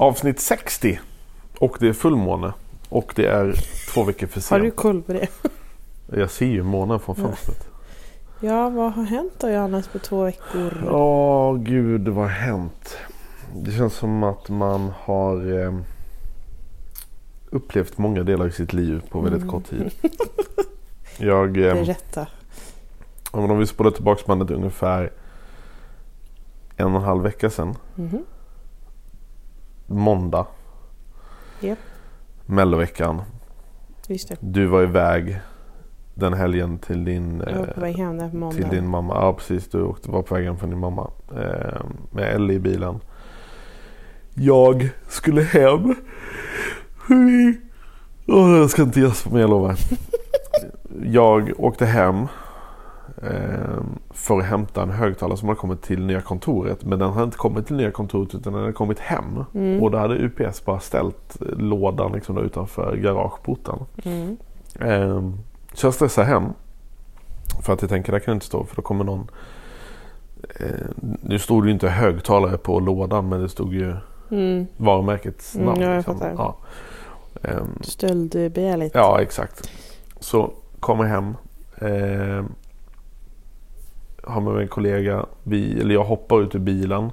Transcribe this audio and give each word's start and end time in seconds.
Avsnitt 0.00 0.40
60. 0.40 1.00
Och 1.58 1.76
det 1.80 1.88
är 1.88 1.92
fullmåne. 1.92 2.52
Och 2.88 3.12
det 3.16 3.26
är 3.26 3.54
två 3.94 4.04
veckor 4.04 4.26
för 4.26 4.50
Har 4.54 4.58
du 4.60 4.64
sent. 4.66 4.76
koll 4.76 5.02
på 5.02 5.12
det? 5.12 5.28
Jag 6.18 6.30
ser 6.30 6.46
ju 6.46 6.62
månen 6.62 7.00
från 7.00 7.16
fönstret. 7.16 7.68
Ja, 8.40 8.68
vad 8.68 8.92
har 8.92 9.04
hänt 9.04 9.32
då 9.38 9.50
Johannes 9.50 9.88
på 9.88 9.98
två 9.98 10.24
veckor? 10.24 10.88
Åh 10.90 11.56
gud, 11.56 12.08
vad 12.08 12.24
har 12.24 12.32
hänt? 12.32 12.96
Det 13.56 13.72
känns 13.72 13.94
som 13.94 14.22
att 14.22 14.48
man 14.48 14.92
har 15.00 15.62
eh, 15.62 15.74
upplevt 17.50 17.98
många 17.98 18.22
delar 18.22 18.48
i 18.48 18.52
sitt 18.52 18.72
liv 18.72 19.02
på 19.10 19.20
väldigt 19.20 19.48
kort 19.50 19.64
tid. 19.70 19.90
Jag, 21.18 21.56
eh, 21.56 21.74
Berätta. 21.74 22.26
ja, 23.32 23.38
om 23.38 23.58
vi 23.58 23.66
spolar 23.66 23.90
tillbaka 23.90 24.22
bandet 24.26 24.50
ungefär 24.50 25.12
en 26.76 26.86
och 26.86 27.00
en 27.00 27.06
halv 27.06 27.22
vecka 27.22 27.50
sedan. 27.50 27.74
Mhm. 27.94 28.24
Måndag. 29.90 30.46
Japp. 31.60 31.78
Melloveckan. 32.46 33.22
Just 34.08 34.28
det. 34.28 34.36
Du 34.40 34.66
var 34.66 34.82
iväg 34.82 35.40
den 36.14 36.32
helgen 36.32 36.78
till 36.78 37.04
din, 37.04 37.42
Jag 37.46 37.58
var 37.58 37.64
på 37.66 37.70
eh, 37.70 37.80
väg 37.80 37.96
hem 37.96 38.18
där 38.18 38.28
på 38.30 38.36
måndag. 38.36 38.56
till 38.56 38.68
din 38.68 38.88
mamma. 38.88 39.14
Ja 39.14 39.32
precis, 39.32 39.68
du 39.68 39.82
åkte, 39.82 40.10
var 40.10 40.22
på 40.22 40.34
väg 40.34 40.44
hem 40.44 40.56
från 40.58 40.70
din 40.70 40.78
mamma. 40.78 41.10
Eh, 41.36 41.80
med 42.10 42.34
Ellie 42.34 42.56
i 42.56 42.58
bilen. 42.58 43.00
Jag 44.34 44.90
skulle 45.08 45.42
hem. 45.42 45.94
Åh, 48.26 48.56
jag 48.56 48.70
ska 48.70 48.82
inte 48.82 49.00
gäspa 49.00 49.30
mig, 49.30 49.40
jag 49.40 49.50
lovar. 49.50 49.76
jag 51.04 51.52
åkte 51.58 51.86
hem. 51.86 52.26
Eh, 53.22 53.80
för 54.10 54.38
att 54.38 54.44
hämta 54.44 54.82
en 54.82 54.90
högtalare 54.90 55.36
som 55.38 55.48
hade 55.48 55.60
kommit 55.60 55.82
till 55.82 56.06
nya 56.06 56.20
kontoret. 56.20 56.84
Men 56.84 56.98
den 56.98 57.10
hade 57.10 57.24
inte 57.24 57.36
kommit 57.36 57.66
till 57.66 57.76
nya 57.76 57.90
kontoret 57.90 58.34
utan 58.34 58.52
den 58.52 58.62
hade 58.62 58.72
kommit 58.72 58.98
hem. 58.98 59.44
Mm. 59.54 59.82
Och 59.82 59.90
då 59.90 59.98
hade 59.98 60.14
UPS 60.14 60.64
bara 60.64 60.80
ställt 60.80 61.36
lådan 61.56 62.12
liksom 62.12 62.34
där 62.34 62.42
utanför 62.42 62.96
garageporten. 62.96 63.78
Mm. 64.04 64.36
Eh, 64.80 65.30
så 65.74 65.86
jag 65.86 65.94
stressar 65.94 66.24
hem. 66.24 66.44
För 67.62 67.72
att 67.72 67.82
jag 67.82 67.90
tänker, 67.90 68.12
där 68.12 68.18
kan 68.18 68.32
jag 68.32 68.36
inte 68.36 68.46
stå 68.46 68.64
för 68.64 68.76
då 68.76 68.82
kommer 68.82 69.04
någon. 69.04 69.30
Eh, 70.60 70.66
nu 71.22 71.38
stod 71.38 71.62
det 71.62 71.66
ju 71.66 71.72
inte 71.72 71.88
högtalare 71.88 72.58
på 72.58 72.80
lådan 72.80 73.28
men 73.28 73.40
det 73.40 73.48
stod 73.48 73.74
ju 73.74 73.94
Mm. 74.30 74.66
varumärkets 74.76 75.54
Mm, 75.54 75.66
namn. 75.66 75.80
ja, 75.80 75.88
jag 75.88 75.96
liksom. 75.96 76.18
ja. 76.36 76.56
Ehm, 77.42 77.78
Stöldbegärligt. 77.82 78.94
ja, 78.94 79.20
exakt. 79.20 79.70
Så 80.20 80.50
kommer 80.80 81.04
hem. 81.04 81.34
Har 84.28 84.40
med 84.40 84.52
mig 84.54 84.62
en 84.62 84.68
kollega. 84.68 85.26
Vi, 85.42 85.80
eller 85.80 85.94
jag 85.94 86.04
hoppar 86.04 86.42
ut 86.42 86.54
ur 86.54 86.58
bilen. 86.58 87.12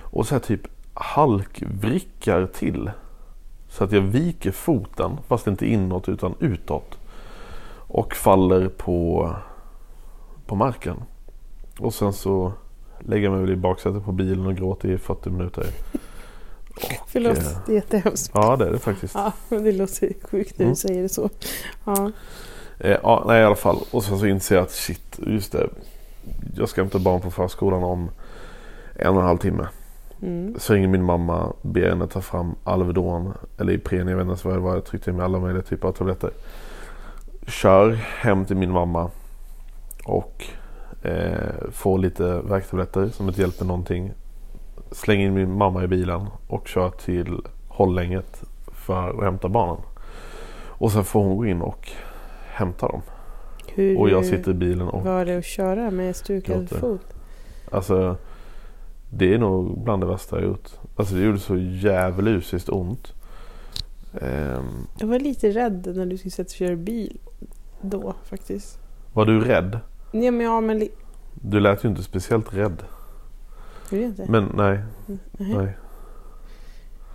Och 0.00 0.26
så 0.26 0.34
här 0.34 0.40
typ 0.40 0.60
halkvrickar 0.94 2.46
till. 2.46 2.90
Så 3.68 3.84
att 3.84 3.92
jag 3.92 4.00
viker 4.00 4.50
foten. 4.50 5.16
Fast 5.28 5.46
inte 5.46 5.66
inåt 5.66 6.08
utan 6.08 6.34
utåt. 6.40 6.98
Och 7.88 8.14
faller 8.14 8.68
på, 8.68 9.30
på 10.46 10.54
marken. 10.54 10.96
Och 11.78 11.94
sen 11.94 12.12
så 12.12 12.52
lägger 13.00 13.24
jag 13.24 13.32
mig 13.32 13.40
väl 13.40 13.50
i 13.52 13.56
baksätet 13.56 14.04
på 14.04 14.12
bilen 14.12 14.46
och 14.46 14.54
gråter 14.56 14.88
i 14.88 14.98
40 14.98 15.30
minuter. 15.30 15.66
Förlåt, 17.06 17.38
eh, 17.38 17.44
det 17.66 17.72
är 17.72 17.76
jättehemskt. 17.76 18.30
Ja 18.34 18.56
det 18.56 18.66
är 18.66 18.72
det 18.72 18.78
faktiskt. 18.78 19.14
Ja, 19.14 19.32
men 19.48 19.64
det 19.64 19.72
låter 19.72 20.12
sjukt 20.30 20.58
när 20.58 20.64
Mm. 20.64 20.72
du 20.74 20.76
säger 20.76 21.02
det 21.02 21.08
så. 21.08 21.30
Ja. 21.84 22.10
Eh, 22.78 22.98
ja, 23.02 23.24
nej 23.26 23.40
i 23.40 23.44
alla 23.44 23.54
fall. 23.54 23.78
Och 23.90 24.04
sen 24.04 24.18
så 24.18 24.26
inser 24.26 24.54
jag 24.54 24.62
att 24.62 24.70
shit, 24.70 25.18
just 25.26 25.52
det. 25.52 25.68
Jag 26.56 26.68
ska 26.68 26.80
hämta 26.80 26.98
barn 26.98 27.20
på 27.20 27.30
förskolan 27.30 27.84
om 27.84 28.10
en 28.94 29.14
och 29.14 29.20
en 29.20 29.26
halv 29.26 29.38
timme. 29.38 29.68
Mm. 30.22 30.54
Så 30.58 30.74
ringer 30.74 30.88
min 30.88 31.04
mamma, 31.04 31.52
ber 31.62 31.88
henne 31.88 32.06
ta 32.06 32.20
fram 32.20 32.54
Alvedon 32.64 33.32
eller 33.58 33.72
Ipren, 33.72 34.08
jag 34.08 34.16
vet 34.16 34.28
inte 34.28 34.48
vad 34.48 34.56
det 34.56 34.60
var. 34.60 34.74
Jag 34.74 34.84
tryckte 34.84 35.12
med 35.12 35.24
alla 35.24 35.38
möjliga 35.38 35.62
typer 35.62 35.88
av 35.88 35.92
tabletter. 35.92 36.30
Kör 37.46 37.92
hem 37.92 38.44
till 38.44 38.56
min 38.56 38.70
mamma 38.70 39.10
och 40.04 40.44
eh, 41.02 41.70
får 41.72 41.98
lite 41.98 42.40
värktabletter 42.40 43.08
som 43.08 43.28
inte 43.28 43.40
hjälper 43.40 43.64
någonting. 43.64 44.12
Slänger 44.90 45.26
in 45.26 45.34
min 45.34 45.58
mamma 45.58 45.84
i 45.84 45.86
bilen 45.86 46.26
och 46.48 46.68
kör 46.68 46.90
till 46.90 47.40
hållänget 47.68 48.42
för 48.72 49.18
att 49.18 49.24
hämta 49.24 49.48
barnen. 49.48 49.76
Och 50.66 50.92
sen 50.92 51.04
får 51.04 51.24
hon 51.24 51.36
gå 51.36 51.46
in 51.46 51.62
och 51.62 51.90
hämta 52.46 52.88
dem. 52.88 53.02
Hur 53.74 53.98
Och 53.98 54.10
jag 54.10 54.24
sitter 54.26 54.50
i 54.50 54.54
bilen 54.54 54.88
och 54.88 55.02
var 55.04 55.24
det 55.24 55.36
att 55.38 55.44
köra 55.44 55.90
med 55.90 56.16
stukad 56.16 56.56
gråter. 56.68 56.76
fot? 56.76 57.14
Alltså 57.70 58.16
Det 59.10 59.34
är 59.34 59.38
nog 59.38 59.84
bland 59.84 60.02
det 60.02 60.06
värsta 60.06 60.36
jag 60.36 60.44
gjort. 60.44 60.70
Alltså 60.96 61.14
det 61.14 61.20
gjorde 61.24 61.38
så 61.38 61.56
djävulusiskt 61.56 62.68
ont. 62.68 63.12
Ehm, 64.20 64.86
Jag 64.98 65.06
var 65.06 65.18
lite 65.18 65.50
rädd 65.50 65.92
när 65.96 66.06
du 66.06 66.18
skulle 66.18 66.30
sätta 66.30 66.46
och 66.48 66.50
köra 66.50 66.76
bil 66.76 67.18
då 67.80 68.14
faktiskt. 68.24 68.78
var 69.12 69.26
du 69.26 69.40
rädd? 69.40 69.78
Nej 70.12 70.30
men 70.30 70.46
ja 70.46 70.60
men... 70.60 70.88
Du 71.34 71.60
lät 71.60 71.84
ju 71.84 71.88
inte 71.88 72.02
speciellt 72.02 72.54
rädd. 72.54 72.82
Gjorde 73.90 74.02
jag 74.02 74.10
inte? 74.10 74.24
Men 74.28 74.50
nej, 74.56 74.78
Nej. 75.06 75.54
nej. 75.56 75.76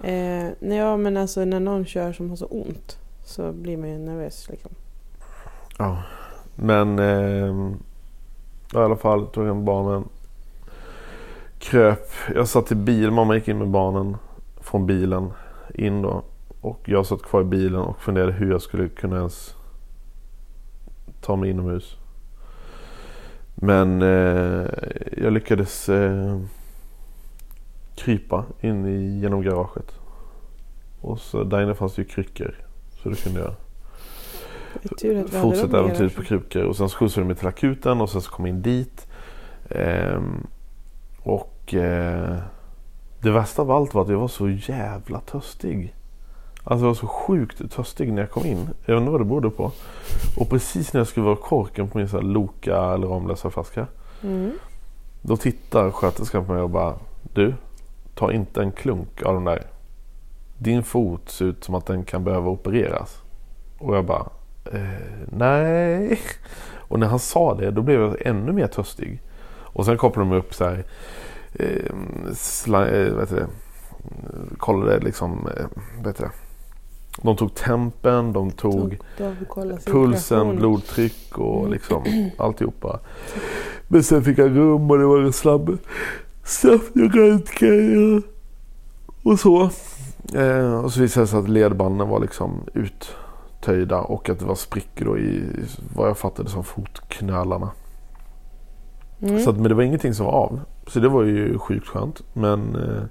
Eh, 0.04 0.51
nej, 0.60 0.78
ja 0.78 0.98
men 0.98 1.18
alltså 1.18 1.45
när 1.45 1.60
någon 1.60 1.86
kör 1.86 2.13
som 2.13 2.30
har 2.30 2.36
så 2.38 2.45
ont 2.45 2.98
så 3.25 3.51
blir 3.51 3.78
man 3.78 3.89
ju 3.89 3.98
nervös 3.98 4.50
liksom. 4.50 4.72
Ja. 5.78 6.04
Men 6.61 7.00
eh, 7.00 7.71
i 8.73 8.77
alla 8.77 8.95
fall 8.95 9.27
tog 9.27 9.45
hem 9.45 9.65
barnen. 9.65 10.03
Kröp. 11.59 12.07
Jag 12.35 12.47
satt 12.47 12.71
i 12.71 12.75
bil. 12.75 13.11
Mamma 13.11 13.35
gick 13.35 13.47
in 13.47 13.57
med 13.57 13.67
barnen 13.67 14.17
från 14.61 14.85
bilen 14.85 15.31
in 15.73 16.01
då. 16.01 16.23
Och 16.61 16.81
jag 16.85 17.06
satt 17.06 17.21
kvar 17.21 17.41
i 17.41 17.45
bilen 17.45 17.81
och 17.81 18.01
funderade 18.01 18.31
hur 18.31 18.51
jag 18.51 18.61
skulle 18.61 18.89
kunna 18.89 19.17
ens 19.17 19.56
ta 21.21 21.35
mig 21.35 21.50
inomhus. 21.50 21.97
Men 23.56 24.01
eh, 24.01 24.67
jag 25.17 25.33
lyckades 25.33 25.89
eh, 25.89 26.39
krypa 27.95 28.45
in 28.61 28.85
i, 28.85 29.19
genom 29.19 29.41
garaget. 29.41 30.00
Och 31.01 31.19
så 31.19 31.44
där 31.44 31.63
inne 31.63 31.75
fanns 31.75 31.95
det 31.95 32.01
ju 32.01 32.07
kryckor. 32.07 32.56
Så 33.03 33.09
det 33.09 33.23
kunde 33.23 33.39
jag 33.39 33.47
Det 33.47 33.47
är 33.47 33.47
tur 33.47 33.47
att 33.47 33.47
vi 33.47 33.47
hade 33.47 33.57
fortsätta 35.30 35.80
äventyret 35.80 36.16
på 36.16 36.24
krukor. 36.24 36.63
Och 36.63 36.75
sen 36.75 36.89
så 36.89 36.98
skjutsade 36.98 37.21
de 37.21 37.27
mig 37.27 37.36
till 37.36 37.48
akuten 37.48 38.01
och 38.01 38.10
sen 38.10 38.21
så 38.21 38.31
kom 38.31 38.45
jag 38.45 38.56
in 38.56 38.62
dit. 38.62 39.07
Ehm, 39.69 40.48
och 41.24 41.74
eh, 41.74 42.38
det 43.21 43.31
värsta 43.31 43.62
av 43.62 43.71
allt 43.71 43.94
var 43.94 44.01
att 44.01 44.10
jag 44.10 44.19
var 44.19 44.27
så 44.27 44.50
jävla 44.50 45.19
törstig. 45.19 45.95
Alltså 46.63 46.86
jag 46.86 46.89
var 46.89 46.95
så 46.95 47.07
sjukt 47.07 47.71
törstig 47.71 48.13
när 48.13 48.21
jag 48.21 48.31
kom 48.31 48.45
in. 48.45 48.69
Jag 48.86 48.98
inte 48.98 49.12
vad 49.12 49.21
det 49.21 49.25
berodde 49.25 49.50
på. 49.50 49.71
Och 50.38 50.50
precis 50.50 50.94
när 50.94 51.00
jag 51.00 51.07
skulle 51.07 51.25
vara 51.25 51.36
korken 51.36 51.89
på 51.89 51.98
min 51.98 52.10
så 52.10 52.18
här 52.18 52.24
Loka 52.24 52.94
eller 52.94 53.07
Ramlösa-flaska. 53.07 53.88
Mm. 54.24 54.51
Då 55.21 55.38
tittar 55.38 55.92
sköterskan 55.92 56.45
på 56.45 56.54
mig 56.54 56.62
och 56.62 56.69
bara 56.69 56.95
Du, 57.33 57.54
ta 58.16 58.31
inte 58.31 58.62
en 58.62 58.71
klunk 58.71 59.24
av 59.24 59.33
den 59.33 59.44
där. 59.44 59.63
Din 60.57 60.83
fot 60.83 61.30
ser 61.30 61.45
ut 61.45 61.63
som 61.63 61.75
att 61.75 61.86
den 61.86 62.04
kan 62.04 62.24
behöva 62.24 62.50
opereras. 62.50 63.21
Och 63.77 63.95
jag 63.95 64.06
bara 64.06 64.25
Nej. 65.25 66.19
Och 66.77 67.00
när 67.00 67.07
han 67.07 67.19
sa 67.19 67.56
det 67.56 67.71
då 67.71 67.81
blev 67.81 68.01
jag 68.01 68.25
ännu 68.25 68.51
mer 68.51 68.68
törstig. 68.68 69.21
Och 69.80 69.86
sen 69.86 69.98
kopplade 69.98 70.30
de 70.30 70.38
upp 70.38 70.54
så 70.54 70.63
här 70.63 70.83
eh, 71.54 71.94
sla, 72.33 72.88
eh, 72.88 73.19
heter 73.19 73.36
det? 73.36 73.48
Kollade 74.57 75.00
liksom 75.00 75.48
eh, 75.57 75.66
heter 76.06 76.24
det? 76.24 76.31
De 77.21 77.36
tog 77.36 77.56
tempen, 77.56 78.33
de 78.33 78.51
tog 78.51 78.98
pulsen, 79.86 80.56
blodtryck 80.56 81.38
och 81.38 81.69
liksom 81.69 82.04
alltihopa. 82.38 83.00
Men 83.88 84.04
sen 84.04 84.24
fick 84.24 84.38
jag 84.38 84.57
rum 84.57 84.92
och 84.92 84.98
det 84.98 85.06
var 85.06 85.31
snabb, 85.31 85.77
snabb 86.44 86.81
röntgen 86.94 88.24
och 89.24 89.39
så. 89.39 89.69
Eh, 90.36 90.83
och 90.83 90.94
så 90.94 91.01
visade 91.01 91.24
det 91.24 91.27
sig 91.27 91.39
att 91.39 91.50
ledbanden 91.50 92.10
var 92.10 92.19
liksom 92.19 92.63
uttöjda 93.59 93.97
och 94.01 94.29
att 94.29 94.39
det 94.39 94.45
var 94.45 94.56
sprickor 94.56 95.06
då 95.06 95.17
i 95.17 95.44
vad 95.95 96.09
jag 96.09 96.17
fattade 96.17 96.50
som 96.50 96.63
fotknölarna. 96.63 97.71
Mm. 99.21 99.39
Så 99.39 99.50
att, 99.50 99.56
men 99.56 99.69
det 99.69 99.73
var 99.73 99.83
ingenting 99.83 100.13
som 100.13 100.25
var 100.25 100.33
av. 100.33 100.61
Så 100.88 101.00
det 101.00 101.09
var 101.09 101.23
ju 101.23 101.59
sjukt 101.59 101.88
skönt. 101.88 102.21
Men 102.33 102.75
eh, 102.75 103.03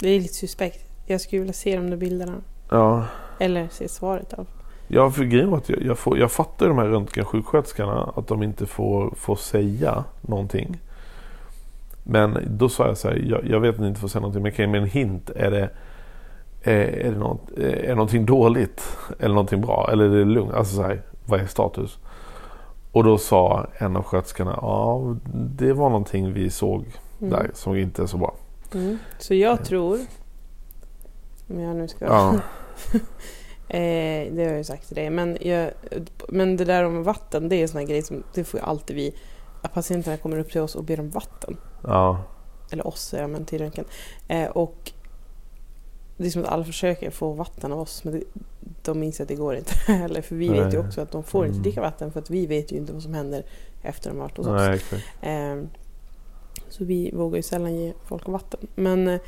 Det 0.00 0.08
är 0.08 0.20
lite 0.20 0.34
suspekt. 0.34 0.90
Jag 1.06 1.20
skulle 1.20 1.40
vilja 1.40 1.52
se 1.52 1.76
de 1.76 1.90
där 1.90 1.96
bilderna. 1.96 2.34
ja. 2.70 3.04
Eller 3.38 3.68
se 3.70 3.88
svaret 3.88 4.30
fall. 4.32 4.46
Ja, 4.88 5.10
för 5.10 5.24
grejen 5.24 5.50
var 5.50 5.58
att 5.58 5.68
jag, 5.68 5.82
jag, 5.82 5.98
får, 5.98 6.18
jag 6.18 6.32
fattar 6.32 6.68
de 6.68 6.78
här 6.78 6.86
röntgensjuksköterskorna 6.86 8.12
att 8.16 8.26
de 8.28 8.42
inte 8.42 8.66
får, 8.66 9.14
får 9.16 9.36
säga 9.36 10.04
någonting. 10.20 10.80
Men 12.02 12.38
då 12.46 12.68
sa 12.68 12.86
jag 12.86 12.98
så 12.98 13.08
här, 13.08 13.16
jag, 13.16 13.46
jag 13.46 13.60
vet 13.60 13.74
att 13.74 13.80
ni 13.80 13.88
inte 13.88 14.00
får 14.00 14.08
säga 14.08 14.20
någonting 14.20 14.42
men 14.42 14.52
kan 14.52 14.62
jag 14.62 14.68
ge 14.68 14.80
mig 14.80 14.80
en 14.80 15.08
hint? 15.08 15.30
Är 15.30 15.50
det, 15.50 15.70
är, 16.64 16.80
är, 16.80 17.10
det 17.10 17.18
något, 17.18 17.50
är 17.58 17.88
det 17.88 17.94
någonting 17.94 18.26
dåligt? 18.26 18.96
Eller 19.18 19.34
någonting 19.34 19.60
bra? 19.60 19.88
Eller 19.92 20.04
är 20.04 20.18
det 20.18 20.24
lugnt? 20.24 20.52
Alltså 20.54 20.76
så 20.76 20.82
här, 20.82 21.02
vad 21.26 21.40
är 21.40 21.46
status? 21.46 21.98
Och 22.92 23.04
då 23.04 23.18
sa 23.18 23.66
en 23.78 23.96
av 23.96 24.02
sköterskorna, 24.02 24.58
ja 24.62 25.16
det 25.34 25.72
var 25.72 25.88
någonting 25.88 26.32
vi 26.32 26.50
såg 26.50 26.84
Mm. 27.20 27.30
där 27.30 27.50
som 27.54 27.76
inte 27.76 28.02
är 28.02 28.06
så 28.06 28.16
bra. 28.16 28.34
Mm. 28.74 28.98
Så 29.18 29.34
jag 29.34 29.64
tror, 29.64 29.98
om 31.48 31.60
jag 31.60 31.76
nu 31.76 31.88
ska... 31.88 32.04
Ja, 32.04 32.34
eh, 33.68 34.32
det 34.32 34.42
har 34.42 34.48
jag 34.48 34.56
ju 34.56 34.64
sagt 34.64 34.86
till 34.86 34.96
dig. 34.96 35.10
Men, 35.10 35.38
jag, 35.40 35.70
men 36.28 36.56
det 36.56 36.64
där 36.64 36.84
om 36.84 37.02
vatten, 37.02 37.48
det 37.48 37.56
är 37.56 37.62
en 37.62 37.68
sån 37.68 37.80
här 37.80 37.86
grej 37.86 38.02
som 38.02 38.22
det 38.34 38.44
får 38.44 38.60
ju 38.60 38.66
alltid 38.66 38.96
vi... 38.96 39.14
Att 39.62 39.74
patienterna 39.74 40.16
kommer 40.16 40.38
upp 40.38 40.52
till 40.52 40.60
oss 40.60 40.74
och 40.74 40.84
ber 40.84 41.00
om 41.00 41.10
vatten. 41.10 41.56
ja, 41.82 42.18
Eller 42.70 42.86
oss 42.86 43.14
jag, 43.18 43.30
men 43.30 43.44
till 43.44 43.58
röntgen. 43.58 43.84
Eh, 44.28 44.48
och 44.50 44.92
det 46.16 46.26
är 46.26 46.30
som 46.30 46.42
att 46.42 46.48
alla 46.48 46.64
försöker 46.64 47.10
få 47.10 47.32
vatten 47.32 47.72
av 47.72 47.80
oss. 47.80 48.04
Men 48.04 48.12
det, 48.14 48.22
de 48.82 49.02
inser 49.02 49.24
att 49.24 49.28
det 49.28 49.34
går 49.34 49.56
inte 49.56 49.74
heller. 49.92 50.22
För 50.22 50.36
vi 50.36 50.48
vet 50.48 50.74
ju 50.74 50.78
Nej. 50.78 50.86
också 50.86 51.00
att 51.00 51.10
de 51.10 51.24
får 51.24 51.44
inte 51.46 51.54
Mm. 51.56 51.62
dricka 51.62 51.80
vatten. 51.80 52.12
För 52.12 52.20
att 52.20 52.30
vi 52.30 52.46
vet 52.46 52.72
ju 52.72 52.76
inte 52.76 52.92
vad 52.92 53.02
som 53.02 53.14
händer 53.14 53.44
efter 53.82 54.10
de 54.10 54.16
har 54.16 54.22
varit 54.24 54.36
hos 54.36 54.46
oss. 54.46 54.52
nej 54.60 54.74
exakt. 54.74 55.04
Ehm, 55.20 55.68
Så 56.68 56.84
vi 56.84 57.10
vågar 57.14 57.36
ju 57.36 57.42
sällan 57.42 57.74
ge 57.74 57.92
folk 58.04 58.28
vatten. 58.28 58.60
Men 58.74 59.08
eh, 59.08 59.20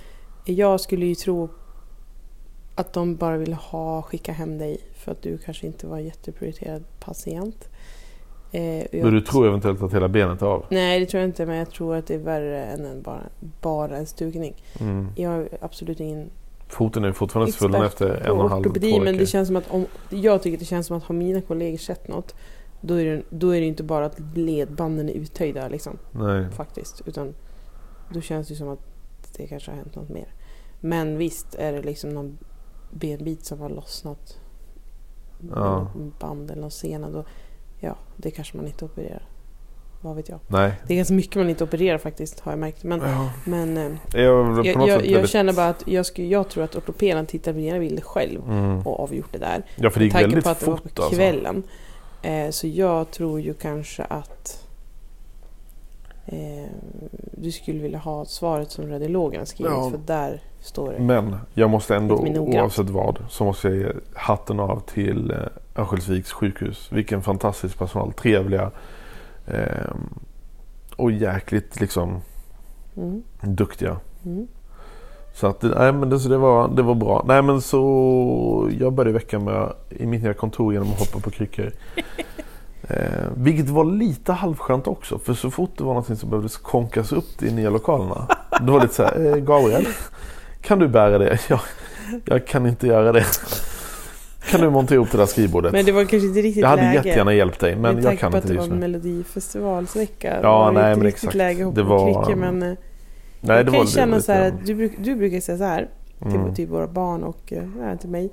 jag 0.45 0.81
skulle 0.81 1.07
ju 1.07 1.15
tro 1.15 1.49
att 2.75 2.93
de 2.93 3.17
bara 3.17 3.37
ville 3.37 3.55
ha 3.55 4.03
skicka 4.03 4.33
hem 4.33 4.59
dig 4.59 4.79
för 4.95 5.13
att 5.13 5.23
du 5.23 5.39
kanske 5.39 5.67
inte 5.67 5.87
var 5.87 5.99
jätteprioriterad 5.99 6.85
patient. 7.01 7.69
Eh, 8.53 8.79
jag- 8.79 9.05
Men 9.05 9.15
du 9.15 9.21
tror 9.21 9.47
eventuellt 9.47 9.83
att 9.83 9.95
hela 9.95 10.09
benet 10.09 10.43
är 10.43 10.47
av? 10.47 10.65
Nej, 10.71 11.01
det 11.01 11.07
tror 11.07 11.21
jag 11.21 11.29
inte. 11.31 11.47
Men 11.47 11.57
jag 11.57 11.71
tror 11.71 11.95
att 11.97 12.07
det 12.07 12.15
är 12.15 12.19
värre 12.19 12.65
än 12.65 12.85
en 12.87 13.03
bara, 13.03 13.23
bara 13.61 13.97
en 13.97 14.07
stugning. 14.07 14.55
Mm. 14.81 15.09
Jag 15.17 15.31
har 15.31 15.49
absolut 15.61 16.01
ingen 16.01 16.31
Foten 16.69 17.05
är 17.05 17.13
fortfarande 17.13 17.53
svullen 17.53 17.83
efter 17.83 18.09
en 18.09 18.31
och 18.31 18.45
en 18.45 18.51
halv, 18.51 18.65
två. 18.65 19.01
Men 19.01 19.17
det 19.17 19.27
känns 19.27 19.49
som 19.49 19.57
att 19.57 19.71
om, 19.71 19.87
jag 20.11 20.43
tycker 20.43 20.59
det 20.59 20.65
känns 20.65 20.87
som 20.87 20.97
att 20.97 21.05
har 21.05 21.15
mina 21.15 21.41
kollegor 21.41 21.79
sett 21.79 22.09
något 22.09 22.35
då 22.81 22.95
är 22.95 23.05
det, 23.05 23.23
då 23.31 23.51
är 23.51 23.61
det 23.61 23.67
inte 23.67 23.83
bara 23.83 24.07
att 24.07 24.21
ledbanden 24.35 25.09
är 25.09 25.13
uttöjda 25.13 25.69
liksom. 25.69 25.99
Nej. 26.13 26.51
faktiskt. 26.51 27.03
Utan 27.07 27.35
då 28.13 28.21
känns 28.21 28.49
det 28.49 28.55
som 28.55 28.69
att 28.69 28.81
det 29.37 29.47
kanske 29.47 29.71
har 29.71 29.77
hänt 29.77 29.95
något 29.95 30.09
mer. 30.09 30.35
Men 30.81 31.19
visst 31.19 31.55
är 31.55 31.73
det 31.73 31.83
liksom 31.83 32.11
någon 32.11 32.39
benbit 32.91 33.45
som 33.45 33.61
har 33.61 33.69
lossnat. 33.69 34.41
Ja. 35.55 35.93
Band 36.21 36.51
eller 36.51 36.61
någon 36.61 36.71
sena. 36.71 37.11
Då, 37.11 37.25
ja, 37.81 37.97
det 38.17 38.31
kanske 38.31 38.57
man 38.57 38.67
inte 38.67 38.85
opererar. 38.85 39.29
Vad 40.01 40.17
vet 40.17 40.29
jag. 40.29 40.39
Nej. 40.47 40.73
Det 40.87 40.95
är 40.95 40.97
ganska 40.97 41.15
mycket 41.15 41.37
man 41.37 41.51
inte 41.51 41.65
opererar 41.65 41.99
faktiskt 41.99 42.41
har 42.41 42.53
jag 42.53 42.59
märkt. 42.59 42.83
Men, 42.85 43.01
Ja. 43.01 43.31
men 43.45 43.77
eh, 43.77 43.93
Jag, 44.23 44.67
jag, 44.67 44.67
jag, 44.67 44.89
jag 44.89 44.99
väldigt... 45.01 45.31
känner 45.31 45.53
bara 45.53 45.69
att 45.69 45.83
jag, 45.87 46.07
skulle, 46.07 46.29
jag 46.29 46.49
tror 46.49 46.65
att 46.65 46.77
ortopeden 46.77 47.27
tittar 47.27 47.53
på 47.53 47.59
dina 47.59 47.79
bilder 47.79 48.03
själv 48.03 48.41
Mm. 48.49 48.81
och 48.81 49.01
avgjort 49.01 49.33
det 49.33 49.39
där. 49.39 49.63
Ja, 49.77 49.91
för 49.91 49.99
det 50.01 50.05
gick 50.05 50.15
väldigt 50.15 50.45
på 50.45 50.51
att 50.51 50.61
det 50.61 50.67
var 50.67 50.77
fort 50.77 50.95
på 50.95 51.03
alltså. 51.03 51.17
kvällen. 51.17 51.63
Eh, 52.23 52.51
så 52.51 52.67
jag 52.67 53.11
tror 53.11 53.41
ju 53.41 53.55
kanske 53.55 54.05
att 54.05 54.65
eh, 56.27 56.71
du 57.33 57.53
skulle 57.53 57.79
vilja 57.83 57.99
ha 57.99 58.25
svaret 58.25 58.71
som 58.71 58.89
radiologen 58.91 59.41
har 59.41 59.47
skrivit. 59.47 59.73
Ja. 59.73 59.91
För 59.91 59.99
där 59.99 60.41
står 60.61 60.93
det. 60.93 60.99
Men 60.99 61.37
jag 61.55 61.71
måste 61.71 61.97
ändå, 61.97 62.17
oavsett 62.39 62.91
vad, 62.91 63.19
så 63.29 63.45
måste 63.45 63.69
jag 63.69 63.77
ge 63.77 63.87
hatten 64.15 64.61
av 64.61 64.81
till 64.81 65.31
eh, 65.31 65.37
Örnsköldsviks 65.77 66.33
sjukhus. 66.33 66.89
Vilken 66.93 67.23
fantastisk 67.23 67.79
personal. 67.79 68.13
Trevliga. 68.13 68.71
Ehm, 69.49 70.09
och 70.97 71.11
jäkligt 71.13 71.81
liksom 71.81 72.21
Mm, 72.97 73.23
duktiga. 73.43 73.97
mm. 74.25 74.47
Så 75.35 75.47
att, 75.47 75.63
nej, 75.63 75.93
men 75.93 76.11
det, 76.11 76.19
så 76.21 76.29
det, 76.29 76.39
var, 76.39 76.69
det 76.69 76.83
var 76.83 76.95
bra. 76.95 77.25
Nej 77.29 77.43
men 77.43 77.61
så 77.61 78.71
jag 78.81 78.93
började 78.93 79.13
veckan 79.13 79.45
med 79.45 79.73
i 79.91 80.07
mitt 80.07 80.23
nya 80.23 80.35
kontor 80.35 80.73
genom 80.73 80.89
att 80.93 80.99
hoppa 80.99 81.21
på 81.21 81.31
kryckor. 81.31 81.73
Eh, 82.89 83.29
vilket 83.37 83.69
var 83.69 83.85
lite 83.85 84.33
halvskönt 84.33 84.87
också. 84.87 85.19
För 85.19 85.35
så 85.35 85.51
fort 85.51 85.71
det 85.79 85.85
var 85.85 85.91
någonting 85.91 86.17
som 86.17 86.31
behövdes 86.31 86.57
konkas 86.57 87.13
upp 87.13 87.43
i 87.43 87.53
nya 87.53 87.71
lokalerna. 87.71 88.27
Då 88.61 88.73
var 88.73 88.81
det 88.81 88.85
lite 88.85 88.95
så 88.95 89.03
här, 89.03 89.27
eh, 89.27 89.37
Gabriel. 89.37 89.87
Kan 90.61 90.79
du 90.79 90.89
bära 90.89 91.19
det? 91.19 91.39
Jag, 91.49 91.61
jag 92.25 92.47
kan 92.47 92.67
inte 92.67 92.87
göra 92.87 93.13
det. 93.13 93.25
Kan 94.51 94.61
du 94.61 94.71
montera 94.71 94.95
ihop 94.97 95.11
det 95.13 95.19
där 95.19 95.27
skrivbordet? 95.27 95.73
Men 95.73 95.85
det 95.85 95.93
var 95.93 96.05
kanske 96.05 96.29
inte 96.29 96.41
riktigt 96.43 96.63
jag 96.63 96.69
hade 96.69 96.83
läge. 96.83 96.95
jättegärna 96.95 97.35
hjälpt 97.35 97.61
dig 97.61 97.73
men 97.77 97.83
med 97.83 97.95
jag 97.97 98.03
tanke 98.05 98.21
kan 98.21 98.31
på 98.31 98.37
inte 98.37 98.47
att 98.47 98.49
det 98.49 98.55
just 98.55 98.69
var 98.69 98.75
nu. 98.75 98.81
Melodifestivalsvecka. 98.81 100.39
Ja, 100.43 100.59
var 100.59 100.73
det 100.73 100.81
nej, 100.81 100.91
inte 100.91 100.99
men 100.99 101.07
riktigt 101.07 101.23
exakt. 101.25 101.35
läge 101.35 101.61
att 101.63 101.67
hoppa 101.67 101.81
Det 101.81 101.87
på 101.87 101.89
var- 101.97 102.25
kryckor. 102.25 102.41
Men 102.41 102.63
eh, 102.63 102.69
Nej, 103.41 103.57
jag 103.57 103.67
det 103.67 103.71
kan 103.71 103.79
var 103.79 103.85
ju 103.85 103.91
känna 103.91 104.17
lite- 104.17 104.27
så 104.27 104.33
här 104.33 104.49
att 104.49 104.67
du, 104.67 104.91
du 104.99 105.15
brukar 105.17 105.41
säga 105.41 105.59
så 105.59 105.65
här. 105.65 105.89
Till, 106.23 106.31
Mm. 106.41 106.55
till 106.55 106.67
våra 106.69 106.87
barn 106.87 107.23
och 107.25 107.53
eh, 107.53 107.63
nej, 107.81 107.99
till 107.99 108.09
mig. 108.11 108.31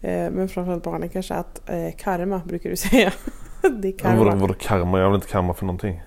Eh, 0.00 0.10
men 0.30 0.48
framförallt 0.48 0.82
barnen 0.84 1.08
kanske 1.08 1.34
att 1.34 1.70
eh, 1.70 1.76
karma 1.98 2.40
brukar 2.44 2.70
du 2.70 2.76
säga. 2.90 3.12
det 3.62 3.88
är 3.88 3.94
Vadå, 4.04 4.24
karma. 4.24 4.34
vadå 4.40 4.54
karma? 4.54 4.98
Jag 5.00 5.06
vill 5.08 5.14
inte 5.14 5.26
karma 5.28 5.54
för 5.54 5.66
någonting. 5.66 6.02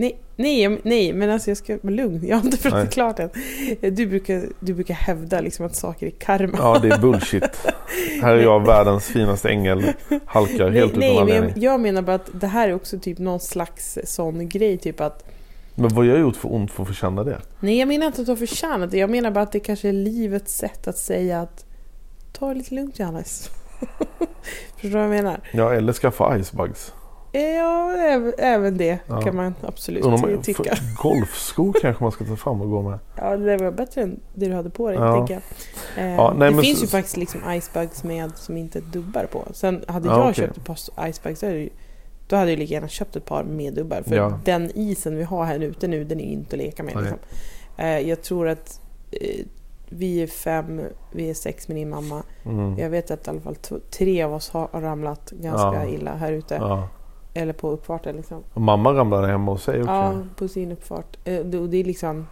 Nej, 0.00 0.18
nej, 0.36 0.80
nej, 0.82 1.12
men 1.12 1.30
alltså 1.30 1.50
jag 1.50 1.56
ska 1.56 1.78
vara 1.82 1.94
lugn. 1.94 2.26
Jag 2.26 2.36
har 2.36 2.44
inte 2.44 2.58
Nej. 2.62 2.72
pratat 2.72 2.94
klart 2.94 3.18
än. 3.18 3.30
Du 3.80 4.06
brukar, 4.06 4.44
du 4.60 4.74
brukar 4.74 4.94
hävda 4.94 5.40
liksom 5.40 5.66
att 5.66 5.76
saker 5.76 6.06
är 6.06 6.10
karma. 6.10 6.58
Ja, 6.58 6.78
det 6.82 6.88
är 6.88 6.98
bullshit. 6.98 7.66
Här 8.22 8.34
är 8.34 8.42
jag 8.42 8.66
världens 8.66 9.04
finaste 9.06 9.48
ängel. 9.48 9.84
Halkar 10.26 10.70
helt 10.70 10.96
nej, 10.96 11.10
utan 11.16 11.26
nej, 11.26 11.40
men 11.40 11.48
jag, 11.48 11.58
jag 11.58 11.80
menar 11.80 12.02
bara 12.02 12.16
att 12.16 12.30
det 12.32 12.46
här 12.46 12.68
är 12.68 12.74
också 12.74 12.98
typ 12.98 13.18
någon 13.18 13.40
slags 13.40 13.98
sån 14.04 14.48
grej. 14.48 14.78
Typ 14.78 15.00
att, 15.00 15.24
Men 15.74 15.88
vad 15.88 15.92
har 15.92 16.04
jag 16.04 16.20
gjort 16.20 16.36
för 16.36 16.54
ont 16.54 16.70
för 16.70 16.82
att 16.82 16.88
förtjäna 16.88 17.24
det? 17.24 17.40
nej, 17.60 17.78
jag 17.78 17.88
menar 17.88 18.06
inte 18.06 18.20
att 18.20 18.26
du 18.26 18.32
har 18.32 18.36
förtjänat 18.36 18.90
det. 18.90 18.98
Jag 18.98 19.10
menar 19.10 19.30
bara 19.30 19.42
att 19.42 19.52
det 19.52 19.60
kanske 19.60 19.88
är 19.88 19.92
livets 19.92 20.56
sätt 20.56 20.88
att 20.88 20.98
säga 20.98 21.40
att 21.40 21.64
ta 22.32 22.48
det 22.48 22.54
lite 22.54 22.74
lugnt 22.74 22.98
Johannes. 22.98 23.50
Förstår 24.74 24.88
du 24.88 24.94
vad 24.94 25.02
jag 25.02 25.10
menar? 25.10 25.40
Ja, 25.52 25.74
eller 25.74 25.92
skaffa 25.92 26.38
icebugs. 26.38 26.92
Ja, 27.32 27.92
även, 27.96 28.32
även 28.38 28.76
det 28.76 28.98
Ja. 29.06 29.20
kan 29.20 29.36
man 29.36 29.54
absolut 29.62 30.04
om- 30.04 30.42
tycka. 30.42 30.74
Golfskor 31.02 31.72
kanske 31.80 32.02
man 32.04 32.12
ska 32.12 32.24
ta 32.24 32.36
fram 32.36 32.60
och 32.60 32.70
gå 32.70 32.82
med. 32.82 32.98
Ja, 33.16 33.36
det 33.36 33.56
var 33.56 33.70
bättre 33.70 34.02
än 34.02 34.20
det 34.34 34.46
du 34.46 34.54
hade 34.54 34.70
på 34.70 34.88
dig, 34.88 34.96
Ja. 34.96 35.26
jag. 35.28 35.40
Eh, 36.04 36.14
Ja, 36.14 36.34
nej, 36.36 36.52
det 36.52 36.62
finns 36.62 36.82
ju 36.82 36.86
faktiskt 36.86 37.16
liksom 37.16 37.52
icebugs 37.52 38.04
med 38.04 38.36
som 38.36 38.56
inte 38.56 38.80
dubbar 38.80 39.24
på. 39.32 39.44
Sen 39.52 39.84
hade 39.88 40.08
Ja, 40.08 40.12
jag 40.18 40.22
okej. 40.30 40.34
köpt 40.34 40.56
ett 40.56 40.64
par 40.64 41.08
icebugs, 41.08 41.40
då 42.28 42.36
hade, 42.36 42.50
jag, 42.50 42.58
lika 42.58 42.74
gärna 42.74 42.88
köpt 42.88 43.16
ett 43.16 43.24
par 43.24 43.44
med 43.44 43.74
dubbar. 43.74 44.02
För 44.02 44.38
den 44.44 44.70
isen 44.74 45.16
vi 45.16 45.22
har 45.24 45.44
här 45.44 45.58
ute 45.60 45.88
nu, 45.88 46.04
den 46.04 46.20
är 46.20 46.24
inte 46.32 46.56
att 46.56 46.62
leka 46.62 46.82
med. 46.82 46.96
Liksom. 46.96 47.18
Eh, 47.76 47.98
jag 47.98 48.22
tror 48.22 48.48
att 48.48 48.80
eh, 49.10 49.44
vi 49.90 50.22
är 50.22 50.26
fem, 50.26 50.80
vi 51.12 51.30
är 51.30 51.34
sex 51.34 51.68
med 51.68 51.76
din 51.76 51.88
mamma. 51.90 52.22
Mm. 52.44 52.78
Jag 52.78 52.90
vet 52.90 53.10
att 53.10 53.26
i 53.26 53.30
alla 53.30 53.40
fall 53.40 53.56
tre 53.90 54.22
av 54.22 54.34
oss 54.34 54.50
har 54.50 54.68
ramlat 54.72 55.30
ganska 55.30 55.74
Ja. 55.84 55.86
illa 55.86 56.14
här 56.16 56.32
ute. 56.32 56.54
Ja. 56.54 56.88
Eller 57.38 57.52
på 57.52 57.70
uppfarten 57.70 58.16
liksom. 58.16 58.42
Och 58.54 58.60
mamma 58.60 58.92
ramlade 58.92 59.26
hemma 59.26 59.52
hos 59.52 59.62
sig 59.62 59.80
också. 59.80 59.92
Ja, 59.92 60.12
på 60.36 60.48
sin 60.48 60.72
uppfart. 60.72 61.16
Eh, 61.24 61.44
det- 61.44 61.58
och 61.58 61.68
det 61.68 61.76
är 61.76 61.84
liksom... 61.84 62.26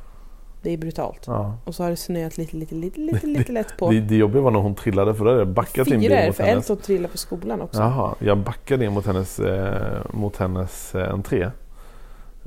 Det 0.63 0.71
är 0.73 0.79
brutalt. 0.79 1.25
Ja. 1.27 1.57
Och 1.65 1.75
så 1.75 1.83
har 1.83 1.91
det 1.91 1.97
snöat 1.97 2.39
lite, 2.39 2.57
lite, 2.57 2.75
lite, 2.75 3.01
lite, 3.13 3.27
lite 3.27 3.53
lätt 3.53 3.77
på. 3.79 3.91
Det, 3.91 4.01
det 4.01 4.17
jobbiga 4.17 4.43
var 4.43 4.51
när 4.51 4.61
hon 4.61 4.75
trillade 4.75 5.15
för 5.15 5.25
då 5.25 5.31
hade 5.31 5.41
jag 5.41 5.49
backat 5.49 5.89
in 5.89 6.01
Fyra 6.01 6.15
är 6.17 6.21
det, 6.23 6.27
mot 6.27 6.37
för 6.37 6.45
hennes. 6.45 6.71
Elton 6.71 6.85
trillade 6.85 7.13
på 7.13 7.19
skolan 7.19 7.61
också. 7.61 7.81
Jaha, 7.81 8.15
jag 8.19 8.39
backade 8.39 8.85
in 8.85 8.93
mot 8.93 9.07
hennes, 9.07 9.39
eh, 9.41 10.01
mot 10.11 10.37
hennes 10.37 10.95
eh, 10.95 11.13
entré. 11.13 11.51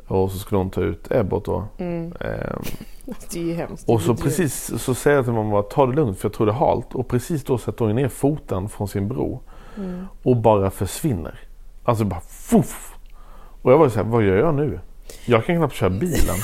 Och 0.08 0.32
så 0.32 0.38
skulle 0.38 0.58
hon 0.60 0.70
ta 0.70 0.82
ut 0.82 1.12
Ebbot 1.12 1.46
då. 1.46 1.63
Mm. 1.78 2.13
Ehm, 2.20 2.62
Det 3.32 3.39
är 3.39 3.44
ju 3.44 3.54
hemskt. 3.54 3.89
Och 3.89 4.01
så 4.01 4.16
precis 4.16 4.82
så 4.84 4.94
säger 4.96 5.16
jag 5.18 5.25
till 5.25 5.34
mamma 5.34 5.62
ta 5.62 5.86
det 5.86 5.94
lugnt 5.96 6.18
för 6.20 6.28
jag 6.30 6.34
tror 6.34 6.46
det 6.48 6.51
är 6.54 6.56
halt. 6.56 6.96
Och 6.96 7.08
precis 7.08 7.44
då 7.44 7.58
sätter 7.58 7.86
hon 7.86 7.96
ner 7.96 8.08
foten 8.08 8.70
från 8.70 8.88
sin 8.88 9.08
bro. 9.08 9.39
Mm. 9.78 10.06
Och 10.24 10.38
bara 10.38 10.70
försvinner. 10.72 11.39
Alltså 11.83 12.03
bara 12.05 12.19
fuff. 12.19 12.93
Och 13.62 13.71
jag 13.71 13.77
var 13.77 13.89
så 13.89 13.95
här, 13.95 14.03
vad 14.03 14.24
gör 14.24 14.38
jag 14.38 14.55
nu? 14.55 14.79
Jag 15.25 15.45
kan 15.45 15.57
knappt 15.57 15.74
köra 15.75 15.89
bilen. 15.89 16.36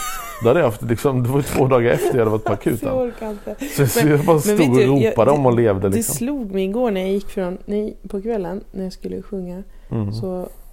Då 0.43 0.47
hade 0.47 0.59
jag 0.59 0.67
haft 0.67 0.81
liksom, 0.81 1.23
det 1.23 1.29
var 1.29 1.41
två 1.41 1.67
dagar 1.67 1.91
efter 1.91 2.07
jag 2.17 2.19
hade 2.19 2.29
varit 2.31 2.43
på 2.43 2.51
Jag 2.51 2.59
akuten. 2.59 2.89
orkar 2.91 3.29
inte. 3.31 3.55
Så, 3.65 3.87
så 3.87 4.07
jag 4.07 4.25
bara 4.25 4.39
stod 4.39 4.59
och 4.69 4.81
jag- 4.81 4.89
ropade 5.11 5.31
det- 5.31 5.35
om 5.35 5.45
och 5.45 5.53
levde 5.55 5.89
Det 5.89 5.95
liksom. 5.95 6.15
slog 6.15 6.51
mig 6.51 6.63
igår 6.63 6.91
när 6.91 7.01
jag 7.01 7.09
gick 7.09 7.29
från, 7.29 7.57
nej, 7.65 7.97
på 8.09 8.21
kvällen 8.21 8.63
när 8.71 8.83
jag 8.83 8.93
skulle 8.93 9.21
sjunga. 9.21 9.63
Mm. 9.89 10.13
Så 10.13 10.27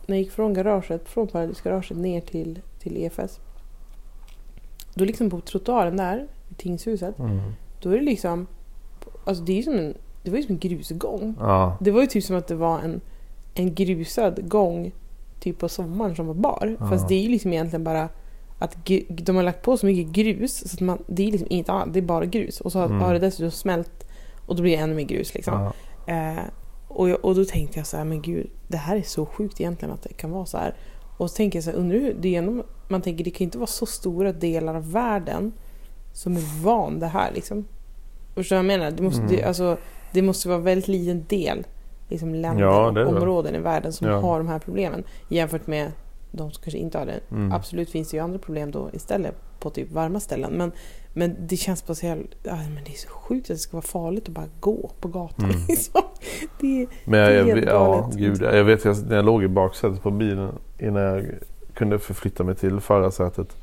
när 0.06 0.16
jag 0.16 0.18
gick 0.18 0.32
från 0.32 0.54
garaget, 0.54 1.08
från 1.08 1.26
paradisgaraget 1.28 1.96
ner 1.98 2.20
till, 2.20 2.58
till 2.78 2.96
EFS. 2.96 3.40
Då 4.94 5.04
liksom 5.04 5.30
på 5.30 5.40
trottoaren 5.40 5.96
där, 5.96 6.26
i 6.50 6.54
tingshuset. 6.54 7.18
Mm. 7.18 7.40
Då 7.82 7.90
är 7.90 7.98
det 7.98 8.04
liksom, 8.04 8.46
alltså 9.24 9.44
det 9.44 9.58
är 9.58 9.62
som 9.62 9.74
en, 9.78 9.94
det 10.22 10.30
var 10.30 10.36
ju 10.38 10.42
som 10.42 10.52
en 10.54 10.58
grusgång. 10.58 11.34
Ja. 11.40 11.76
Det 11.80 11.90
var 11.90 12.00
ju 12.00 12.06
typ 12.06 12.24
som 12.24 12.36
att 12.36 12.46
det 12.46 12.54
var 12.54 12.78
en, 12.80 13.00
en 13.54 13.74
grusad 13.74 14.48
gång 14.48 14.92
typ 15.40 15.58
på 15.58 15.68
sommaren 15.68 16.16
som 16.16 16.26
var 16.26 16.34
bar. 16.34 16.76
Ja. 16.80 16.88
Fast 16.88 17.08
det 17.08 17.14
är 17.14 17.22
ju 17.22 17.28
liksom 17.28 17.52
egentligen 17.52 17.84
bara 17.84 18.08
att 18.58 18.76
de 19.08 19.36
har 19.36 19.42
lagt 19.42 19.62
på 19.62 19.76
så 19.76 19.86
mycket 19.86 20.12
grus 20.14 20.70
så 20.70 20.74
att 20.76 20.80
man, 20.80 20.98
det 21.06 21.28
är 21.28 21.32
liksom 21.32 21.46
inget 21.50 21.68
annat, 21.68 21.92
det 21.92 21.98
är 21.98 22.02
bara 22.02 22.24
grus. 22.24 22.60
Och 22.60 22.72
så 22.72 22.78
har, 22.78 22.86
Mm. 22.86 23.00
har 23.00 23.12
det 23.12 23.18
dessutom 23.18 23.50
smält 23.50 24.06
och 24.46 24.56
då 24.56 24.62
blir 24.62 24.76
det 24.76 24.82
ännu 24.82 24.94
mer 24.94 25.02
grus 25.02 25.34
liksom. 25.34 25.72
Ja. 26.06 26.12
Eh, 26.14 26.38
och, 26.88 27.08
jag, 27.08 27.24
och 27.24 27.34
då 27.34 27.44
tänkte 27.44 27.78
jag 27.78 27.86
så 27.86 27.96
här, 27.96 28.04
men 28.04 28.22
gud, 28.22 28.50
det 28.68 28.76
här 28.76 28.96
är 28.96 29.02
så 29.02 29.26
sjukt 29.26 29.60
egentligen 29.60 29.94
att 29.94 30.02
det 30.02 30.12
kan 30.12 30.30
vara 30.30 30.46
så 30.46 30.58
här. 30.58 30.74
Och 31.16 31.30
så 31.30 31.36
tänker 31.36 31.56
jag 31.56 31.64
så 31.64 31.70
här, 31.70 31.76
undrar 31.78 31.98
hur, 31.98 32.16
det 32.20 32.34
är 32.34 32.38
ändå, 32.38 32.64
man 32.88 33.02
tänker 33.02 33.24
det 33.24 33.30
kan 33.30 33.38
ju 33.38 33.44
inte 33.44 33.58
vara 33.58 33.66
så 33.66 33.86
stora 33.86 34.32
delar 34.32 34.74
av 34.74 34.92
världen 34.92 35.52
som 36.12 36.36
är 36.36 36.62
van 36.62 36.98
det 37.00 37.06
här 37.06 37.32
liksom. 37.34 37.64
Förstår 38.34 38.56
du 38.56 38.62
vad 38.62 38.72
jag 38.72 38.78
menar? 38.78 38.90
Det 38.96 39.02
måste, 39.02 39.22
Mm. 39.22 39.36
det, 39.36 39.42
alltså, 39.44 39.76
det 40.12 40.22
måste 40.22 40.48
vara 40.48 40.58
väldigt 40.58 40.88
liten 40.88 41.24
del 41.28 41.64
liksom 42.12 42.34
länder 42.34 42.62
Ja, 42.64 42.86
och 42.88 43.08
områden 43.08 43.54
i 43.54 43.58
världen 43.58 43.92
som 43.92 44.06
Ja. 44.08 44.20
har 44.20 44.38
de 44.38 44.48
här 44.48 44.58
problemen 44.58 45.04
jämfört 45.28 45.66
med 45.66 45.92
de 46.30 46.50
som 46.50 46.62
kanske 46.62 46.78
inte 46.78 46.98
har 46.98 47.06
det. 47.06 47.20
Mm. 47.30 47.52
Absolut 47.52 47.90
finns 47.90 48.10
det 48.10 48.16
ju 48.16 48.22
andra 48.22 48.38
problem 48.38 48.70
då 48.70 48.90
istället 48.92 49.34
på 49.60 49.70
typ 49.70 49.92
varma 49.92 50.20
ställen. 50.20 50.52
Men, 50.52 50.72
men 51.12 51.36
det 51.46 51.56
känns 51.56 51.86
bara 51.86 51.94
så 51.94 52.06
jävla, 52.06 52.24
ja, 52.42 52.56
men 52.56 52.84
det 52.84 52.92
är 52.92 52.96
så 52.96 53.08
sjukt 53.08 53.50
att 53.50 53.56
det 53.56 53.60
ska 53.60 53.76
vara 53.76 53.82
farligt 53.86 54.28
att 54.28 54.34
bara 54.34 54.48
gå 54.60 54.90
på 55.00 55.08
gatan. 55.08 55.50
Mm. 55.50 55.60
liksom. 55.68 56.02
det, 56.60 56.86
Men 57.04 57.20
jag, 57.20 57.30
Det 57.46 57.50
är 57.50 57.54
helt 57.54 57.66
ja, 57.66 58.10
gud, 58.14 58.42
jag 58.42 58.64
vet 58.64 58.84
jag, 58.84 58.96
när 59.08 59.16
jag 59.16 59.24
låg 59.24 59.44
i 59.44 59.48
baksätet 59.48 60.02
på 60.02 60.10
bilen 60.10 60.52
innan 60.78 61.02
jag 61.02 61.24
kunde 61.74 61.98
förflytta 61.98 62.44
mig 62.44 62.54
till 62.54 62.80
förarsätet. 62.80 63.56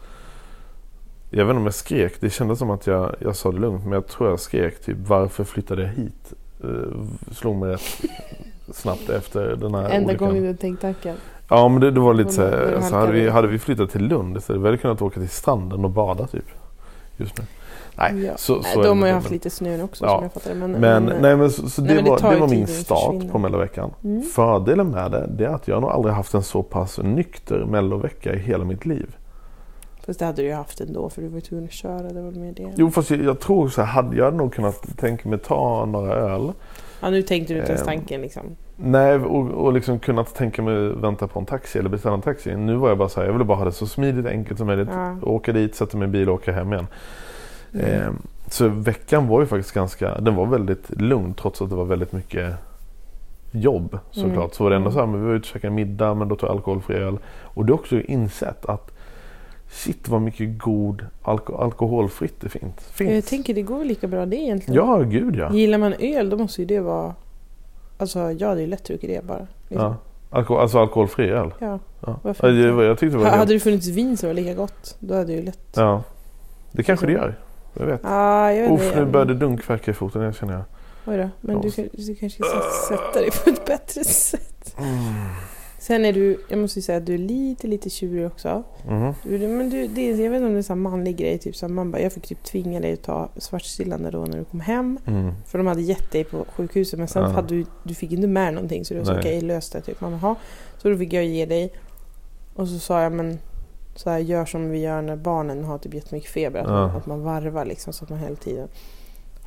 Jag 1.29 1.45
vet 1.45 1.51
inte 1.51 1.59
om 1.59 1.65
jag 1.65 1.73
skrek. 1.73 2.21
Det 2.21 2.29
kändes 2.29 2.59
som 2.59 2.69
att 2.69 2.87
jag, 2.87 3.15
jag 3.19 3.35
sa 3.35 3.51
det 3.51 3.59
lugnt. 3.59 3.83
Men 3.83 3.91
jag 3.93 4.07
tror 4.07 4.29
jag 4.29 4.39
skrek 4.39 4.81
typ 4.81 4.97
varför 5.07 5.43
flyttade 5.43 5.81
jag 5.81 5.89
hit? 5.89 6.33
Uh, 6.63 7.05
slog 7.31 7.55
mig 7.55 7.69
rätt 7.69 8.01
snabbt 8.73 9.09
efter 9.09 9.55
den 9.55 9.75
här 9.75 9.89
enda 9.89 10.07
olyckan. 10.09 10.27
gången 10.27 10.43
du 10.43 10.55
tänkt 10.55 10.81
tanken. 10.81 11.15
Ja 11.49 11.67
men 11.67 11.81
det, 11.81 11.91
det 11.91 11.99
var 11.99 12.13
lite 12.13 12.31
så, 12.31 12.41
här, 12.41 12.73
då 12.75 12.81
så 12.81 12.95
hade, 12.95 13.11
vi, 13.11 13.29
hade 13.29 13.47
vi 13.47 13.59
flyttat 13.59 13.89
till 13.91 14.07
Lund 14.07 14.43
så 14.43 14.53
vi 14.57 14.65
hade 14.65 14.77
kunnat 14.77 15.01
åka 15.01 15.19
till 15.19 15.29
stranden 15.29 15.85
och 15.85 15.91
bada 15.91 16.27
typ. 16.27 16.45
Just 17.17 17.37
nu. 17.37 17.43
Nej, 17.95 18.25
Ja. 18.25 18.37
så, 18.37 18.63
så 18.63 18.81
de 18.83 18.99
har 19.01 19.07
ju 19.07 19.13
haft 19.13 19.31
lite 19.31 19.49
snö 19.49 19.77
nu 19.77 19.83
också 19.83 20.05
Ja. 20.05 20.15
som 20.15 20.23
jag 20.23 20.33
fattar 20.33 20.49
det. 20.49 20.55
Men, 20.55 20.71
Men, 20.71 21.03
men, 21.05 21.21
nej, 21.21 21.35
men 21.37 21.51
så, 21.51 21.69
så 21.69 21.81
nej, 21.81 21.89
det, 21.89 21.95
men 21.95 22.03
det 22.03 22.09
var, 22.23 22.33
det 22.33 22.39
var 22.39 22.47
min 22.47 22.67
start 22.67 23.31
på 23.31 23.39
melloveckan. 23.39 23.91
Mm. 24.03 24.21
Fördelen 24.23 24.89
med 24.89 25.11
det, 25.11 25.27
det 25.37 25.45
är 25.45 25.49
att 25.49 25.67
jag 25.67 25.81
nog 25.81 25.91
aldrig 25.91 26.15
haft 26.15 26.33
en 26.33 26.43
så 26.43 26.63
pass 26.63 26.97
nykter 27.03 27.65
mellovecka 27.65 28.33
i 28.33 28.39
hela 28.39 28.63
mitt 28.65 28.85
liv. 28.85 29.15
Fast 30.09 30.19
det 30.19 30.25
hade 30.25 30.41
du 30.41 30.47
ju 30.47 30.53
haft 30.53 30.81
ändå 30.81 31.09
för 31.09 31.21
du 31.21 31.27
var 31.27 31.35
ju 31.35 31.41
tvungen 31.41 31.65
att 31.65 31.71
köra. 31.71 32.01
Det 32.01 32.21
var 32.21 32.31
mer 32.31 32.53
det. 32.53 32.73
Jo 32.75 32.91
fast 32.91 33.09
jag, 33.11 33.23
jag 33.23 33.39
tror 33.39 33.69
så 33.69 33.81
här, 33.81 33.87
hade 33.87 34.17
jag 34.17 34.33
nog 34.33 34.53
kunnat 34.53 34.97
tänka 34.97 35.29
mig 35.29 35.39
ta 35.39 35.85
några 35.85 36.13
öl. 36.13 36.51
Ja, 37.01 37.09
nu 37.09 37.21
tänkte 37.21 37.53
du 37.53 37.59
inte 37.59 37.71
ens 37.71 37.81
Ehm, 37.81 37.87
tanken 37.87 38.21
liksom. 38.21 38.43
Nej 38.75 39.15
och, 39.15 39.47
och 39.51 39.73
liksom 39.73 39.99
kunnat 39.99 40.35
tänka 40.35 40.61
mig 40.61 40.89
vänta 40.89 41.27
på 41.27 41.39
en 41.39 41.45
taxi 41.45 41.79
eller 41.79 41.89
beställa 41.89 42.15
en 42.15 42.21
taxi. 42.21 42.55
Nu 42.55 42.75
var 42.75 42.89
jag 42.89 42.97
bara 42.97 43.09
så 43.09 43.19
här, 43.19 43.27
jag 43.27 43.33
ville 43.33 43.45
bara 43.45 43.57
ha 43.57 43.65
det 43.65 43.71
så 43.71 43.87
smidigt 43.87 44.25
enkelt 44.25 44.57
som 44.57 44.67
möjligt. 44.67 44.89
Ja. 44.91 45.17
Åka 45.23 45.53
dit, 45.53 45.75
sätta 45.75 45.97
mig 45.97 46.07
i 46.07 46.11
bil 46.11 46.29
och 46.29 46.35
åka 46.35 46.51
hem 46.51 46.73
igen. 46.73 46.87
Mm. 47.73 47.85
Ehm, 47.85 48.17
så 48.47 48.67
veckan 48.67 49.27
var 49.27 49.39
ju 49.39 49.45
faktiskt 49.45 49.73
ganska, 49.73 50.19
den 50.19 50.35
var 50.35 50.45
väldigt 50.45 50.89
lugn 50.89 51.33
trots 51.33 51.61
att 51.61 51.69
det 51.69 51.75
var 51.75 51.85
väldigt 51.85 52.11
mycket 52.11 52.53
jobb 53.51 53.99
såklart. 54.11 54.35
Mm. 54.37 54.49
Så 54.51 54.63
var 54.63 54.69
det 54.69 54.75
ändå 54.75 54.89
Mm. 54.89 54.93
så 54.93 54.99
här, 54.99 55.07
men 55.07 55.21
vi 55.21 55.27
var 55.27 55.33
ute 55.35 55.43
och 55.43 55.53
käkade 55.53 55.73
middag 55.73 56.13
men 56.13 56.27
då 56.27 56.35
tog 56.35 56.49
jag 56.49 56.55
alkoholfri 56.55 56.95
öl. 56.95 57.17
Och 57.43 57.65
det 57.65 57.73
har 57.73 57.79
också 57.79 58.01
insett 58.01 58.65
att 58.65 58.91
shit 59.69 60.07
vad 60.07 60.21
mycket 60.21 60.57
god 60.59 61.05
alko- 61.23 61.57
alkoholfritt 61.61 62.41
det 62.41 62.49
finns. 62.49 62.73
finns. 62.91 63.11
Jag 63.11 63.25
tänker 63.25 63.53
det 63.53 63.61
går 63.61 63.85
lika 63.85 64.07
bra 64.07 64.25
det 64.25 64.35
egentligen. 64.35 64.75
Ja, 64.85 64.97
gud 64.97 65.35
ja. 65.35 65.53
Gillar 65.53 65.77
man 65.77 65.93
öl 65.99 66.29
då 66.29 66.38
måste 66.38 66.61
ju 66.61 66.65
det 66.65 66.79
vara... 66.79 67.15
Alltså 67.97 68.31
jag 68.31 68.47
hade 68.49 68.61
ju 68.61 68.67
lätt 68.67 68.83
druckit 68.83 69.09
det 69.09 69.25
bara. 69.25 69.47
Liksom. 69.67 69.85
ja. 69.88 69.95
Alko- 70.39 70.57
alltså 70.59 70.79
alkoholfri 70.79 71.29
öl. 71.29 71.53
Ja. 71.59 71.79
Ja. 72.05 72.19
Varför 72.23 72.47
det 72.51 72.69
inte? 72.69 72.83
Jag 72.83 72.99
tyckte 72.99 73.17
det 73.17 73.23
var 73.23 73.29
Ha-. 73.29 73.38
Hade 73.38 73.53
det 73.53 73.59
funnits 73.59 73.88
vin 73.88 74.17
som 74.17 74.29
var 74.29 74.33
lika 74.33 74.53
gott, 74.53 74.95
då 74.99 75.15
hade 75.15 75.31
jag 75.31 75.39
ju 75.39 75.45
lätt... 75.45 75.69
Ja. 75.75 76.03
Det 76.71 76.83
kanske 76.83 77.05
det 77.05 77.11
gör. 77.11 77.35
Jag 77.73 77.85
vet. 77.85 78.01
Ah, 78.03 78.51
jag 78.51 78.69
vet 78.69 78.71
Uff, 78.81 78.95
nu 78.95 79.05
började 79.05 79.33
dunkverka 79.33 79.91
i 79.91 79.93
foten, 79.93 80.21
jag 80.21 80.35
känner 80.35 80.53
jag. 80.53 80.63
Oj 81.05 81.17
då, 81.17 81.29
men 81.41 81.55
Ja. 81.55 81.61
du, 81.75 81.89
du 82.05 82.15
kanske 82.15 82.43
ska 82.43 82.59
sätta 82.89 83.19
dig 83.19 83.29
på 83.43 83.49
ett 83.49 83.65
bättre 83.65 84.03
sätt. 84.03 84.75
Sen 85.79 86.05
är 86.05 86.13
du, 86.13 86.38
jag 86.50 86.59
måste 86.59 86.79
ju 86.79 86.83
säga 86.83 86.98
att 86.98 87.05
du 87.05 87.13
är 87.13 87.17
lite, 87.17 87.67
lite 87.67 87.89
tjurig 87.89 88.25
också. 88.27 88.63
Mhm. 88.88 89.13
Du, 89.24 89.48
men 89.48 89.69
du, 89.69 89.88
det, 89.88 90.01
är- 90.01 90.24
jag 90.24 90.29
vet 90.31 90.38
inte 90.38 90.45
om 90.48 90.51
det 90.51 90.55
är 90.55 90.57
en 90.57 90.63
sån 90.63 90.81
manlig 90.81 91.17
grej, 91.17 91.38
typ 91.38 91.55
så 91.55 91.67
man 91.67 91.91
bara, 91.91 92.01
jag 92.01 92.13
fick 92.13 92.27
typ 92.27 92.43
tvinga 92.43 92.79
dig 92.79 92.93
att 92.93 93.03
ta 93.03 93.29
svartstillande 93.38 94.12
då 94.12 94.19
när 94.25 94.38
du 94.38 94.45
kom 94.45 94.59
hem. 94.59 95.00
Mm. 95.05 95.31
För 95.45 95.57
de 95.57 95.67
hade 95.67 95.81
gett 95.81 96.12
dig 96.12 96.24
på 96.24 96.45
sjukhuset 96.55 97.00
men 97.00 97.07
sen 97.07 97.24
Ja. 97.24 97.29
hade 97.29 97.48
du, 97.55 97.65
du 97.83 97.93
fick 97.95 98.12
inte 98.12 98.27
med 98.27 98.53
någonting 98.53 98.86
så 98.86 98.93
du 98.93 99.05
sa 99.05 99.19
okej 99.19 99.41
lös 99.41 99.69
det 99.69 99.81
typ. 99.81 100.01
Man. 100.01 100.36
Så 100.77 100.89
då 100.89 100.98
fick 100.98 101.13
jag 101.13 101.25
ge 101.25 101.45
dig. 101.45 101.74
Och 102.55 102.67
så 102.67 102.79
sa 102.79 103.01
jag 103.01 103.12
men 103.12 103.39
så 103.95 104.09
här, 104.09 104.19
gör 104.19 104.45
som 104.45 104.69
vi 104.69 104.79
gör 104.79 105.01
när 105.01 105.15
barnen 105.15 105.63
har 105.63 105.77
typ 105.77 105.93
jättemycket 105.93 106.31
feber. 106.31 106.59
Att, 106.59 106.67
man, 106.67 106.89
att 106.98 107.05
man 107.05 107.21
varvar 107.24 107.65
liksom 107.65 107.93
så 107.93 108.03
att 108.03 108.09
man 108.09 108.19
hela 108.19 108.36
tiden 108.36 108.67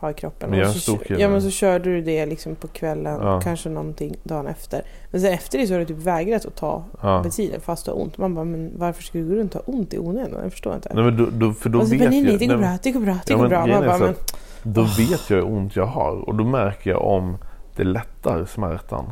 har 0.02 0.10
i 0.10 0.14
kroppen. 0.14 0.50
Men 0.50 0.58
jag 0.58 0.68
Och 0.68 0.74
så, 0.74 0.98
ja 1.08 1.28
men 1.28 1.42
så 1.42 1.50
körde 1.50 1.84
du 1.84 2.00
det 2.02 2.26
liksom 2.26 2.54
på 2.54 2.68
kvällen 2.68 3.18
Ja. 3.22 3.40
kanske 3.40 3.68
någonting 3.68 4.16
dagen 4.22 4.46
efter. 4.46 4.82
Men 5.10 5.20
sen 5.20 5.32
efter 5.32 5.58
det 5.58 5.66
så 5.66 5.74
har 5.74 5.78
du 5.80 5.86
typ 5.86 5.96
vägrat 5.98 6.46
att 6.46 6.56
ta 6.56 6.84
Ja. 7.02 7.18
medicinen 7.18 7.60
fast 7.60 7.84
du 7.84 7.90
har 7.90 8.00
ont. 8.02 8.18
Man 8.18 8.34
bara 8.34 8.44
men 8.44 8.72
varför 8.76 9.02
ska 9.02 9.18
du 9.18 9.28
gå 9.28 9.34
runt 9.34 9.54
och 9.54 9.66
ha 9.66 9.72
ont 9.72 9.94
i 9.94 9.98
onödan? 9.98 10.40
Jag 10.42 10.52
förstår 10.52 10.74
inte. 10.74 10.90
Nej, 10.94 11.04
men 11.04 11.16
då, 11.16 11.26
då, 11.32 11.52
för 11.52 11.68
då 11.68 11.78
och 11.78 11.84
så 11.84 11.90
vet 11.90 12.00
bara, 12.00 12.10
nej 12.10 12.22
nej 12.22 12.36
det 12.38 12.46
går 12.46 12.56
bra, 12.58 12.78
det 12.82 12.90
går 12.92 13.00
bra, 13.00 13.14
det 13.26 13.32
Ja, 13.32 13.36
går 13.38 13.48
bra. 13.48 13.66
Man 13.66 13.86
bara, 13.86 13.98
men, 13.98 14.14
Då 14.62 14.82
vet 14.82 15.30
jag 15.30 15.36
hur 15.36 15.46
ont 15.46 15.76
jag 15.76 15.86
har 15.86 16.28
och 16.28 16.34
då 16.34 16.44
märker 16.44 16.90
jag 16.90 17.02
om 17.02 17.36
det 17.76 17.84
lättar 17.84 18.44
smärtan. 18.44 19.04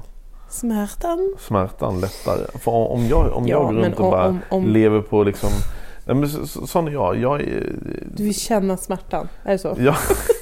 smärtan? 0.51 1.35
Smärtan 1.39 2.01
lättar. 2.01 2.59
För 2.59 2.71
om 2.71 3.07
jag, 3.07 3.33
om 3.33 3.47
Ja, 3.49 3.57
jag 3.57 3.75
går 3.75 3.83
runt 3.83 3.95
och 3.99 4.05
om- 4.05 4.11
bara 4.11 4.27
om- 4.29 4.41
om- 4.51 4.67
lever 4.67 5.01
på 5.01 5.23
liksom... 5.25 5.51
Nej, 6.07 6.17
men 6.17 6.29
så, 6.29 6.67
sån 6.67 6.89
är 6.89 6.93
jag. 6.93 7.17
jag 7.19 7.41
är, 7.41 7.73
Du 8.17 8.25
vill 8.25 8.35
känna 8.35 8.77
smärtan, 8.77 9.29
är 9.45 9.53
det 9.53 9.59
så? 9.59 9.77
Ja. 9.79 9.95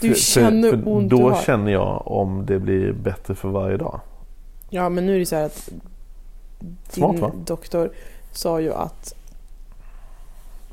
Du 0.00 0.14
känner 0.14 0.70
hur 0.70 0.88
ont 0.88 1.10
Då 1.10 1.16
du 1.16 1.22
har. 1.22 1.42
känner 1.42 1.72
jag 1.72 2.02
om 2.06 2.46
det 2.46 2.58
blir 2.58 2.92
bättre 2.92 3.34
för 3.34 3.48
varje 3.48 3.76
dag. 3.76 4.00
Ja 4.70 4.88
men 4.88 5.06
nu 5.06 5.14
är 5.14 5.18
det 5.18 5.26
så 5.26 5.36
här 5.36 5.44
att 5.46 5.68
Smart, 6.88 7.12
din 7.12 7.20
va? 7.20 7.32
doktor 7.46 7.90
sa 8.32 8.60
ju 8.60 8.72
att 8.74 9.14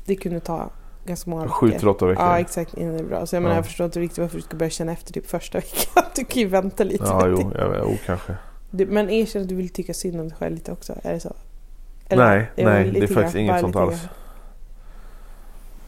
det 0.06 0.16
kunde 0.16 0.40
ta 0.40 0.70
ganska 1.06 1.30
många 1.30 1.48
Sju 1.48 1.70
till 1.70 1.88
åtta 1.88 2.06
veckor. 2.06 2.24
Ja 2.24 2.38
exakt 2.38 2.74
innan 2.74 2.92
det 2.92 2.98
är 3.00 3.04
bra. 3.04 3.26
Så 3.26 3.36
jag 3.36 3.42
menar 3.42 3.54
Ja. 3.54 3.58
jag 3.58 3.66
förstår 3.66 3.84
inte 3.84 4.00
riktigt 4.00 4.18
varför 4.18 4.36
du 4.36 4.42
ska 4.42 4.56
börja 4.56 4.70
känna 4.70 4.92
efter 4.92 5.12
typ 5.12 5.26
första 5.26 5.58
veckan. 5.58 6.04
Du 6.16 6.24
kan 6.24 6.42
ju 6.42 6.48
vänta 6.48 6.84
lite. 6.84 7.04
Ja, 7.04 7.26
jo, 7.28 7.52
jag, 7.58 7.76
jo 7.90 7.96
kanske. 8.06 8.34
Du, 8.70 8.86
men 8.86 9.10
erkänn 9.10 9.42
att 9.42 9.48
du 9.48 9.54
vill 9.54 9.68
tycka 9.68 9.94
synd 9.94 10.20
om 10.20 10.28
dig 10.28 10.36
själv 10.38 10.54
lite 10.54 10.72
också. 10.72 10.94
Är 11.02 11.12
det 11.12 11.20
så? 11.20 11.32
nej, 12.16 12.50
är 12.56 12.64
nej, 12.64 12.84
lite 12.86 13.06
det 13.06 13.12
är 13.12 13.14
faktiskt 13.14 13.36
inget 13.36 13.60
sånt 13.60 13.76
alls. 13.76 14.00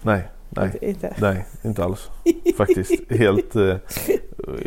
Nej, 0.02 0.28
nej, 0.56 0.78
Inte- 0.80 1.14
nej, 1.18 1.46
inte 1.62 1.84
alls. 1.84 2.10
Faktiskt 2.56 3.10
helt... 3.12 3.56
Eh, 3.56 3.62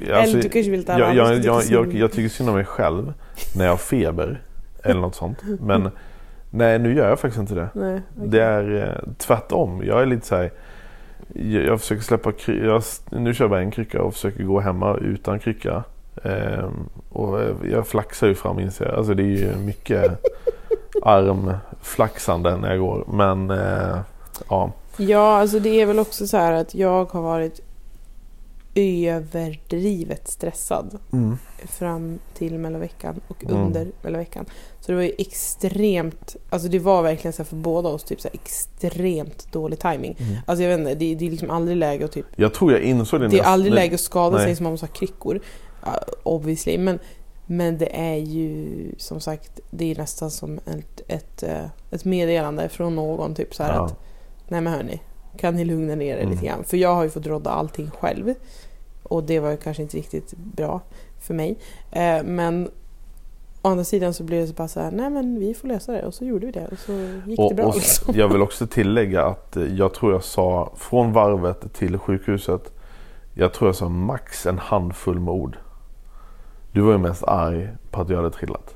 Eller 0.07 0.41
du 0.41 0.49
kanske 0.49 0.71
vill 0.71 0.85
ta 0.85 0.99
jag, 0.99 1.15
jag, 1.15 1.45
jag, 1.45 1.61
tycker 1.61 1.75
jag, 1.75 1.93
jag 1.93 2.11
tycker 2.11 2.29
synd 2.29 2.49
om 2.49 2.55
mig 2.55 2.65
själv 2.65 3.13
när 3.55 3.65
jag 3.65 3.71
har 3.71 3.77
feber 3.77 4.41
eller 4.83 5.01
något 5.01 5.15
sånt. 5.15 5.37
Men 5.61 5.89
nej, 6.49 6.79
nu 6.79 6.95
gör 6.95 7.09
jag 7.09 7.19
faktiskt 7.19 7.39
inte 7.39 7.55
det. 7.55 7.69
Nej, 7.73 8.01
okej. 8.17 8.29
Det 8.29 8.43
är 8.43 8.83
eh, 9.05 9.13
tvärtom. 9.17 9.83
Jag 9.85 10.01
är 10.01 10.05
lite 10.05 10.27
så 10.27 10.35
här. 10.35 10.51
Jag, 11.33 11.65
jag 11.65 11.81
försöker 11.81 12.03
släppa 12.03 12.33
jag, 12.45 12.83
Nu 13.09 13.33
kör 13.33 13.45
jag 13.45 13.49
bara 13.49 13.61
en 13.61 13.71
krycka 13.71 14.01
och 14.01 14.13
försöker 14.13 14.43
gå 14.43 14.59
hemma 14.59 14.97
utan 14.97 15.39
krycka. 15.39 15.83
Ehm, 16.23 16.89
och 17.09 17.39
jag 17.71 17.87
flaxar 17.87 18.27
ju 18.27 18.35
fram 18.35 18.59
inser 18.59 18.85
jag. 18.85 18.95
Alltså 18.95 19.13
det 19.13 19.23
är 19.23 19.37
ju 19.37 19.55
mycket 19.55 20.25
armflaxande 21.03 22.57
när 22.57 22.69
jag 22.69 22.79
går. 22.79 23.05
Men 23.07 23.49
eh, 23.51 23.97
ja. 24.49 24.71
Ja, 24.97 25.37
alltså 25.37 25.59
det 25.59 25.81
är 25.81 25.85
väl 25.85 25.99
också 25.99 26.27
så 26.27 26.37
här 26.37 26.51
att 26.51 26.75
jag 26.75 27.05
har 27.13 27.21
varit 27.21 27.61
överdrivet 28.75 30.27
stressad 30.27 30.97
Mm. 31.13 31.37
fram 31.65 32.19
till 32.33 32.57
melloveckan 32.59 33.19
och 33.27 33.43
Mm. 33.45 33.61
under 33.65 33.87
melloveckan. 34.01 34.45
Så 34.79 34.91
det 34.91 34.95
var 34.95 35.03
ju 35.03 35.11
extremt, 35.17 36.35
alltså 36.49 36.67
det 36.67 36.79
var 36.79 37.01
verkligen 37.03 37.33
så 37.33 37.43
för 37.43 37.55
båda 37.55 37.89
oss 37.89 38.03
typ 38.03 38.21
så 38.21 38.29
extremt 38.33 39.51
dålig 39.51 39.79
timing. 39.79 40.15
Mm. 40.19 40.35
Alltså 40.45 40.63
jag 40.63 40.69
vet 40.69 40.79
inte, 40.79 40.95
det, 40.95 41.15
det 41.15 41.27
är 41.27 41.31
liksom 41.31 41.49
aldrig 41.49 41.77
läge 41.77 42.05
att 42.05 42.11
typ 42.11 42.25
Jag 42.35 42.53
tror 42.53 42.71
jag 42.71 42.81
insåg 42.81 43.19
det 43.21 43.27
Det 43.27 43.39
är 43.39 43.43
aldrig 43.43 43.73
läge 43.73 43.93
att 43.95 44.01
skada 44.01 44.37
nej. 44.37 44.45
sig 44.45 44.55
som 44.55 44.63
man 44.63 44.73
måste 44.73 44.85
ha 44.85 44.93
kryckor. 44.93 45.35
uh, 45.35 45.93
obviously. 46.23 46.77
Men, 46.77 46.99
men 47.45 47.77
det 47.77 47.95
är 47.99 48.15
ju 48.15 48.67
som 48.97 49.19
sagt, 49.19 49.59
det 49.69 49.91
är 49.91 49.95
nästan 49.95 50.31
som 50.31 50.57
ett, 50.65 51.01
ett, 51.07 51.43
eh, 51.43 51.65
ett 51.91 52.05
meddelande 52.05 52.69
från 52.69 52.95
någon. 52.95 53.35
Typ 53.35 53.55
så 53.55 53.63
Ja. 53.63 53.69
att, 53.85 53.99
nej 54.47 54.61
men 54.61 54.73
hörni, 54.73 55.01
kan 55.37 55.55
ni 55.55 55.65
lugna 55.65 55.95
ner 55.95 56.15
er 56.17 56.19
Mm. 56.21 56.31
lite 56.31 56.45
grann? 56.45 56.63
För 56.63 56.77
jag 56.77 56.95
har 56.95 57.03
ju 57.03 57.09
fått 57.09 57.27
rodda 57.27 57.49
allting 57.49 57.91
själv. 57.99 58.33
Och 59.03 59.23
det 59.23 59.39
var 59.39 59.51
ju 59.51 59.57
kanske 59.57 59.83
inte 59.83 59.97
riktigt 59.97 60.33
bra 60.37 60.81
för 61.19 61.33
mig. 61.33 61.57
Eh, 61.91 62.23
men 62.23 62.69
å 63.61 63.67
andra 63.69 63.83
sidan 63.83 64.13
så 64.13 64.23
blev 64.23 64.41
det 64.41 64.47
så 64.47 64.53
bara 64.53 64.67
så 64.67 64.79
här, 64.79 64.91
nej 64.91 65.09
men 65.09 65.39
vi 65.39 65.53
får 65.53 65.67
lösa 65.67 65.91
det. 65.91 66.05
Och 66.05 66.13
så 66.13 66.25
gjorde 66.25 66.45
vi 66.45 66.51
det 66.51 66.67
och 66.67 66.77
så 66.79 66.91
gick 67.25 67.37
det 67.39 67.43
Och, 67.45 67.55
bra. 67.55 67.65
och 67.65 67.75
liksom. 67.75 68.13
jag 68.17 68.27
vill 68.27 68.41
också 68.41 68.67
tillägga 68.67 69.25
att 69.25 69.57
eh, 69.57 69.63
jag 69.63 69.93
tror 69.93 70.11
jag 70.11 70.23
sa 70.23 70.71
från 70.75 71.13
varvet 71.13 71.73
till 71.73 71.97
sjukhuset. 71.97 72.73
Jag 73.33 73.53
tror 73.53 73.67
jag 73.67 73.75
sa 73.75 73.89
max 73.89 74.45
en 74.45 74.57
handfull 74.59 75.19
med 75.19 75.33
ord. 75.33 75.57
Du 76.71 76.81
var 76.81 76.91
ju 76.91 76.97
mest 76.97 77.23
arg 77.23 77.69
på 77.91 78.01
att 78.01 78.09
jag 78.09 78.17
hade 78.17 78.31
trillat. 78.31 78.75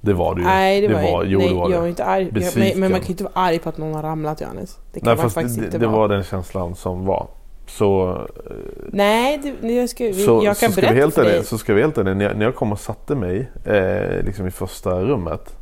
Det 0.00 0.12
var 0.12 0.34
du 0.34 0.40
ju. 0.40 0.46
Nej, 0.46 0.80
det, 0.80 0.94
var, 0.94 1.24
jo, 1.24 1.38
nej, 1.38 1.48
det 1.48 1.54
var 1.54 1.62
jag 1.62 1.70
det. 1.70 1.80
var 1.80 1.86
inte 1.88 2.04
arg. 2.04 2.30
Besviken. 2.32 2.68
men, 2.70 2.80
men 2.80 2.90
man 2.92 3.00
kan 3.00 3.06
ju 3.06 3.12
inte 3.12 3.24
vara 3.24 3.32
arg 3.34 3.58
på 3.58 3.68
att 3.68 3.78
någon 3.78 3.94
har 3.94 4.02
ramlat 4.02 4.40
Johannes. 4.40 4.78
Det 4.92 5.00
kan 5.00 5.06
Nej 5.06 5.16
man 5.16 5.30
faktiskt 5.30 5.58
det, 5.58 5.64
inte 5.64 5.78
det 5.78 5.86
vara. 5.86 5.96
var 5.98 6.08
den 6.08 6.22
känslan 6.22 6.74
som 6.74 7.04
var. 7.06 7.26
Så, 7.66 8.10
eh, 8.10 8.52
Nej, 8.92 9.40
det, 9.60 9.72
jag, 9.72 9.88
ska, 9.88 10.12
så, 10.12 10.40
jag 10.44 10.58
kan 10.58 10.68
så 10.68 10.72
ska 10.72 10.80
vi 10.80 10.86
berätta 10.86 10.94
helt 10.94 11.14
för 11.14 11.24
dig. 11.24 11.44
så 11.44 11.58
ska 11.58 11.74
vi 11.74 11.80
helt 11.80 11.98
ärliga, 11.98 12.14
när, 12.14 12.24
jag, 12.24 12.36
när 12.36 12.44
jag 12.44 12.54
kom 12.54 12.72
och 12.72 12.80
satte 12.80 13.14
mig 13.14 13.50
eh, 13.64 14.24
liksom 14.24 14.46
i 14.46 14.50
första 14.50 15.00
rummet. 15.02 15.56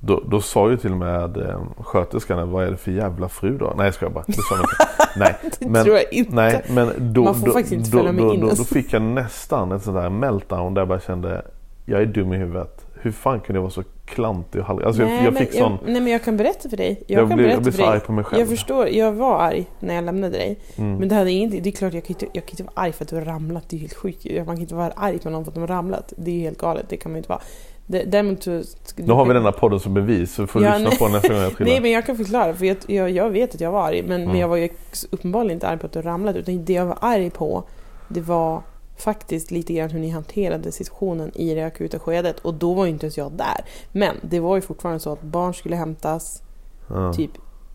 Då, 0.00 0.22
då 0.30 0.40
sa 0.40 0.70
ju 0.70 0.76
till 0.76 0.90
och 0.92 0.96
med 0.98 1.36
eh, 1.36 1.60
sköterskan, 1.80 2.50
vad 2.50 2.64
är 2.66 2.70
det 2.70 2.76
för 2.76 2.90
jävla 2.90 3.28
fru 3.28 3.58
då? 3.58 3.72
Nej 3.76 3.84
jag 3.86 3.94
skojar 3.94 4.12
bara. 4.12 4.24
Det 4.26 4.32
sa 4.32 4.54
inte. 4.60 4.68
Nej, 5.18 5.34
Det 5.58 5.68
men, 5.68 5.84
tror 5.84 5.96
jag 5.96 6.12
inte. 6.12 6.34
nej, 6.34 6.62
men 6.70 6.92
då, 7.12 7.24
Man 7.24 7.34
får 7.34 7.46
då, 7.46 7.52
faktiskt 7.52 7.72
inte 7.72 7.90
då, 7.90 7.96
följa 7.98 8.12
med 8.12 8.24
då, 8.24 8.34
in 8.34 8.40
då, 8.40 8.48
då 8.48 8.64
fick 8.64 8.92
jag 8.92 9.02
nästan 9.02 9.72
ett 9.72 9.82
sånt 9.82 9.96
där 9.96 10.10
meltdown 10.10 10.74
där 10.74 10.80
jag 10.80 10.88
bara 10.88 11.00
kände 11.00 11.42
Jag 11.84 12.00
är 12.00 12.06
dum 12.06 12.32
i 12.32 12.36
huvudet. 12.36 12.85
Hur 13.02 13.12
fan 13.12 13.40
kunde 13.40 13.56
jag 13.56 13.62
vara 13.62 13.70
så 13.70 13.82
klantig 14.04 14.60
och 14.60 14.66
halvig? 14.66 14.84
Alltså 14.86 15.02
jag, 15.02 15.08
nej, 15.08 15.24
jag 15.24 15.32
men 15.34 15.42
fick 15.46 15.52
sån... 15.52 15.78
jag, 15.84 15.92
nej 15.92 16.00
men 16.00 16.12
jag 16.12 16.24
kan 16.24 16.36
berätta 16.36 16.68
för 16.68 16.76
dig. 16.76 17.02
Jag, 17.06 17.22
Jag, 17.22 17.28
kan 17.28 17.36
blev, 17.36 17.48
berätta 17.48 17.54
jag 17.56 17.62
blev 17.62 17.72
för 17.72 17.82
så 17.82 17.88
arg 17.88 18.00
på 18.00 18.12
mig 18.12 18.24
själv. 18.24 18.40
Jag 18.40 18.48
förstår, 18.48 18.88
jag 18.88 19.12
var 19.12 19.38
arg 19.38 19.66
när 19.80 19.94
jag 19.94 20.04
lämnade 20.04 20.36
dig. 20.38 20.58
Mm. 20.76 20.96
Men 20.96 21.08
det 21.08 21.14
hade 21.14 21.30
inte, 21.30 21.60
det 21.60 21.68
är 21.68 21.72
klart 21.72 21.94
jag 21.94 22.04
kan, 22.04 22.08
inte, 22.08 22.26
jag 22.32 22.46
kan 22.46 22.50
inte 22.52 22.62
vara 22.62 22.72
arg 22.74 22.92
för 22.92 23.04
att 23.04 23.08
du 23.08 23.16
har 23.16 23.22
ramlat. 23.24 23.64
Det 23.68 23.76
är 23.76 23.80
helt 23.80 23.94
sjukt. 23.94 24.24
Man 24.36 24.46
kan 24.46 24.60
inte 24.60 24.74
vara 24.74 24.92
arg 24.96 25.18
på 25.18 25.30
någon 25.30 25.44
för 25.44 25.50
att 25.50 25.54
de 25.54 25.60
har 25.60 25.68
ramlat. 25.68 26.12
Det 26.16 26.30
är 26.30 26.40
helt 26.40 26.58
galet. 26.58 26.86
Det 26.88 26.96
kan 26.96 27.12
man 27.12 27.16
inte 27.16 27.28
vara. 27.28 27.40
Däremot 27.86 28.42
så... 28.42 28.62
Nu 28.96 29.12
har 29.12 29.24
vi 29.26 29.34
den 29.34 29.44
här 29.44 29.52
podden 29.52 29.80
som 29.80 29.94
bevis 29.94 30.34
så 30.34 30.46
får 30.46 30.60
du 30.60 30.66
Ja, 30.66 30.72
lyssna 30.72 30.88
nej. 30.90 30.98
på 30.98 31.08
nästa 31.08 31.28
gång 31.32 31.42
jag 31.42 31.56
trillar. 31.56 31.70
Nej 31.72 31.80
men 31.82 31.90
jag 31.90 32.06
kan 32.06 32.16
förklara 32.16 32.54
för 32.54 32.64
jag, 32.66 32.76
jag, 32.86 33.10
jag 33.10 33.30
vet 33.30 33.54
att 33.54 33.60
jag 33.60 33.72
var 33.72 33.86
arg 33.88 34.02
men, 34.02 34.08
men 34.08 34.22
Mm. 34.22 34.36
jag 34.36 34.48
var 34.48 34.56
ju 34.56 34.68
uppenbarligen 35.10 35.56
inte 35.56 35.68
arg 35.68 35.78
på 35.78 35.86
att 35.86 35.92
du 35.92 36.02
ramlade 36.02 36.38
utan 36.38 36.64
det 36.64 36.72
jag 36.72 36.86
var 36.86 36.98
arg 37.00 37.30
på 37.30 37.64
det 38.08 38.20
var 38.20 38.62
faktiskt 38.96 39.50
lite 39.50 39.72
grann 39.74 39.90
hur 39.90 40.00
ni 40.00 40.08
hanterade 40.10 40.72
situationen 40.72 41.30
i 41.36 41.54
det 41.54 41.62
akuta 41.62 41.98
skedet 41.98 42.38
och 42.38 42.54
då 42.54 42.74
var 42.74 42.84
ju 42.84 42.90
inte 42.90 43.06
ens 43.06 43.16
jag 43.18 43.32
där. 43.32 43.64
Men 43.92 44.16
det 44.22 44.40
var 44.40 44.56
ju 44.56 44.62
fortfarande 44.62 45.00
så 45.00 45.12
att 45.12 45.22
barn 45.22 45.54
skulle 45.54 45.76
hämtas, 45.76 46.42
ja. 46.88 47.12
typ 47.12 47.30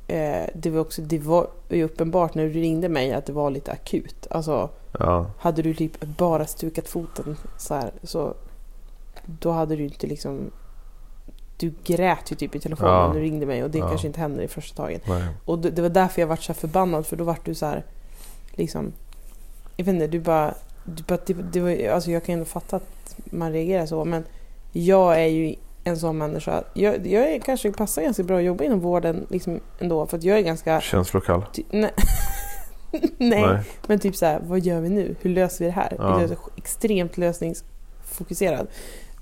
eh, 0.08 0.44
det 0.54 0.70
var 0.70 0.80
också 0.80 1.02
det 1.02 1.20
var 1.20 1.48
ju 1.70 1.84
uppenbart 1.84 2.36
när 2.36 2.44
du 2.44 2.50
ringde 2.50 2.90
mig 2.90 3.14
att 3.14 3.26
det 3.26 3.34
var 3.34 3.50
lite 3.50 3.72
akut. 3.72 4.28
Alltså 4.30 4.70
Ja. 5.00 5.26
hade 5.40 5.62
du 5.62 5.74
typ 5.74 6.02
bara 6.06 6.46
stukat 6.46 6.88
foten 6.88 7.38
så 7.58 7.74
här 7.74 7.92
så 8.04 8.34
då 9.26 9.52
hade 9.52 9.76
du 9.76 9.84
inte 9.84 10.08
liksom 10.08 10.52
du 11.58 11.74
grät 11.84 12.32
ju 12.32 12.36
typ 12.36 12.56
i 12.56 12.60
telefonen 12.60 12.94
Ja. 12.94 13.08
när 13.08 13.14
du 13.16 13.22
ringde 13.22 13.46
mig 13.46 13.64
och 13.64 13.70
det 13.72 13.78
Ja. 13.78 13.88
kanske 13.90 14.08
inte 14.08 14.20
händer 14.20 14.44
i 14.44 14.48
första 14.48 14.76
taget. 14.84 15.08
Nej. 15.08 15.24
Och 15.46 15.60
det, 15.60 15.70
det 15.70 15.82
var 15.82 15.90
därför 15.90 16.22
jag 16.22 16.28
vart 16.28 16.44
så 16.44 16.54
förbannad 16.54 17.06
för 17.06 17.16
då 17.18 17.24
vart 17.24 17.46
du 17.46 17.56
så 17.56 17.66
här 17.66 17.84
liksom 18.52 18.92
jag 19.78 19.86
vet 19.86 19.94
inte, 19.94 20.08
du 20.08 20.20
bara, 20.20 20.54
det, 20.84 21.34
det 21.34 21.60
var, 21.60 21.90
alltså 21.90 22.12
jag 22.12 22.24
kan 22.24 22.34
ändå 22.34 22.46
fatta 22.46 22.76
att 22.76 23.16
man 23.26 23.52
reagerar 23.52 23.86
så 23.86 24.06
men 24.06 24.24
jag 24.72 25.22
är 25.22 25.28
ju 25.28 25.56
en 25.84 25.98
sån 25.98 26.18
människa. 26.18 26.64
Jag, 26.74 27.08
jag 27.08 27.32
är, 27.32 27.40
kanske 27.40 27.72
passar 27.72 28.02
ganska 28.02 28.24
bra 28.24 28.38
att 28.38 28.44
jobba 28.44 28.64
inom 28.64 28.80
vården 28.80 29.28
liksom 29.30 29.60
ändå 29.80 30.08
för 30.08 30.18
att 30.18 30.24
jag 30.24 30.38
är 30.38 30.42
ganska 30.42 30.82
Känslokall. 30.82 31.46
ty, 31.54 31.64
nej, 31.72 31.92
nej, 33.18 33.64
men 33.88 34.00
typ 34.00 34.16
så 34.16 34.26
här, 34.26 34.40
vad 34.44 34.60
gör 34.60 34.82
vi 34.82 34.90
nu? 34.90 35.16
Hur 35.22 35.30
löser 35.30 35.60
vi 35.60 35.66
det 35.66 35.76
här? 35.76 35.96
Ja. 35.98 36.28
Så 36.28 36.36
extremt 36.58 37.18
lösningsfokuserad. 37.18 38.68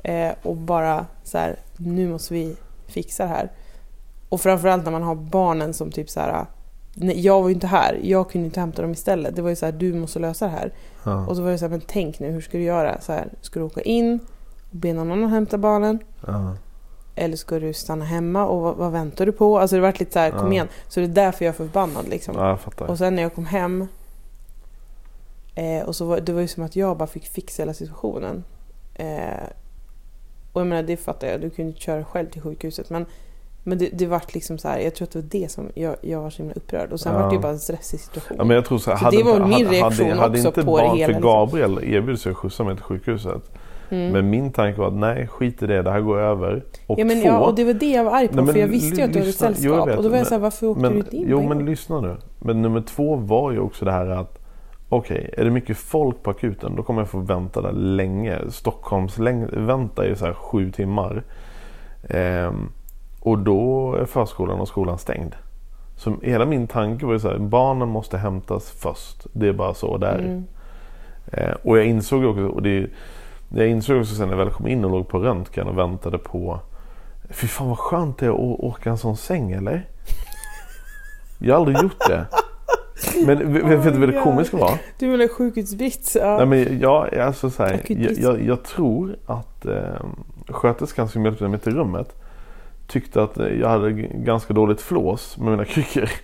Eh, 0.03 0.31
och 0.43 0.55
bara 0.55 1.05
så 1.23 1.37
här, 1.37 1.59
nu 1.77 2.09
måste 2.09 2.33
vi 2.33 2.55
fixa 2.87 3.23
det 3.23 3.29
här. 3.29 3.51
Och 4.29 4.41
framförallt 4.41 4.83
när 4.83 4.91
man 4.91 5.03
har 5.03 5.15
barnen 5.15 5.73
som 5.73 5.91
typ 5.91 6.09
så 6.09 6.19
här, 6.19 6.45
nej, 6.99 7.19
jag 7.19 7.41
var 7.41 7.49
ju 7.49 7.53
inte 7.53 7.67
här, 7.67 7.99
jag 8.03 8.29
kunde 8.31 8.45
inte 8.45 8.59
hämta 8.59 8.81
dem 8.81 8.91
istället. 8.91 9.35
Det 9.35 9.41
var 9.41 9.49
ju 9.49 9.55
så 9.55 9.65
här, 9.65 9.73
du 9.73 9.93
måste 9.93 10.19
lösa 10.19 10.45
det 10.45 10.51
här. 10.51 10.73
Ja. 11.03 11.25
Och 11.27 11.35
så 11.35 11.41
var 11.41 11.51
det 11.51 11.57
så 11.57 11.65
här, 11.65 11.69
men 11.69 11.81
tänk 11.87 12.19
nu, 12.19 12.31
hur 12.31 12.41
ska 12.41 12.57
du 12.57 12.63
göra? 12.63 13.01
Så 13.01 13.11
här, 13.13 13.29
ska 13.41 13.59
du 13.59 13.65
åka 13.65 13.81
in 13.81 14.19
och 14.71 14.75
be 14.77 14.93
någon 14.93 15.11
annan 15.11 15.29
hämta 15.29 15.57
barnen? 15.57 15.99
Ja. 16.27 16.55
Eller 17.15 17.37
ska 17.37 17.59
du 17.59 17.73
stanna 17.73 18.05
hemma 18.05 18.45
och 18.45 18.61
vad, 18.61 18.75
vad 18.75 18.91
väntar 18.91 19.25
du 19.25 19.31
på? 19.31 19.59
Alltså 19.59 19.75
det 19.75 19.81
vart 19.81 19.99
lite 19.99 20.11
så 20.13 20.19
här, 20.19 20.31
kom 20.31 20.47
Ja. 20.47 20.51
igen. 20.53 20.67
Så 20.87 20.99
det 20.99 21.05
är 21.05 21.07
därför 21.07 21.45
jag 21.45 21.53
är 21.53 21.57
förbannad 21.57 22.07
liksom. 22.09 22.35
ja, 22.37 22.59
jag. 22.79 22.89
Och 22.89 22.97
sen 22.97 23.15
när 23.15 23.23
jag 23.23 23.35
kom 23.35 23.45
hem 23.45 23.87
eh, 25.55 25.83
och 25.83 25.95
så 25.95 26.05
var 26.05 26.19
det 26.19 26.33
var 26.33 26.41
ju 26.41 26.47
som 26.47 26.63
att 26.63 26.75
jag 26.75 26.97
bara 26.97 27.07
fick 27.07 27.27
fixa 27.27 27.61
hela 27.61 27.73
situationen. 27.73 28.43
Eh, 28.95 29.43
och 30.53 30.61
jag 30.61 30.67
menar 30.67 30.83
det 30.83 30.97
fattar 30.97 31.27
jag, 31.27 31.41
du 31.41 31.49
kunde 31.49 31.69
inte 31.69 31.81
köra 31.81 32.05
själv 32.05 32.29
till 32.29 32.41
sjukhuset 32.41 32.89
men 32.89 33.05
men 33.69 33.77
det, 33.77 33.89
det 33.93 34.05
vart 34.05 34.33
liksom 34.33 34.57
så 34.57 34.67
här, 34.67 34.79
jag 34.79 34.95
tror 34.95 35.05
att 35.07 35.11
det 35.11 35.19
var 35.19 35.27
det 35.29 35.51
som 35.51 35.69
jag, 35.75 35.95
jag 36.01 36.21
var 36.21 36.29
så 36.29 36.37
himla 36.37 36.53
upprörd. 36.55 36.91
Och 36.91 36.99
sen 36.99 37.13
Ja. 37.13 37.19
var 37.21 37.29
det 37.29 37.35
ju 37.35 37.41
bara 37.41 37.51
en 37.51 37.59
stressig 37.59 37.99
situation. 37.99 38.37
Ja, 38.37 38.43
men 38.43 38.55
jag 38.55 38.65
tror 38.65 38.77
så 38.77 38.91
här, 38.91 38.97
Så 38.97 39.03
hade, 39.05 39.17
det 39.17 39.23
var 39.23 39.39
min 39.47 39.67
reaktion 39.67 40.07
hade, 40.07 40.19
hade 40.21 40.37
också 40.37 40.47
inte 40.47 40.63
på 40.63 40.77
det 40.77 40.83
barn, 40.83 40.97
hela, 40.97 41.05
För 41.05 41.13
liksom. 41.13 41.31
Gabriel 41.31 41.83
erbjöd 41.83 42.19
sig 42.19 42.29
att 42.31 42.37
skjutsa 42.37 42.63
mig 42.63 42.75
till 42.75 42.83
sjukhuset. 42.83 43.51
Mm. 43.91 44.11
Men 44.13 44.29
min 44.29 44.51
tanke 44.51 44.79
var 44.79 44.87
att 44.87 44.93
nej, 44.93 45.27
skit 45.27 45.63
i 45.63 45.67
det, 45.67 45.81
det 45.81 45.91
här 45.91 45.99
går 46.01 46.19
över. 46.19 46.63
Och 46.87 46.99
ja, 46.99 47.05
men, 47.05 47.21
två, 47.21 47.27
ja, 47.27 47.39
och 47.39 47.55
det 47.55 47.63
var 47.63 47.73
det 47.73 47.91
jag 47.91 48.03
var 48.03 48.11
arg 48.11 48.27
på 48.27 48.41
Nej, 48.41 48.53
för 48.53 48.59
jag 48.59 48.67
visste 48.67 48.95
ju 48.97 49.03
att 49.03 49.13
du 49.13 49.19
hade 49.19 49.29
ett 49.29 49.35
jo, 49.41 49.45
sällskap. 49.53 49.87
vet, 49.87 49.97
och 49.97 50.03
då 50.03 50.09
var 50.09 50.17
jag 50.17 50.27
såhär, 50.27 50.41
varför 50.41 50.67
åkte 50.67 50.81
men, 50.81 50.91
du 50.91 50.97
inte 50.97 51.15
in 51.17 51.25
Jo 51.27 51.47
men 51.49 51.65
lyssna 51.65 52.01
nu. 52.01 52.17
Men 52.39 52.61
nummer 52.61 52.81
två 52.81 53.15
var 53.15 53.51
ju 53.51 53.59
också 53.59 53.85
det 53.85 53.91
här 53.91 54.07
att 54.07 54.35
Okej, 54.91 55.33
är 55.37 55.43
det 55.45 55.51
mycket 55.51 55.77
folk 55.77 56.23
på 56.23 56.29
akuten 56.29 56.75
då 56.75 56.83
kommer 56.83 57.01
jag 57.01 57.09
få 57.09 57.19
vänta 57.19 57.61
där 57.61 57.71
länge. 57.71 58.39
Stockholms 58.49 59.17
läng- 59.17 59.65
vänta 59.65 60.05
är 60.05 60.15
så 60.15 60.25
här 60.25 60.33
sju 60.33 60.71
timmar. 60.71 61.23
Ehm, 62.09 62.69
och 63.19 63.39
då 63.39 63.93
är 63.95 64.05
förskolan 64.05 64.59
och 64.59 64.67
skolan 64.67 64.97
stängd. 64.97 65.35
Så 65.95 66.15
hela 66.21 66.45
min 66.45 66.67
tanke 66.67 67.05
var 67.05 67.13
ju 67.13 67.19
så 67.19 67.29
här, 67.29 67.37
barnen 67.37 67.89
måste 67.89 68.17
hämtas 68.17 68.71
först. 68.71 69.27
Det 69.33 69.47
är 69.47 69.53
bara 69.53 69.73
så 69.73 69.97
där. 69.97 70.19
Mm. 70.19 70.45
Eh, 71.31 71.55
och 71.63 71.77
jag 71.77 71.85
insåg 71.85 72.25
också, 72.25 72.47
och 72.47 72.61
det, 72.61 72.89
jag 73.49 73.67
insåg 73.67 73.99
också 73.99 74.15
sen 74.15 74.27
när 74.27 74.37
jag 74.37 74.45
väl 74.45 74.53
kom 74.53 74.67
in 74.67 74.85
och 74.85 74.91
låg 74.91 75.07
på 75.07 75.19
röntgen 75.19 75.67
och 75.67 75.77
väntade 75.77 76.17
på 76.17 76.59
Fy 77.29 77.47
fan 77.47 77.67
vad 77.67 77.77
skönt 77.77 78.17
det 78.17 78.25
är 78.25 78.29
att 78.29 78.59
åka 78.59 78.89
en 78.89 78.97
sån 78.97 79.17
säng 79.17 79.51
eller? 79.51 79.87
Jag 81.39 81.55
har 81.55 81.59
aldrig 81.59 81.83
gjort 81.83 82.07
det. 82.07 82.25
Men 83.25 83.53
vet 83.53 83.85
vet 83.85 83.93
du 83.93 83.99
vad 83.99 84.09
det 84.09 84.21
komiska 84.21 84.57
var? 84.57 84.71
Du 84.99 85.07
menar 85.07 85.27
sjukhusbrist? 85.27 86.15
Ja. 86.15 86.37
Nej, 86.37 86.45
men 86.45 86.79
jag, 86.79 87.15
alltså 87.15 87.49
så 87.49 87.63
här, 87.63 87.81
jag, 87.87 88.11
jag, 88.11 88.41
jag 88.41 88.63
tror 88.63 89.15
att 89.25 89.65
eh, 89.65 90.05
sköterskan 90.47 91.09
som 91.09 91.25
hjälpte 91.25 91.47
mig 91.47 91.59
till 91.59 91.75
rummet 91.75 92.15
tyckte 92.89 93.23
att 93.23 93.37
jag 93.59 93.69
hade 93.69 93.91
ganska 94.01 94.53
dåligt 94.53 94.81
flås 94.81 95.37
med 95.37 95.51
mina 95.51 95.65
kryckor. 95.65 96.09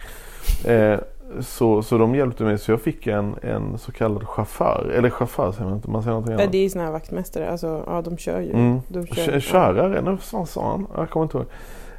Eh, 0.68 1.00
så, 1.40 1.82
så 1.84 1.98
de 1.98 2.16
hjälpte 2.16 2.44
mig 2.44 2.58
så 2.58 2.72
jag 2.72 2.82
fick 2.82 3.08
en, 3.08 3.36
en 3.42 3.78
så 3.78 3.92
kallad 3.92 4.28
chaufför. 4.28 4.92
Eller 4.98 5.10
chaufför 5.10 5.52
säger 5.52 5.66
man 5.66 5.76
inte, 5.76 5.90
man 5.90 6.04
säger 6.04 6.12
någonting 6.12 6.34
Ja, 6.34 6.40
annat. 6.40 6.52
det 6.52 6.58
är 6.58 6.62
ju 6.64 6.70
såna 6.70 6.84
här 6.84 6.92
vaktmästare, 6.92 7.50
alltså 7.52 7.84
ja 7.88 8.02
de 8.02 8.18
kör 8.18 8.40
ju. 8.42 8.52
Mm. 8.54 8.80
De 8.88 9.06
Kö- 9.08 9.16
kör, 9.26 9.40
Körare, 9.40 10.02
nej 10.02 10.18
vad 10.32 10.50
sa 10.50 10.72
han? 10.72 10.88
Jag 10.96 11.10
kommer 11.10 11.24
inte 11.24 11.38
ihåg. 11.38 11.46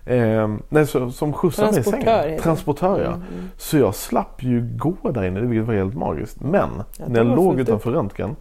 Eh, 0.06 0.56
nej, 0.68 0.86
så, 0.86 1.10
som 1.10 1.32
skjutsade 1.32 1.70
mig 1.72 1.80
i 1.80 1.82
sängen. 1.82 2.38
Transportör 2.40 3.00
ja. 3.00 3.06
Mm, 3.06 3.12
mm. 3.34 3.48
Så 3.56 3.78
jag 3.78 3.94
slapp 3.94 4.42
ju 4.42 4.60
gå 4.76 5.10
där 5.10 5.24
inne, 5.24 5.40
vilket 5.40 5.66
var 5.66 5.74
helt 5.74 5.94
magiskt. 5.94 6.40
Men 6.40 6.68
Ja, 6.98 7.04
när 7.08 7.24
jag 7.24 7.36
låg 7.36 7.60
utanför 7.60 7.90
röntgen 7.90 8.36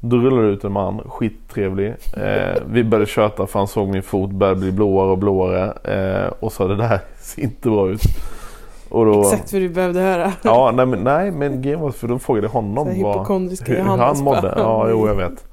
då 0.00 0.16
rullade 0.16 0.46
det 0.46 0.52
ut 0.52 0.64
en 0.64 0.72
man, 0.72 1.00
skittrevlig. 1.06 1.94
Eh, 2.16 2.62
vi 2.66 2.84
började 2.84 3.06
köta 3.06 3.46
för 3.46 3.58
han 3.58 3.68
såg 3.68 3.88
min 3.88 4.02
fot 4.02 4.30
började 4.30 4.60
bli 4.60 4.72
blåare 4.72 5.10
och 5.10 5.18
blåare. 5.18 5.72
Eh, 5.84 6.32
och 6.40 6.52
sa 6.52 6.68
det 6.68 6.76
där 6.76 7.00
ser 7.20 7.42
inte 7.42 7.70
bra 7.70 7.90
ut. 7.90 8.02
Då, 8.90 9.20
Exakt 9.20 9.52
vad 9.52 9.62
du 9.62 9.68
behövde 9.68 10.00
höra. 10.00 10.32
Ja, 10.42 10.72
nej 10.74 10.86
men, 10.86 10.98
nej, 10.98 11.30
men 11.30 11.62
grejen 11.62 11.80
var 11.80 11.90
för 11.90 12.08
då 12.08 12.18
frågade 12.18 12.48
honom 12.48 13.02
vad, 13.02 13.28
hur, 13.28 13.74
hur 13.74 13.82
han 13.82 14.18
mådde. 14.18 14.54
Ja, 14.56 14.88
jo 14.90 15.08
jag 15.08 15.14
vet. 15.14 15.44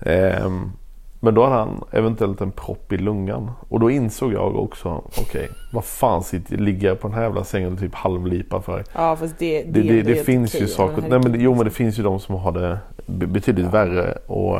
Ehm, 0.00 0.72
men 1.20 1.34
då 1.34 1.44
hade 1.44 1.54
han 1.56 1.84
eventuellt 1.92 2.40
en 2.40 2.50
propp 2.52 2.92
i 2.92 2.98
lungan. 2.98 3.50
Och 3.68 3.80
då 3.80 3.90
insåg 3.90 4.32
jag 4.32 4.56
också, 4.56 5.02
okej, 5.20 5.48
vad 5.72 5.84
fan 5.84 6.22
sitter, 6.22 6.56
ligger 6.56 6.88
jag 6.88 7.00
på 7.00 7.08
den 7.08 7.14
här 7.16 7.22
jävla 7.22 7.44
sängen 7.44 7.72
och 7.72 7.78
typ 7.78 7.94
halvlipa 7.94 8.60
för? 8.62 8.84
Ja 8.94 9.16
fast 9.16 9.38
det, 9.38 9.62
det, 9.62 9.80
Det, 9.82 10.02
det, 10.02 10.14
finns 10.24 10.60
ju 10.60 10.66
saker, 10.66 11.02
nej 11.08 11.18
men, 11.18 11.40
jo 11.40 11.50
men 11.50 11.58
det 11.58 11.64
liksom. 11.64 11.76
finns 11.84 11.98
ju 11.98 12.02
de 12.02 12.20
som 12.20 12.34
har 12.34 12.52
det 12.52 12.78
be- 13.06 13.26
betydligt 13.26 13.66
värre. 13.66 14.12
Och, 14.26 14.58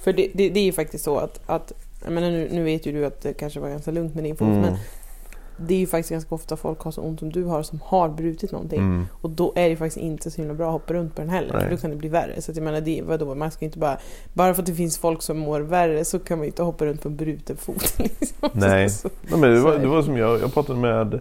För 0.00 0.12
det 0.12 0.40
är 0.60 0.64
ju 0.64 0.72
faktiskt 0.72 1.04
så 1.04 1.18
att, 1.18 1.40
att 1.46 1.72
jag 2.04 2.12
menar, 2.12 2.30
nu, 2.30 2.48
nu 2.52 2.62
vet 2.62 2.86
ju 2.86 2.92
du 2.92 3.06
att 3.06 3.20
det 3.22 3.32
kanske 3.32 3.60
var 3.60 3.68
ganska 3.68 3.90
lugnt 3.90 4.14
med 4.14 4.24
din 4.24 4.36
fot 4.36 4.48
Mm. 4.48 4.60
men 4.60 4.76
det 5.56 5.74
är 5.74 5.78
ju 5.78 5.86
faktiskt 5.86 6.10
ganska 6.10 6.34
ofta 6.34 6.56
folk 6.56 6.80
har 6.80 6.90
så 6.90 7.02
ont 7.02 7.18
som 7.20 7.32
du 7.32 7.44
har 7.44 7.62
som 7.62 7.80
har 7.84 8.08
brutit 8.08 8.52
någonting. 8.52 8.78
mm, 8.78 9.06
Och 9.20 9.30
då 9.30 9.52
är 9.56 9.68
det 9.68 9.76
faktiskt 9.76 9.96
inte 9.96 10.30
så 10.30 10.40
himla 10.40 10.54
bra 10.54 10.66
att 10.66 10.72
hoppa 10.72 10.94
runt 10.94 11.14
på 11.14 11.20
den 11.20 11.30
heller. 11.30 11.52
Nej. 11.52 11.62
För 11.62 11.70
då 11.70 11.76
kan 11.76 11.90
det 11.90 11.96
bli 11.96 12.08
värre. 12.08 12.42
Så 12.42 12.50
att 12.50 12.56
jag 12.56 12.64
menar, 12.64 12.80
det, 12.80 13.02
vadå, 13.02 13.34
man 13.34 13.50
ska 13.50 13.64
inte 13.64 13.78
bara... 13.78 13.98
Bara 14.32 14.54
för 14.54 14.62
att 14.62 14.66
det 14.66 14.74
finns 14.74 14.98
folk 14.98 15.22
som 15.22 15.38
mår 15.38 15.60
värre 15.60 16.04
så 16.04 16.18
kan 16.18 16.38
man 16.38 16.44
ju 16.44 16.48
inte 16.48 16.62
hoppa 16.62 16.86
runt 16.86 17.02
på 17.02 17.08
en 17.08 17.16
bruten 17.16 17.56
fot. 17.56 17.98
Liksom. 17.98 18.50
Nej. 18.52 18.90
Så, 18.90 19.08
nej, 19.30 19.40
men 19.40 19.54
det, 19.54 19.60
var, 19.60 19.78
det 19.78 19.86
var 19.86 20.02
som 20.02 20.16
jag, 20.16 20.40
jag 20.40 20.54
pratade 20.54 20.78
med 20.78 21.20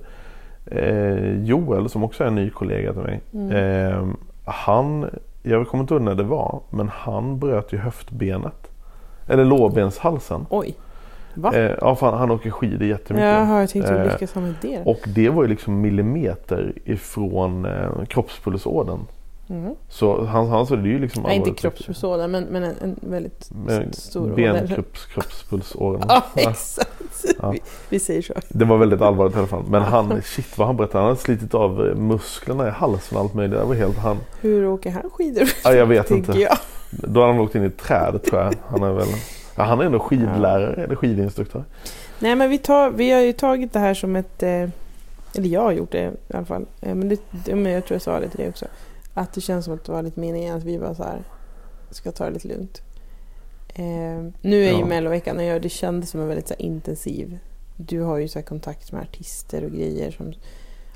eh, 0.66 1.44
Joel 1.44 1.90
som 1.90 2.04
också 2.04 2.24
är 2.24 2.28
en 2.28 2.36
ny 2.36 2.50
kollega 2.50 2.94
till 2.94 3.02
mig. 3.02 3.22
Mm. 3.34 3.52
Ehm, 3.56 4.18
han, 4.46 5.10
jag 5.44 5.68
kommer 5.68 5.84
inte 5.84 5.94
ihåg 5.94 6.04
när 6.04 6.16
det 6.16 6.24
var, 6.24 6.62
men 6.70 6.90
han 6.90 7.40
bröt 7.40 7.74
ju 7.74 7.78
höftbenet. 7.78 8.72
Eller 9.28 9.46
lårbenshalsen. 9.46 10.46
Oj. 10.50 10.76
Va? 11.36 11.54
Eh, 11.56 11.72
ja, 11.82 11.96
fan, 11.96 12.18
han 12.18 12.32
åker 12.32 12.52
skidor 12.52 12.88
jättemycket. 12.88 13.26
Jaha, 13.28 13.60
jag 13.60 13.70
tänkte 13.70 13.94
hur 13.94 14.12
lyckas 14.12 14.34
han 14.34 14.44
med 14.44 14.54
det? 14.62 14.82
Och 14.86 15.00
det 15.06 15.30
var 15.30 15.44
ju 15.44 15.50
liksom 15.50 15.82
millimeter 15.82 16.74
ifrån 16.86 17.66
eh, 17.66 18.06
kroppspulsådern. 18.08 19.00
Mm. 19.50 19.76
Så 19.90 20.26
han, 20.26 20.48
han 20.50 20.68
sa 20.68 20.76
det 20.76 20.82
är 20.82 20.92
ju 20.92 21.00
liksom 21.00 21.24
Nej, 21.24 21.36
inte 21.36 21.52
kroppspulsådern 21.52 22.32
men, 22.32 22.44
men 22.44 22.64
en, 22.64 22.76
en 22.82 23.00
väldigt 23.02 23.50
Men 23.66 23.94
stor 23.94 24.34
åder. 24.34 24.84
Kroppspulsådern. 25.14 26.02
Ja, 26.10 26.24
exakt. 26.36 27.26
Ja. 27.42 27.50
Vi, 27.52 27.62
vi 27.90 28.00
säger 28.00 28.22
så. 28.22 28.34
Det 28.50 28.66
var 28.66 28.78
väldigt 28.78 29.02
allvarligt 29.02 29.36
i 29.36 29.38
alla 29.38 29.48
fall. 29.48 29.64
Men 29.70 29.82
han, 29.82 30.22
shit 30.22 30.58
vad 30.58 30.68
han 30.68 30.78
berättade. 30.78 30.98
Han 31.00 31.08
hade 31.08 31.20
slitit 31.20 31.54
av 31.54 31.88
eh, 31.88 31.96
musklerna 31.96 32.68
i 32.68 32.72
halsen 32.72 33.18
och 33.18 33.24
allt 33.24 33.34
möjligt. 33.34 33.60
Det 33.60 33.66
var 33.66 33.76
helt 33.76 33.98
han. 33.98 34.18
Hur 34.42 34.68
åker 34.68 34.92
han 34.92 35.10
skidor? 35.10 35.50
Ja, 35.64 35.74
jag 35.74 35.86
vet 35.86 36.12
inte. 36.18 36.40
jag. 36.40 36.58
Då 36.90 37.22
hade 37.22 37.34
han 37.34 37.42
åkt 37.42 37.56
in 37.56 37.64
i 37.64 37.66
ett 37.66 37.78
träd 37.78 38.24
tror 38.24 38.42
jag. 38.42 38.54
Han 38.68 38.84
är 38.84 38.94
väl... 38.94 39.08
Ja, 39.56 39.64
han 39.64 39.80
är 39.80 39.86
ändå 39.86 40.00
skidlärare 40.00 40.84
eller 40.84 40.96
skidinstruktör. 40.96 41.64
Nej 42.20 42.36
men 42.36 42.50
vi, 42.50 42.58
tar, 42.58 42.90
vi 42.90 43.12
har 43.12 43.22
ju 43.22 43.34
tagit 43.34 43.74
det 43.74 43.80
här 43.80 43.94
som 43.94 44.16
ett... 44.16 44.44
Eh, 44.44 44.70
eller 45.38 45.48
jag 45.48 45.62
har 45.62 45.72
gjort 45.72 45.92
det 45.92 46.12
i 46.30 46.34
alla 46.34 46.46
fall. 46.46 46.66
Eh, 46.82 46.96
men, 46.96 47.10
det, 47.10 47.56
men 47.56 47.72
jag 47.72 47.86
tror 47.86 47.96
jag 47.96 48.02
sa 48.02 48.20
det 48.20 48.30
till 48.30 48.40
dig 48.40 48.50
också. 48.50 48.66
Att 49.14 49.34
det 49.34 49.42
känns 49.42 49.66
som 49.66 49.74
att 49.74 49.86
det 49.86 49.92
var 49.92 50.02
lite 50.02 50.20
meningen 50.20 50.58
att 50.58 50.64
vi 50.64 50.80
bara 50.80 50.96
så 50.96 51.04
här 51.04 51.20
ska 51.92 52.12
ta 52.12 52.26
det 52.26 52.32
lite 52.32 52.48
lugnt. 52.48 52.82
Eh, 53.76 54.32
nu 54.42 54.66
är 54.66 54.72
ju 54.74 54.80
Ja. 54.80 54.86
melloveckan 54.86 55.38
och 55.38 55.44
jag, 55.44 55.62
det 55.62 55.70
kändes 55.70 56.10
som 56.10 56.22
en 56.22 56.28
väldigt 56.28 56.48
så 56.48 56.54
här, 56.54 56.62
intensiv. 56.66 57.40
Du 57.78 58.02
har 58.02 58.18
ju 58.18 58.28
så 58.28 58.40
här, 58.40 58.46
kontakt 58.46 58.92
med 58.92 59.02
artister 59.02 59.64
och 59.64 59.72
grejer 59.72 60.12
som... 60.12 60.34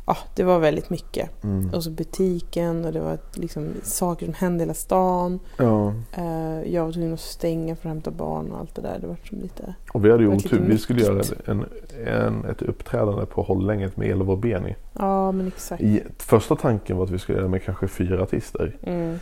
Ja, 0.10 0.17
det 0.36 0.43
var 0.43 0.60
väldigt 0.60 0.89
mycket. 0.89 1.43
Mm. 1.43 1.74
Och 1.74 1.84
så 1.84 1.91
butiken 1.91 2.86
och 2.86 2.93
det 2.93 3.00
var 3.00 3.17
liksom 3.34 3.74
saker 3.84 4.26
som 4.26 4.34
hände 4.34 4.63
i 4.63 4.65
hela 4.65 4.74
stan. 4.74 5.39
Ja. 5.58 5.93
Eh, 6.12 6.74
jag 6.74 6.86
var 6.86 6.91
tvungen 6.91 7.13
att 7.13 7.19
stänga 7.19 7.76
för 7.76 7.89
att 7.89 7.93
hämta 7.93 8.12
barn 8.12 8.52
och 8.52 8.60
allt 8.60 8.76
det 8.76 8.82
där. 8.82 8.98
Det 9.02 9.08
var 9.08 9.17
som 9.30 9.39
lite... 9.39 9.74
Och 9.93 10.06
vi 10.06 10.12
hade 10.12 10.24
ju 10.24 10.30
otur. 10.30 10.65
Vi 10.67 10.78
skulle 10.78 11.02
göra 11.02 11.24
en, 11.45 11.65
en, 12.08 12.45
ett 12.45 12.62
uppträdande 12.62 13.26
på 13.26 13.41
Hållänget 13.41 13.98
med 13.98 14.10
Elva 14.12 14.32
och 14.34 14.38
Beni. 14.39 14.76
Ja, 14.93 15.32
men 15.32 15.48
exakt. 15.48 15.82
I, 15.84 16.04
första 16.17 16.56
tanken 16.56 16.98
var 16.98 17.04
att 17.04 17.10
vi 17.12 17.19
skulle 17.19 17.36
göra 17.38 17.45
det 17.45 17.52
med 17.52 17.63
kanske 17.63 17.88
fyra 17.88 18.24
artister. 18.24 18.78
Mm. 18.84 19.19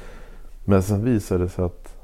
Men 0.65 0.83
sen 0.83 1.03
visade 1.03 1.43
det 1.43 1.49
sig 1.49 1.65
att 1.65 1.95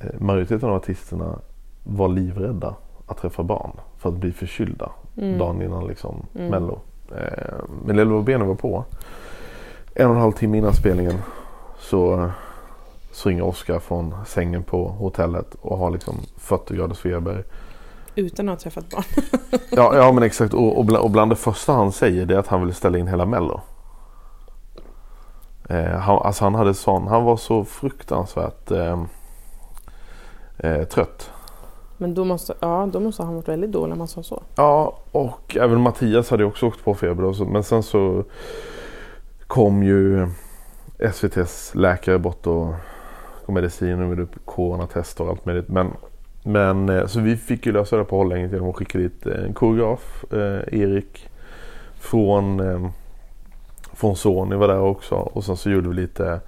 eh, 0.00 0.20
majoriteten 0.20 0.68
av 0.68 0.74
artisterna 0.76 1.38
var 1.84 2.08
livrädda 2.08 2.74
att 3.06 3.16
träffa 3.18 3.42
barn. 3.42 3.70
För 3.98 4.08
att 4.08 4.14
bli 4.16 4.32
förkylda 4.32 4.90
Mm. 5.18 5.38
dagen 5.38 5.62
innan 5.62 5.86
liksom 5.86 6.26
Mm. 6.34 6.50
Mello. 6.50 6.80
Eh, 7.10 7.54
men 7.84 8.12
och 8.12 8.24
Beni 8.24 8.44
var 8.44 8.54
på. 8.54 8.84
En 9.94 10.06
och 10.06 10.14
en 10.14 10.20
halv 10.20 10.32
timme 10.32 10.58
innan 10.58 10.74
spelningen 10.74 11.22
så, 11.78 12.30
så 13.12 13.28
ringer 13.28 13.44
Oskar 13.44 13.78
från 13.78 14.14
sängen 14.26 14.62
på 14.62 14.88
hotellet 14.88 15.54
och 15.60 15.78
har 15.78 15.90
liksom 15.90 16.16
40 16.36 16.74
graders 16.74 16.98
feber. 16.98 17.44
Utan 18.14 18.48
att 18.48 18.52
ha 18.52 18.70
träffat 18.70 18.90
barn. 18.90 19.04
Ja, 19.70 19.96
ja 19.96 20.12
men 20.12 20.22
exakt. 20.22 20.54
Och, 20.54 20.78
och, 20.78 20.84
bland, 20.84 21.04
och 21.04 21.10
bland 21.10 21.30
det 21.30 21.36
första 21.36 21.72
han 21.72 21.92
säger 21.92 22.26
det 22.26 22.34
är 22.34 22.38
att 22.38 22.46
han 22.46 22.64
vill 22.64 22.74
ställa 22.74 22.98
in 22.98 23.08
hela 23.08 23.26
Mello. 23.26 23.60
Eh, 25.68 25.90
han, 25.90 26.22
alltså 26.22 26.44
han 26.44 26.54
hade 26.54 26.74
sån, 26.74 27.06
han 27.06 27.24
var 27.24 27.36
så 27.36 27.64
fruktansvärt 27.64 28.70
eh, 28.70 29.02
eh, 30.58 30.84
trött. 30.84 31.30
Men 31.98 32.14
då 32.14 32.24
måste, 32.24 32.54
ja, 32.60 32.88
då 32.92 33.00
måste 33.00 33.22
han 33.22 33.34
varit 33.34 33.48
väldigt 33.48 33.72
dålig 33.72 33.88
när 33.88 33.96
man 33.96 34.08
sa 34.08 34.22
så. 34.22 34.42
Ja, 34.56 34.98
och 35.12 35.56
även 35.56 35.80
Mattias 35.80 36.30
hade 36.30 36.42
ju 36.42 36.48
också 36.48 36.66
åkt 36.66 36.84
på 36.84 36.94
feber. 36.94 37.24
Och 37.24 37.36
så, 37.36 37.44
men 37.44 37.62
sen 37.62 37.82
så 37.82 38.24
kom 39.46 39.82
ju 39.82 40.28
SVTs 40.98 41.74
läkare 41.74 42.18
bort 42.18 42.46
och 42.46 42.74
och 43.46 43.52
medicin 43.52 44.02
och 44.02 44.08
gjorde 44.08 44.26
coronatester 44.44 45.24
och 45.24 45.30
allt 45.30 45.46
möjligt. 45.46 45.68
Men, 45.68 45.92
men 46.42 46.88
eh, 46.88 47.06
så 47.06 47.20
vi 47.20 47.36
fick 47.36 47.66
ju 47.66 47.72
lösa 47.72 47.96
det 47.96 48.04
på 48.04 48.16
Hållänget 48.16 48.52
genom 48.52 48.70
att 48.70 48.76
skicka 48.76 48.98
dit 48.98 49.26
eh, 49.26 49.44
en 49.44 49.54
koreograf, 49.54 50.24
eh, 50.32 50.80
Erik, 50.80 51.28
från, 52.00 52.60
eh, 52.60 52.90
från 53.92 54.16
Sony 54.16 54.56
var 54.56 54.68
där 54.68 54.80
också. 54.80 55.14
Och 55.14 55.44
sen 55.44 55.56
så 55.56 55.70
gjorde 55.70 55.88
vi 55.88 55.94
lite 55.94 56.40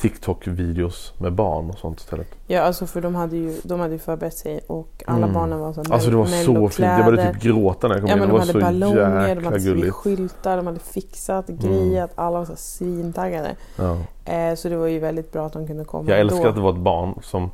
TikTok-videos 0.00 1.12
med 1.18 1.32
barn 1.32 1.70
och 1.70 1.78
sånt 1.78 2.00
istället. 2.00 2.26
Ja, 2.46 2.60
alltså 2.60 2.86
för 2.86 3.00
de 3.00 3.14
hade 3.14 3.36
ju, 3.36 3.56
de 3.62 3.80
hade 3.80 3.92
ju 3.92 3.98
förberett 3.98 4.36
sig 4.36 4.60
och 4.66 5.02
alla 5.06 5.18
Mm. 5.18 5.32
barnen 5.34 5.58
var 5.60 5.72
så 5.72 5.80
Alltså 5.90 6.10
det 6.10 6.16
var 6.16 6.24
så 6.26 6.68
fint. 6.68 6.78
Jag 6.88 7.04
började 7.04 7.32
typ 7.32 7.42
gråta 7.42 7.88
när 7.88 7.94
jag 7.94 8.02
kom 8.02 8.08
Ja 8.10 8.14
in. 8.14 8.20
men 8.20 8.28
Det 8.28 8.32
de 8.32 8.32
var 8.32 8.40
hade 8.40 8.52
så 8.52 8.58
ballonger, 8.60 9.20
de 9.20 9.28
jäkla 9.28 9.50
hade 9.50 9.58
gulligt. 9.60 9.94
skyltar, 9.94 10.56
de 10.56 10.66
hade 10.66 10.78
fixat, 10.80 11.46
grejat, 11.48 12.10
alla 12.14 12.38
var 12.38 12.44
så 12.44 12.56
svintaggade. 12.56 13.56
Ja. 13.76 13.96
Eh, 14.32 14.54
så 14.54 14.68
det 14.68 14.76
var 14.76 14.86
ju 14.86 14.98
väldigt 14.98 15.32
bra 15.32 15.46
att 15.46 15.52
de 15.52 15.66
kunde 15.66 15.84
komma 15.84 16.10
Jag 16.10 16.20
älskar 16.20 16.48
att 16.48 16.54
det 16.54 16.60
var 16.60 16.70
ett 16.72 16.76
barn 16.78 17.14
som, 17.22 17.50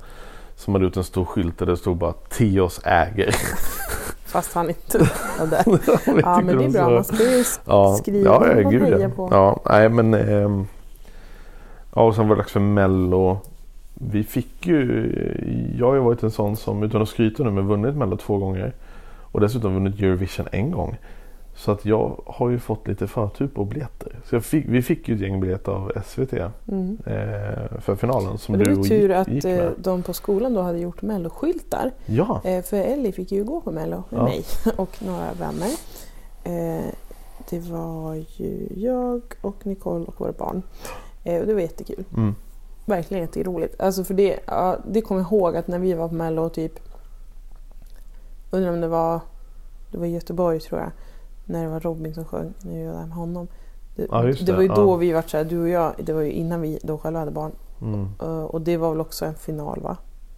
som 0.57 0.74
hade 0.74 0.85
gjort 0.85 0.96
en 0.96 1.04
stor 1.04 1.24
skylt 1.24 1.59
där 1.59 1.66
det 1.66 1.76
stod 1.76 1.96
bara 1.96 2.12
Teos 2.12 2.80
äger. 2.85 3.35
Fast 4.24 4.54
han 4.54 4.68
inte 4.68 4.98
var 5.38 5.46
där. 5.46 5.64
ja 6.22 6.40
men 6.40 6.59
det 6.59 6.64
är 6.64 6.68
bra, 6.70 6.90
man 6.90 7.04
ska 7.04 7.16
ju 7.22 7.44
ja, 7.64 7.94
skriva 7.94 8.30
ja, 8.30 8.46
ja, 8.57 8.62
man 8.62 8.72
gud 8.72 9.00
ja. 9.00 9.09
på. 9.09 9.28
ja. 9.30 9.61
Nej 9.70 9.88
men 9.88 10.14
ehm, 10.14 10.66
Ja 11.94 12.02
och 12.07 12.14
sen 12.14 12.28
var 12.28 12.37
det 12.37 12.40
dags 12.42 12.52
för 12.52 12.61
Mello. 12.61 13.38
Vi 13.94 14.24
fick 14.24 14.66
ju 14.66 15.12
Jag 15.78 15.87
har 15.87 15.94
ju 15.94 16.00
varit 16.00 16.22
en 16.22 16.30
sån 16.30 16.57
som 16.57 16.83
utan 16.83 17.02
att 17.02 17.09
skryta 17.09 17.42
nu 17.44 17.50
men 17.50 17.66
vunnit 17.68 17.94
Mello 17.96 18.16
två 18.16 18.38
gånger. 18.38 18.74
Och 19.33 19.40
dessutom 19.40 19.74
vunnit 19.74 20.00
Eurovision 20.00 20.46
en 20.52 20.70
gång. 20.70 20.96
Så 21.57 21.70
att 21.72 21.85
jag 21.85 22.20
har 22.26 22.50
ju 22.50 22.59
fått 22.59 22.88
lite 22.88 23.07
förtur 23.07 23.46
på 23.48 23.64
biljetter. 23.64 24.12
Så 24.24 24.40
fick, 24.40 24.64
vi 24.68 24.83
fick 24.83 25.09
ju 25.09 25.14
ett 25.14 25.20
gäng 25.20 25.40
biljetter 25.40 25.72
av 25.72 25.92
SVT 26.07 26.33
Mm. 26.68 26.98
eh, 27.07 27.80
för 27.80 27.96
finalen. 27.96 28.38
Som 28.38 28.59
det 28.59 28.74
var 28.74 28.85
tur 28.85 29.11
att 29.11 29.44
eh, 29.44 29.68
de 29.76 30.02
på 30.02 30.12
skolan 30.12 30.54
då 30.54 30.61
hade 30.61 30.78
gjort 30.78 31.02
melloskyltar. 31.02 31.90
Ja, 32.07 32.40
Eh, 32.44 32.62
för 32.62 32.76
Ellie 32.76 33.12
fick 33.12 33.33
ju 33.33 33.44
gå 33.44 33.61
på 33.61 33.70
mello 33.70 34.02
med 34.11 34.18
Ja. 34.20 34.24
mig 34.24 34.42
och 34.76 35.02
några 35.02 35.33
vänner. 35.33 35.70
Eh, 36.44 36.85
det 37.50 37.59
var 37.70 38.14
ju 38.14 38.68
jag 38.76 39.22
och 39.40 39.66
Nicole 39.66 40.04
och 40.04 40.20
våra 40.20 40.33
barn. 40.33 40.62
Eh, 41.25 41.41
och 41.41 41.47
det 41.47 41.55
var 41.55 41.61
jättekul. 41.61 42.05
mm. 42.17 42.35
Verkligen 42.87 43.23
jätteroligt. 43.23 43.81
Alltså 43.81 44.05
för 44.05 44.15
det, 44.15 44.41
ja, 44.47 44.77
det 44.87 45.01
kommer 45.01 45.21
jag 45.21 45.33
ihåg 45.33 45.57
att 45.57 45.69
när 45.69 45.79
vi 45.79 45.95
var 45.95 46.09
på 46.09 46.15
mello 46.15 46.49
typ 46.49 46.73
Undrar 48.51 48.73
om 48.73 48.81
det 48.81 48.89
var 48.89 49.21
Det 49.91 49.99
var 49.99 50.07
Göteborg 50.07 50.61
tror 50.61 50.81
jag. 50.81 50.91
När 51.45 51.63
det 51.63 51.69
var 51.69 51.81
Robin 51.81 52.15
som 52.15 52.25
sjöng. 52.25 52.53
När 52.63 52.79
vi 52.79 52.87
var 52.87 52.93
där 52.93 53.07
med 53.07 53.17
honom. 53.17 53.49
Det, 53.97 54.07
Ja, 54.11 54.23
det 54.23 54.47
det, 54.47 54.53
var 54.53 54.63
ju 54.63 54.69
ja. 54.69 54.75
då 54.75 54.97
vi 54.97 55.13
var 55.13 55.23
så 55.27 55.37
här, 55.37 55.45
du 55.45 55.61
och 55.61 55.69
jag. 55.69 55.93
Det 55.99 56.13
var 56.13 56.23
ju 56.23 56.31
innan 56.31 56.61
vi 56.61 56.79
då 56.83 56.99
själva 56.99 57.19
hade 57.19 57.31
barn. 57.31 57.53
Mm. 57.83 58.09
Eh, 58.23 58.45
och 58.45 58.61
det 58.61 58.77
var 58.77 58.91
väl 58.91 59.01
också 59.01 59.25
en 59.25 59.35
final 59.35 59.81
va? 59.81 59.97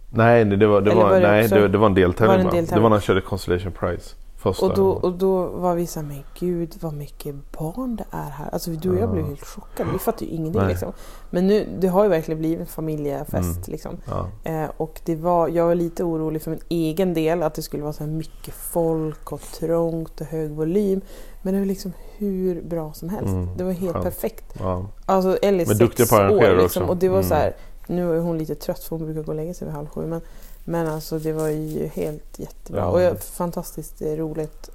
Nej, 0.09 0.45
det, 0.45 0.67
var, 0.67 0.81
det, 0.81 0.91
Eller 0.91 1.03
var, 1.03 1.09
var 1.09 1.19
nej 1.19 1.47
det, 1.47 1.67
det 1.67 1.77
var 1.77 1.87
en 1.87 1.93
deltävling. 1.93 2.27
Var 2.27 2.37
det 2.37 2.43
en 2.43 2.55
deltävling? 2.55 2.75
Det 2.75 2.81
var 2.81 2.89
när 2.89 2.95
han 2.95 3.01
körde 3.01 3.21
Constellation 3.21 3.71
Prize. 3.71 4.15
Första. 4.37 4.65
Och 4.65 4.75
då, 4.75 4.89
och 4.89 5.13
då 5.13 5.45
var 5.47 5.75
vi 5.75 5.87
så 5.87 5.99
här, 5.99 6.07
men 6.07 6.23
gud 6.39 6.73
vad 6.81 6.93
mycket 6.93 7.35
barn 7.51 7.95
det 7.95 8.05
är 8.11 8.29
här. 8.29 8.49
Alltså 8.53 8.71
du 8.71 8.89
och 8.89 8.95
jag 8.95 9.03
Ja. 9.03 9.07
blev 9.07 9.25
helt 9.25 9.45
chockade. 9.45 9.89
Vi 9.91 9.99
fattade 9.99 10.25
ju 10.25 10.31
ingenting 10.31 10.67
liksom. 10.67 10.93
Men 11.29 11.47
nu, 11.47 11.67
det 11.79 11.87
har 11.87 12.03
ju 12.03 12.09
verkligen 12.09 12.39
blivit 12.39 12.59
en 12.59 12.65
familjefest 12.65 13.35
Mm. 13.57 13.61
liksom. 13.67 13.97
ja. 14.05 14.27
Eh, 14.43 14.69
och 14.77 15.01
det 15.05 15.15
var, 15.15 15.47
jag 15.47 15.65
var 15.65 15.75
lite 15.75 16.03
orolig 16.03 16.41
för 16.41 16.51
min 16.51 16.59
egen 16.69 17.13
del 17.13 17.43
att 17.43 17.53
det 17.53 17.61
skulle 17.61 17.83
vara 17.83 17.93
så 17.93 18.03
här 18.03 18.11
mycket 18.11 18.53
folk 18.53 19.31
och 19.31 19.41
trångt 19.41 20.21
och 20.21 20.27
hög 20.27 20.51
volym. 20.51 21.01
Men 21.41 21.53
det 21.53 21.59
var 21.59 21.65
liksom 21.67 21.93
hur 22.17 22.61
bra 22.61 22.93
som 22.93 23.09
helst. 23.09 23.33
Mm, 23.33 23.57
det 23.57 23.63
var 23.63 23.71
helt 23.71 23.93
skönt. 23.93 24.03
perfekt. 24.05 24.45
Ja. 24.59 24.85
Alltså 25.05 25.37
Ellie 25.41 25.61
är 25.61 25.65
sex 25.65 26.11
år 26.11 26.61
liksom, 26.61 26.63
också. 26.83 26.91
och 26.91 26.97
det 26.97 27.09
var 27.09 27.17
Mm. 27.17 27.29
så 27.29 27.35
här. 27.35 27.55
Nu 27.89 28.15
är 28.15 28.19
hon 28.19 28.37
lite 28.37 28.55
trött 28.55 28.79
för 28.83 28.95
hon 28.97 29.05
brukar 29.05 29.21
gå 29.23 29.31
och 29.31 29.35
lägga 29.35 29.53
sig 29.53 29.67
vid 29.67 29.75
halv 29.75 29.87
sju. 29.87 30.05
Men, 30.07 30.21
men 30.69 30.87
alltså 30.87 31.19
det 31.19 31.33
var 31.33 31.47
ju 31.47 31.87
helt 31.87 32.39
jättebra. 32.39 32.81
Ja. 32.81 32.87
Och 32.87 33.01
jag, 33.01 33.19
fantastiskt 33.19 34.01
eh, 34.01 34.11
roligt. 34.15 34.69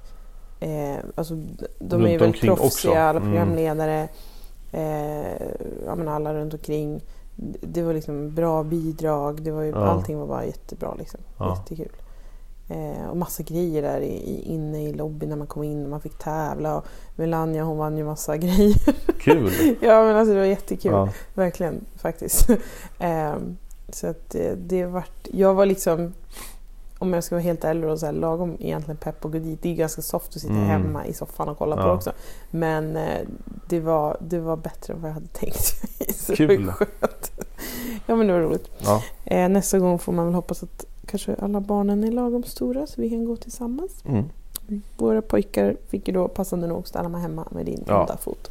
Eh, 0.59 0.95
alltså, 1.15 1.33
de 1.79 1.95
Runt 1.95 2.05
är 2.07 2.11
ju 2.11 2.17
väldigt 2.17 2.41
proffsiga, 2.41 2.65
också. 2.67 2.91
alla 2.93 3.19
Mm. 3.19 3.23
programledare. 3.23 4.07
Eh, 4.71 5.47
ja, 5.85 5.95
men 5.95 6.07
alla 6.07 6.33
runt 6.33 6.53
omkring. 6.53 7.01
Det 7.61 7.81
var 7.81 7.93
liksom 7.93 8.35
bra 8.35 8.63
bidrag. 8.63 9.41
Det 9.41 9.51
var 9.51 9.61
ju, 9.61 9.69
Ja. 9.69 9.77
Allting 9.77 10.17
var 10.19 10.27
bara 10.27 10.45
jättebra. 10.45 10.95
Liksom. 10.97 11.19
Ja. 11.37 11.57
Jättekul. 11.57 11.91
Eh, 12.69 13.09
och 13.09 13.17
massa 13.17 13.43
grejer 13.43 13.81
där 13.81 14.01
i, 14.01 14.13
i, 14.13 14.41
inne 14.53 14.83
i 14.83 14.93
lobbyn 14.93 15.29
när 15.29 15.35
man 15.35 15.47
kom 15.47 15.63
in 15.63 15.83
och 15.83 15.89
man 15.89 16.01
fick 16.01 16.17
tävla. 16.17 16.77
Och 16.77 16.85
Melania 17.15 17.63
hon 17.63 17.77
vann 17.77 17.97
ju 17.97 18.03
massa 18.05 18.37
grejer. 18.45 18.95
Kul! 19.19 19.51
ja 19.81 20.03
men 20.03 20.15
alltså 20.15 20.33
det 20.33 20.39
var 20.39 20.45
jättekul. 20.47 20.91
Ja. 20.91 21.09
Verkligen 21.33 21.85
faktiskt. 21.95 22.47
Ehm, 22.99 23.57
så 23.95 24.07
att 24.07 24.29
det, 24.29 24.55
det 24.55 24.85
vart, 24.85 25.27
jag 25.31 25.53
var 25.53 25.65
liksom, 25.65 26.13
om 26.99 27.13
jag 27.13 27.23
ska 27.23 27.35
vara 27.35 27.43
helt 27.43 27.63
ärlig, 27.63 27.83
då, 27.83 27.97
så 27.97 28.05
här, 28.05 28.13
lagom 28.13 28.57
egentligen 28.59 28.97
pepp 28.97 29.25
och 29.25 29.31
gå 29.31 29.39
dit. 29.39 29.61
Det 29.61 29.69
är 29.69 29.75
ganska 29.75 30.01
soft 30.01 30.35
att 30.35 30.41
sitta 30.41 30.53
Mm. 30.53 30.65
hemma 30.65 31.05
i 31.05 31.13
soffan 31.13 31.49
och 31.49 31.57
kolla 31.57 31.75
på 31.75 31.81
Ja. 31.81 31.93
också. 31.93 32.11
Men 32.51 32.95
eh, 32.95 33.19
det, 33.69 33.79
var, 33.79 34.17
det 34.19 34.39
var 34.39 34.55
bättre 34.57 34.93
än 34.93 35.01
vad 35.01 35.09
jag 35.09 35.13
hade 35.13 35.27
tänkt. 35.27 35.73
så 36.15 36.35
Kul. 36.35 36.71
Skönt. 36.71 37.31
ja 38.05 38.15
men 38.15 38.27
det 38.27 38.33
var 38.33 38.39
roligt. 38.39 38.69
Ja. 38.79 39.03
Eh, 39.25 39.49
nästa 39.49 39.79
gång 39.79 39.99
får 39.99 40.11
man 40.13 40.25
väl 40.25 40.35
hoppas 40.35 40.63
att 40.63 40.85
kanske 41.05 41.35
alla 41.35 41.59
barnen 41.61 42.03
är 42.03 42.11
lagom 42.11 42.43
stora 42.43 42.87
så 42.87 43.01
vi 43.01 43.09
kan 43.09 43.25
gå 43.25 43.35
tillsammans. 43.35 43.91
Mm. 44.05 44.23
Våra 44.97 45.21
pojkar 45.21 45.75
fick 45.89 46.07
ju 46.07 46.13
då 46.13 46.27
passande 46.27 46.67
nog 46.67 46.87
stanna 46.87 47.17
hemma 47.19 47.47
med 47.51 47.65
din 47.65 47.83
Ja. 47.87 47.99
onda 48.01 48.17
fot. 48.17 48.49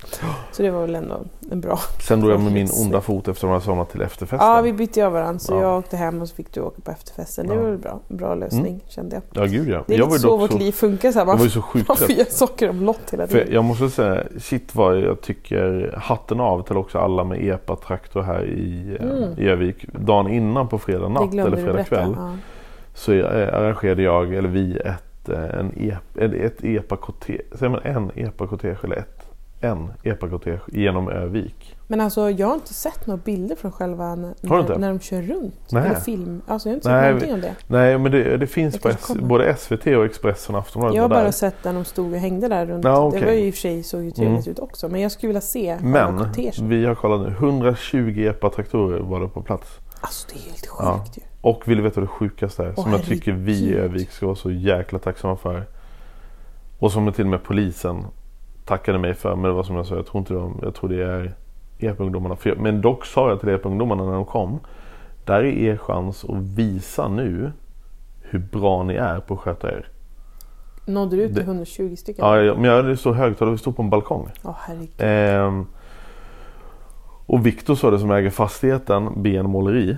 Så 0.52 0.62
det 0.62 0.70
var 0.70 0.80
väl 0.80 0.94
ändå 0.94 1.20
en 1.50 1.60
bra 1.60 1.78
Sen 2.08 2.20
drog 2.20 2.32
jag 2.32 2.40
med 2.40 2.52
min 2.52 2.68
onda 2.82 3.00
fot 3.00 3.28
efter 3.28 3.46
att 3.48 3.52
jag 3.52 3.62
somnat 3.62 3.90
till 3.90 4.02
efterfesten. 4.02 4.48
Ja, 4.48 4.60
vi 4.60 4.72
bytte 4.72 5.06
av 5.06 5.12
varandra. 5.12 5.38
Så 5.38 5.54
Ja. 5.54 5.60
jag 5.60 5.78
åkte 5.78 5.96
hem 5.96 6.22
och 6.22 6.28
så 6.28 6.34
fick 6.34 6.52
du 6.54 6.60
åka 6.60 6.80
på 6.82 6.90
efterfesten. 6.90 7.46
Det 7.46 7.56
var 7.56 7.62
väl 7.64 7.78
bra. 7.78 8.00
Bra 8.08 8.34
lösning 8.34 8.80
kände 8.88 9.16
jag. 9.32 9.42
Ja, 9.44 9.48
gud 9.50 9.68
ja. 9.68 9.84
Det 9.86 9.94
är 9.94 9.98
jag 9.98 10.06
lite 10.06 10.16
ju 10.16 10.20
så 10.20 10.36
vårt 10.36 10.50
så, 10.50 10.58
liv 10.58 10.72
funkar. 10.72 11.12
Så 11.12 11.18
här, 11.18 11.20
jag 11.20 11.26
var 11.26 11.34
man, 11.34 11.44
ju 11.44 11.50
så 11.50 11.62
sjukt 11.62 11.88
man 11.88 11.96
får 11.96 12.10
göra 12.10 12.24
sockeromlott 12.30 13.00
hela 13.10 13.26
För 13.26 13.38
tiden. 13.38 13.54
jag 13.54 13.64
måste 13.64 13.90
säga, 13.90 14.22
shit 14.38 14.74
vad 14.74 14.98
jag 15.00 15.20
tycker 15.20 15.94
hatten 16.02 16.40
av 16.40 16.62
till 16.62 16.76
också 16.76 16.98
alla 16.98 17.24
med 17.24 17.44
epa-traktor 17.48 18.22
här 18.22 18.44
i, 18.44 18.96
eh, 19.00 19.06
Mm. 19.06 19.38
i 19.38 19.48
Övik. 19.48 19.86
Dagen 19.92 20.28
innan 20.28 20.68
på 20.68 20.78
fredag 20.78 21.08
natt 21.08 21.34
eller 21.34 21.56
fredag 21.56 21.84
kväll 21.84 22.14
Ja. 22.16 22.32
så 22.94 23.12
eh, 23.12 23.54
arrangerade 23.54 24.02
jag, 24.02 24.34
eller 24.34 24.48
vi, 24.48 24.76
ett, 24.76 25.02
eh, 25.28 25.58
en 25.58 25.72
ep, 25.76 26.16
ett, 26.18 26.32
ett 26.34 26.64
epa-kortege, 26.64 27.42
säger 27.54 27.70
man 27.70 27.80
en 27.82 28.10
epa-kortege 28.16 28.76
eller 28.84 28.96
ett? 28.96 29.18
En 29.60 29.92
epa-kortege 30.02 30.60
genom 30.72 31.08
Övik. 31.08 31.76
Men 31.86 32.00
alltså 32.00 32.30
jag 32.30 32.46
har 32.46 32.54
inte 32.54 32.74
sett 32.74 33.06
några 33.06 33.20
bilder 33.24 33.56
från 33.56 33.72
själva 33.72 34.14
när, 34.14 34.78
när, 34.78 34.88
de 34.88 35.00
kör 35.00 35.22
runt. 35.22 35.54
Nej. 35.72 35.86
Eller 35.86 35.94
film. 36.00 36.42
Alltså 36.46 36.68
jag 36.68 36.72
har 36.72 36.74
inte 36.76 36.84
sett 36.84 36.92
Nej, 36.92 37.04
någonting 37.10 37.34
om 37.34 37.40
det. 37.40 37.54
Nej 37.66 37.98
men 37.98 38.12
det, 38.12 38.36
det 38.36 38.46
finns 38.46 38.78
på 38.78 38.88
S, 38.88 39.12
både 39.20 39.56
SVT 39.56 39.86
och 39.86 40.04
Expressen 40.04 40.54
och 40.54 40.60
Aftonbladet. 40.60 40.96
Jag 40.96 41.02
har 41.02 41.08
var 41.08 41.16
där. 41.16 41.24
bara 41.24 41.32
sett 41.32 41.64
när 41.64 41.72
de 41.74 41.84
stod 41.84 42.12
och 42.12 42.18
hängde 42.18 42.48
där 42.48 42.66
runt. 42.66 42.84
Ja, 42.84 42.98
okej. 43.06 43.20
Det 43.20 43.26
var 43.26 43.32
ju 43.32 43.46
i 43.46 43.50
och 43.50 43.54
för 43.54 43.60
sig 43.60 43.82
såg 43.82 44.02
ju 44.02 44.10
trevligt 44.10 44.46
Mm. 44.46 44.50
ut 44.52 44.58
också. 44.58 44.88
Men 44.88 45.00
jag 45.00 45.12
skulle 45.12 45.28
vilja 45.28 45.40
se 45.40 45.78
Men 45.82 46.32
vi 46.68 46.84
har 46.86 46.94
kollat 46.94 47.20
nu, 47.20 47.28
120 47.28 48.26
epa-traktorer 48.28 49.00
var 49.00 49.20
det 49.20 49.28
på 49.28 49.42
plats. 49.42 49.68
Alltså 50.00 50.28
det 50.32 50.38
är 50.38 50.42
helt 50.50 50.66
sjukt 50.66 50.82
Ja. 50.82 51.04
ju. 51.14 51.22
Och 51.42 51.62
vill 51.68 51.76
du 51.76 51.82
veta 51.82 52.00
vad 52.00 52.08
det 52.08 52.12
sjukaste 52.12 52.64
är? 52.64 52.74
Åh, 52.76 52.82
som 52.82 52.92
jag 52.92 53.02
tycker 53.02 53.32
vi 53.32 53.52
i. 53.52 53.74
Övik 53.74 54.10
ska 54.10 54.26
vara 54.26 54.36
så 54.36 54.50
jäkla 54.50 54.98
tacksamma 54.98 55.36
för. 55.36 55.64
Och 56.78 56.92
som 56.92 57.12
till 57.12 57.24
och 57.24 57.30
med 57.30 57.42
polisen 57.42 58.04
tackade 58.64 58.98
mig 58.98 59.14
för. 59.14 59.34
Men 59.36 59.42
det 59.44 59.52
var 59.52 59.62
som 59.62 59.76
jag 59.76 59.86
sa, 59.86 59.94
jag 59.96 60.06
tror 60.06 60.18
inte 60.18 60.34
de, 60.34 60.58
jag 60.62 60.74
tror 60.74 60.90
det 60.90 61.02
är 61.04 61.34
jag- 61.78 62.58
Men 62.58 62.80
dock 62.80 63.06
sa 63.06 63.28
jag 63.28 63.40
till 63.40 63.48
EPA-ungdomarna 63.48 64.04
när 64.04 64.12
de 64.12 64.24
kom. 64.24 64.60
Där 65.24 65.34
är 65.44 65.44
er 65.44 65.76
chans 65.76 66.24
att 66.24 66.36
visa 66.36 67.08
nu 67.08 67.52
hur 68.20 68.38
bra 68.38 68.82
ni 68.82 68.94
är 68.94 69.20
på 69.20 69.34
att 69.34 69.40
sköta 69.40 69.68
er. 69.72 69.88
Nådde 70.86 71.16
du 71.16 71.22
ut 71.22 71.28
till 71.28 71.36
Det- 71.36 71.42
120 71.50 71.96
stycken? 71.96 72.24
Ja, 72.26 72.38
jag- 72.40 72.56
men 72.56 72.64
jag 72.64 72.76
hade 72.76 72.96
så 72.96 73.12
högtalare, 73.12 73.52
vi 73.52 73.58
stod 73.58 73.76
på 73.76 73.82
en 73.82 73.90
balkong. 73.90 74.28
Åh 74.42 74.54
herregud. 74.58 74.90
Ehm, 74.98 75.66
och 77.26 77.46
Viktor 77.46 77.74
sa 77.74 77.90
det 77.90 77.98
som 77.98 78.10
äger 78.10 78.30
fastigheten, 78.30 79.22
BN 79.22 79.50
Måleri. 79.50 79.96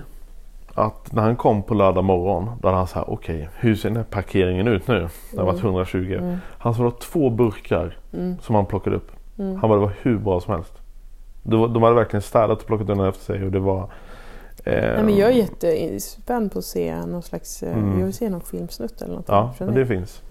Att 0.77 1.11
när 1.11 1.21
han 1.21 1.35
kom 1.35 1.63
på 1.63 1.73
lördag 1.73 2.03
morgon, 2.03 2.51
då 2.61 2.67
hade 2.67 2.77
han 2.77 2.87
så 2.87 2.95
här, 2.99 3.09
okej, 3.09 3.49
hur 3.55 3.75
ser 3.75 3.89
den 3.89 3.97
här 3.97 4.03
parkeringen 4.03 4.67
ut 4.67 4.87
nu? 4.87 5.09
Det 5.31 5.37
har 5.39 5.45
varit 5.45 5.63
120. 5.63 6.17
Mm. 6.19 6.37
Han 6.57 6.73
sa 6.73 6.77
det 6.77 6.83
var 6.83 6.99
två 6.99 7.29
burkar 7.29 7.97
Mm. 8.13 8.35
som 8.41 8.55
han 8.55 8.65
plockade 8.65 8.95
upp. 8.95 9.11
Mm. 9.39 9.55
Han 9.55 9.69
bara, 9.69 9.79
det 9.79 9.85
var 9.85 9.93
hur 10.01 10.17
bra 10.17 10.39
som 10.41 10.53
helst. 10.53 10.73
Var, 11.43 11.67
de 11.67 11.83
hade 11.83 11.95
verkligen 11.95 12.21
städat 12.21 12.61
och 12.61 12.67
plockat 12.67 12.89
undan 12.89 13.07
efter 13.07 13.23
sig 13.23 13.43
och 13.45 13.51
det 13.51 13.59
var... 13.59 13.89
Nej, 14.65 14.75
ehm, 14.75 15.05
men 15.05 15.17
jag 15.17 15.29
är 15.29 15.33
jättespänd 15.33 16.51
på 16.51 16.59
att 16.59 16.65
se 16.65 17.05
någon 17.05 17.21
slags... 17.23 17.63
eh, 17.63 17.77
Mm. 17.77 17.99
Jag 17.99 18.05
vill 18.05 18.13
se 18.13 18.29
någon 18.29 18.41
filmsnutt 18.41 19.01
eller 19.01 19.15
något. 19.15 19.25
Ja, 19.27 19.53
men 19.59 19.73
det 19.73 19.85
finns. 19.85 20.21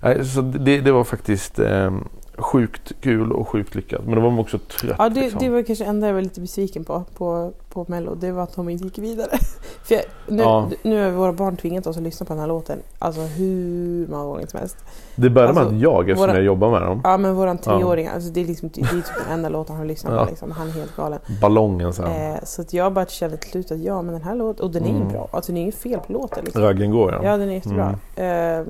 Nej, 0.00 0.24
Så 0.24 0.40
det, 0.40 0.80
det 0.80 0.92
var 0.92 1.04
faktiskt 1.04 1.58
ehm, 1.58 2.08
sjukt 2.38 2.92
kul 3.00 3.32
och 3.32 3.48
sjukt 3.48 3.74
lyckat. 3.74 4.00
Men 4.04 4.14
då 4.14 4.20
var 4.20 4.30
man 4.30 4.38
också 4.38 4.58
trött. 4.58 4.96
Ja, 4.98 5.08
det, 5.08 5.20
liksom. 5.20 5.40
det 5.40 5.48
var 5.48 5.62
kanske 5.62 5.84
enda 5.84 6.06
jag 6.06 6.14
var 6.14 6.20
lite 6.22 6.40
besviken 6.40 6.84
på, 6.84 7.04
på, 7.16 7.52
på 7.70 7.84
Mello. 7.88 8.14
Det 8.14 8.32
var 8.32 8.42
att 8.42 8.56
de 8.56 8.68
inte 8.68 8.84
gick 8.84 8.98
vidare. 8.98 9.28
För 9.84 9.94
jag, 9.94 10.02
nu, 10.28 10.42
Ja. 10.42 10.68
nu 10.82 11.04
har 11.04 11.10
våra 11.10 11.32
barn 11.32 11.56
tvingat 11.56 11.86
oss 11.86 11.96
att 11.96 12.02
lyssna 12.02 12.26
på 12.26 12.32
den 12.32 12.40
här 12.40 12.46
låten. 12.46 12.78
Alltså 12.98 13.20
hur 13.20 14.06
många 14.06 14.24
gånger 14.24 14.46
som 14.46 14.58
helst. 14.60 14.76
Det 15.16 15.30
började 15.30 15.52
med 15.54 15.60
Alltså, 15.62 15.76
att 15.76 15.82
jag, 15.82 16.10
eftersom 16.10 16.26
våra- 16.28 16.36
jag 16.36 16.44
jobbar 16.44 16.70
med 16.70 16.82
dem, 16.82 17.00
Ja 17.04 17.16
men 17.16 17.34
våran 17.34 17.58
treåring, 17.58 18.06
alltså, 18.06 18.30
det 18.30 18.40
är 18.40 18.44
liksom 18.44 18.70
det 18.74 18.80
är 18.80 18.84
typ 18.86 19.04
den 19.24 19.32
enda 19.34 19.48
låten 19.48 19.72
han 19.74 19.80
har 19.84 19.88
lyssnat 19.88 20.12
Ja. 20.14 20.24
på. 20.24 20.30
Liksom. 20.30 20.50
Han 20.50 20.68
är 20.68 20.72
helt 20.72 20.96
galen. 20.96 21.18
ballongen 21.40 21.92
så 21.92 22.02
här. 22.06 22.32
Eh, 22.34 22.38
så 22.44 22.62
att 22.62 22.72
jag 22.72 22.92
bara 22.92 23.06
kände 23.06 23.36
till 23.36 23.50
slut 23.50 23.70
att 23.72 23.78
ja 23.78 24.02
men 24.02 24.12
den 24.14 24.22
här 24.22 24.34
låten, 24.34 24.64
och 24.64 24.70
den 24.72 24.82
är 24.84 24.88
ju 24.88 24.96
Mm. 24.96 25.08
bra. 25.08 25.28
Alltså 25.30 25.52
det 25.52 25.58
är 25.58 25.62
inget 25.62 25.74
fel 25.74 26.00
på 26.06 26.12
låten. 26.12 26.44
Liksom. 26.44 26.62
Raggen 26.62 26.90
går 26.90 27.12
ja. 27.12 27.20
Ja 27.24 27.36
den 27.36 27.48
är 27.48 27.52
jättebra. 27.54 27.98
Eh, 28.16 28.66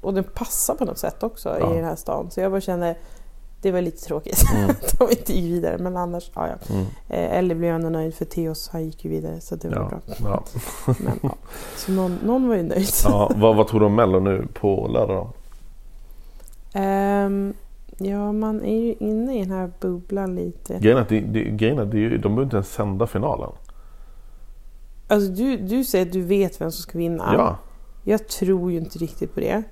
och 0.00 0.14
den 0.14 0.24
passar 0.24 0.74
på 0.74 0.84
något 0.84 0.98
sätt 0.98 1.22
också 1.22 1.56
Ja. 1.60 1.72
i 1.72 1.76
den 1.76 1.84
här 1.84 1.96
stan. 1.96 2.30
Så 2.30 2.40
jag 2.40 2.50
bara 2.50 2.60
kände, 2.60 2.94
det 3.62 3.72
var 3.72 3.80
lite 3.80 4.04
tråkigt 4.04 4.42
Mm. 4.54 4.70
att 4.70 4.98
de 4.98 5.10
inte 5.10 5.32
gick 5.32 5.44
vidare. 5.44 5.78
Men 5.78 5.96
annars, 5.96 6.30
ja 6.34 6.48
ja. 6.48 6.74
Mm. 6.74 6.86
Eh, 7.08 7.38
Ellie 7.38 7.54
blev 7.54 7.74
ändå 7.74 7.88
nöjd 7.88 8.14
för 8.14 8.24
Theos, 8.24 8.68
han 8.68 8.84
gick 8.84 9.04
ju 9.04 9.10
vidare 9.10 9.40
så 9.40 9.56
det 9.56 9.68
var 9.68 9.76
Ja, 9.76 9.88
bra. 9.88 10.00
ja. 10.30 10.94
Men, 10.98 11.18
ja. 11.22 11.34
Så 11.76 11.92
någon, 11.92 12.18
någon 12.24 12.48
var 12.48 12.56
ju 12.56 12.62
nöjd. 12.62 12.88
ja, 13.04 13.30
vad, 13.36 13.56
vad 13.56 13.68
tror 13.68 13.80
du 13.80 13.86
om 13.86 13.94
Mello 13.94 14.20
nu 14.20 14.46
på 14.54 14.88
lördag 14.88 15.16
då? 15.26 15.32
Ehm, 16.78 17.54
ja, 17.98 18.32
man 18.32 18.64
är 18.64 18.80
ju 18.80 18.94
inne 19.00 19.36
i 19.36 19.40
den 19.40 19.50
här 19.50 19.70
bubblan 19.80 20.34
lite. 20.34 20.78
Grejen 20.78 20.98
är 20.98 21.02
att 21.02 21.08
det, 21.08 21.20
det, 21.20 21.44
grejen 21.44 21.78
är 21.78 21.82
att 21.82 21.90
det, 21.90 21.96
är 21.96 22.00
ju- 22.00 22.10
de 22.18 22.22
behöver 22.22 22.42
inte 22.42 22.56
ens 22.56 22.72
sända 22.72 23.06
finalen. 23.06 23.50
Alltså 25.08 25.30
du, 25.32 25.56
du 25.56 25.84
säger 25.84 26.06
att 26.06 26.12
du 26.12 26.22
vet 26.22 26.60
vem 26.60 26.70
som 26.72 26.82
ska 26.82 26.98
vinna. 26.98 27.34
Ja. 27.36 27.56
Jag 28.04 28.28
tror 28.28 28.72
ju 28.72 28.78
inte 28.78 28.98
riktigt 28.98 29.34
på 29.34 29.40
det. 29.40 29.62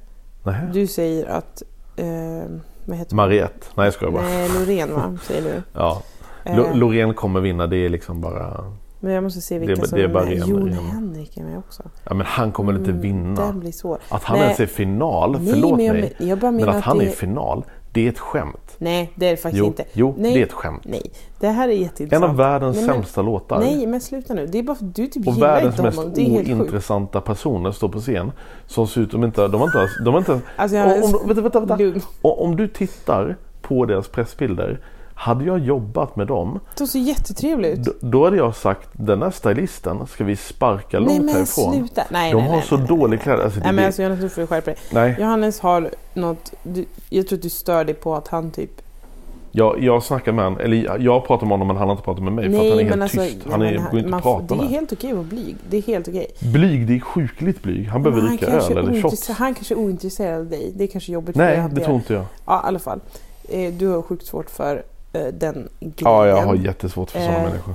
Nej. 0.51 0.71
Du 0.73 0.87
säger 0.87 1.27
att... 1.27 1.63
ehm, 1.97 2.61
vad 2.85 2.97
heter? 2.97 3.17
Mariette. 3.17 3.67
Nej 3.75 3.87
jag 3.87 3.95
skojar 3.95 4.13
bara. 4.13 4.23
Nej, 4.23 4.49
Loreen 4.59 4.95
va? 4.95 5.19
Säger 5.23 5.43
du. 5.43 5.63
Ja. 5.73 6.03
Eh, 6.45 6.57
Lo- 6.57 6.75
Loreen 6.75 7.15
kommer 7.15 7.41
vinna. 7.41 7.67
Det 7.67 7.77
är 7.77 7.89
liksom 7.89 8.21
bara... 8.21 8.73
men 9.01 9.13
jag 9.13 9.23
måste 9.25 9.41
se 9.41 9.59
det 9.59 9.65
är 9.65 9.67
vilka 9.67 9.81
ba- 9.83 9.87
som 9.89 9.99
det 9.99 10.05
är 10.05 10.09
är 10.09 10.13
bara 10.13 10.25
med. 10.25 10.33
ren- 10.33 10.49
Jon 10.49 10.73
Henrik 10.73 11.37
är 11.37 11.43
med 11.45 11.59
också. 11.59 11.83
Ja 12.05 12.15
men 12.15 12.27
han 12.27 12.53
kommer 12.53 12.73
väl 12.73 12.81
inte 12.81 12.91
Mm, 12.91 13.03
vinna. 13.03 13.47
Den 13.47 13.61
blir 13.61 13.73
svår. 13.73 13.99
Att 14.09 14.23
han 14.25 14.37
Nej. 14.39 14.45
ens 14.47 14.61
är 14.61 14.65
i 14.65 14.67
final. 14.67 15.33
Nej, 15.41 15.53
Förlåt 15.53 15.77
men 15.77 15.85
jag, 15.87 15.95
mig. 15.95 16.13
jag 16.19 16.43
Men 16.43 16.69
att 16.69 16.85
han 16.85 16.99
det... 16.99 17.05
är 17.05 17.09
i 17.09 17.11
final. 17.13 17.65
Det 17.99 18.07
är 18.07 18.13
ett 18.13 18.19
skämt. 18.19 18.75
Nej, 18.79 19.13
det 19.15 19.27
är 19.27 19.31
det 19.31 19.37
faktiskt 19.37 19.59
Jo, 19.59 19.67
inte. 19.67 19.85
jo 19.93 20.15
Nej. 20.19 20.35
det 20.35 20.41
är 20.41 20.47
ett 20.47 20.53
skämt. 20.53 20.83
Nej, 20.85 21.11
det 21.41 21.49
här 21.49 21.69
är 21.69 21.73
En 21.73 21.79
jätteintressant. 21.83 22.31
av 22.31 22.37
världens 22.37 22.77
Nej, 22.77 22.87
men- 22.87 22.95
sämsta 22.95 23.23
låtar. 23.23 23.59
Nej, 23.61 23.87
men 23.87 24.01
sluta 24.01 24.35
nu. 24.35 24.47
Det 24.47 24.59
är 24.59 24.63
bara 24.63 24.77
för 24.77 24.85
att 24.85 24.95
du 24.95 25.07
typ 25.07 25.27
Och 25.29 25.35
gillar 25.35 25.49
världens 25.49 25.73
inte 25.79 25.83
mest 25.83 26.19
är 26.19 26.23
helt 26.23 26.47
sjukt. 26.49 26.61
ointressanta 26.61 27.21
personer 27.21 27.73
står 27.73 27.89
på 27.89 28.01
scen. 28.01 28.33
Som 28.67 28.87
ser 28.87 29.01
ut, 29.01 29.11
de 29.11 29.25
inte, 29.25 29.49
de 29.49 29.61
har 29.61 29.67
inte, 29.69 29.89
de 30.05 30.11
har 30.15 30.19
inte 30.19 30.41
Alltså, 30.57 30.77
jag 30.77 31.05
om, 31.05 31.15
om, 31.15 31.27
vänta, 31.27 31.43
vänta, 31.43 31.61
vänta. 31.61 31.77
Lugn. 31.77 32.01
Och 32.23 32.45
om 32.45 32.57
du 32.57 32.69
tittar 32.69 33.37
på 33.63 33.85
deras 33.87 34.09
pressbilder. 34.09 34.81
Hade 35.21 35.45
jag 35.45 35.59
jobbat 35.59 36.17
med 36.17 36.27
dem. 36.27 36.61
De 36.79 36.87
ser 36.87 36.99
jättetrevliga 36.99 37.73
ut. 37.73 37.83
Då, 37.85 37.93
då 38.01 38.25
hade 38.25 38.37
jag 38.37 38.57
sagt 38.57 38.89
den 38.93 39.23
här 39.23 39.31
stylisten 39.31 40.07
ska 40.07 40.25
vi 40.25 40.37
sparka 40.37 40.99
långt 40.99 41.11
Nej 41.11 41.21
men 41.21 41.35
härifrån. 41.35 41.75
sluta. 41.75 42.03
Nej, 42.11 42.33
De 42.33 42.37
nej, 42.39 42.47
har 42.49 42.57
nej, 42.57 42.65
så 42.67 42.77
nej, 42.77 42.87
nej, 42.89 42.99
dålig 42.99 43.11
nej. 43.17 43.19
kläder. 43.23 43.45
Alltså, 43.45 43.61
Nej 43.61 43.73
men 43.73 43.85
alltså 43.85 44.03
Jonas 44.03 44.21
nu 44.21 44.29
får 44.29 44.41
du 44.41 44.47
skärpa 44.47 44.71
dig. 44.71 44.77
nej. 44.93 45.17
Johannes 45.19 45.61
har 45.61 45.91
något, 46.15 46.53
du, 46.63 46.85
jag 47.11 47.29
tror 47.29 47.37
att 47.39 47.43
du 47.43 47.51
stör 47.51 47.85
dig 47.85 47.95
på 47.95 48.15
att 48.15 48.29
han 48.29 48.51
typ... 48.51 48.71
Jag, 49.53 49.83
jag 49.83 50.03
snackar 50.03 50.33
med 50.33 50.45
honom, 50.45 50.61
eller 50.61 50.97
jag 51.01 51.27
pratar 51.27 51.47
med 51.47 51.51
honom 51.53 51.67
men 51.69 51.77
han 51.77 51.89
har 51.89 51.93
inte 51.93 52.05
pratat 52.05 52.25
med 52.25 52.33
mig 52.33 52.45
för 52.45 52.59
att 52.59 52.91
han 52.91 53.03
är 53.03 53.09
helt 53.09 53.13
tyst. 53.13 53.47
Han 53.51 53.61
nej, 53.61 53.75
är, 53.75 53.91
går 53.91 54.01
inte 54.01 54.17
att 54.17 54.23
prata 54.23 54.55
Det 54.55 54.55
är 54.55 54.59
med. 54.63 54.69
helt 54.69 54.93
okej 54.93 55.11
att 55.11 55.17
vara 55.17 55.27
blyg. 55.27 55.57
Det 55.71 55.77
är 55.77 55.83
helt 55.83 56.09
okej. 56.09 56.27
Blyg, 56.53 56.87
det 56.87 56.95
är 56.97 57.01
sjukligt 57.01 57.63
blyg. 57.63 57.89
Han 57.89 58.03
behöver 58.03 58.23
Men 58.23 58.31
dricka 58.37 58.47
öl 58.53 58.79
eller 58.79 59.03
shots. 59.03 59.29
Han 59.29 59.55
kanske 59.55 59.75
är 59.75 59.79
ointresserad 59.79 60.41
av 60.41 60.47
dig. 60.47 60.73
Det 60.77 60.85
är 60.85 60.89
kanske 60.89 61.13
jobbigt 61.13 61.37
för 61.37 61.45
dig 61.45 61.59
Nej, 61.61 61.71
det 61.73 61.81
tror 61.85 61.97
inte 61.97 62.13
jag. 62.15 62.25
Ja, 62.47 62.63
i 62.65 62.67
alla 62.69 62.79
fall. 62.79 63.01
Eh, 63.49 63.73
Du 63.73 63.87
har 63.87 64.03
sjukt 64.03 64.27
svårt 64.27 64.51
för 64.51 64.83
den 65.13 65.69
grejen. 65.81 65.95
Ja, 65.99 66.27
jag 66.27 66.43
har 66.47 66.55
jättesvårt 66.55 67.11
för 67.11 67.19
sådana 67.21 67.39
Eh, 67.39 67.45
människor. 67.49 67.75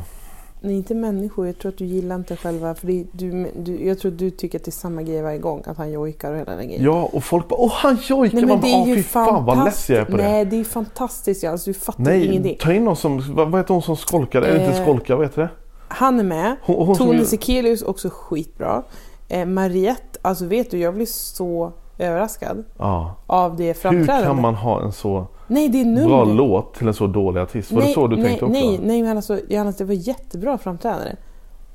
Nej, 0.62 0.76
inte 0.76 0.96
människor. 0.96 1.48
Jag 1.48 1.58
tror 1.60 1.72
att 1.72 1.78
du 1.78 1.86
gillar 1.86 2.16
inte 2.16 2.36
själva... 2.36 2.76
För 2.76 2.88
det, 2.88 3.06
du, 3.12 3.52
du, 3.58 3.86
jag 3.88 4.00
tror 4.00 4.12
att 4.12 4.18
du 4.18 4.30
tycker 4.30 4.60
att 4.60 4.66
det 4.66 4.70
är 4.70 4.72
samma 4.72 5.02
grej 5.04 5.22
varje 5.22 5.38
gång. 5.38 5.64
Att 5.66 5.78
han 5.78 5.92
jojkar 5.92 6.32
och 6.32 6.38
hela 6.40 6.56
den 6.56 6.68
grejen. 6.68 6.84
Ja, 6.84 7.10
och 7.14 7.24
folk 7.24 7.48
bara 7.48 7.60
åh 7.60 7.72
han 7.74 7.98
jojkar! 8.04 8.36
Nej, 8.38 8.46
men 8.46 8.56
det 8.56 8.62
bara, 8.62 8.72
är 8.72 8.82
åh 8.82 8.90
ju 8.90 8.96
fy 8.96 9.04
fan 9.04 9.46
vad 9.46 9.66
less 9.66 9.90
jag 9.90 10.00
är 10.00 10.06
på 10.06 10.18
det. 10.18 10.24
Nej, 10.24 10.46
det 10.46 10.56
är 10.60 10.64
fantastiskt. 10.64 11.44
Alltså, 11.44 11.70
du 11.70 11.74
fattar 11.74 12.04
Nej, 12.04 12.26
ingenting. 12.26 12.58
ta 12.60 12.74
in 12.74 12.86
någon 12.86 12.96
som, 12.96 13.36
vad, 13.36 13.52
vad 13.52 13.62
heter 13.62 13.74
hon 13.74 13.84
som 13.84 13.98
skolkar? 13.98 14.42
Eller 14.42 14.66
inte 14.66 14.78
Eh, 14.78 14.84
skolkar, 14.84 15.16
vad 15.16 15.26
heter 15.26 15.42
det? 15.42 15.50
Han 15.88 16.20
är 16.20 16.24
med. 16.24 16.56
Hon, 16.64 16.88
hon 16.88 16.96
som 16.96 17.06
Tone 17.08 17.20
ju- 17.20 17.26
Sekelius 17.26 17.82
också 17.82 18.10
skitbra. 18.12 18.84
Eh, 19.30 19.46
Mariette, 19.46 20.20
alltså 20.22 20.46
vet 20.46 20.72
du, 20.72 20.78
jag 20.78 20.94
blir 20.94 21.06
så 21.06 21.72
överraskad 21.98 22.64
Ja. 22.78 23.16
av 23.28 23.56
det 23.56 23.64
Hur 23.68 23.74
framträdandet. 23.74 24.26
kan 24.26 24.42
man 24.42 24.56
ha 24.56 24.82
en 24.82 24.92
så 24.92 25.28
Nej, 25.54 25.70
det 25.70 25.82
är 25.82 25.86
numret. 25.86 26.08
bra 26.08 26.24
låt 26.24 26.74
till 26.74 26.88
en 26.88 26.94
så 26.94 27.08
dålig 27.08 27.42
artist? 27.42 27.72
Var 27.72 27.82
det 27.82 27.88
så 27.88 28.08
du 28.08 28.16
nej, 28.16 28.26
tänkte 28.26 28.46
också? 28.46 28.60
Nej, 28.60 28.80
nej 28.84 29.04
men 29.04 29.18
alltså, 29.18 29.40
Johannes, 29.50 29.78
det 29.78 29.86
var 29.86 29.94
jättebra 29.94 30.58
framträdande. 30.58 31.16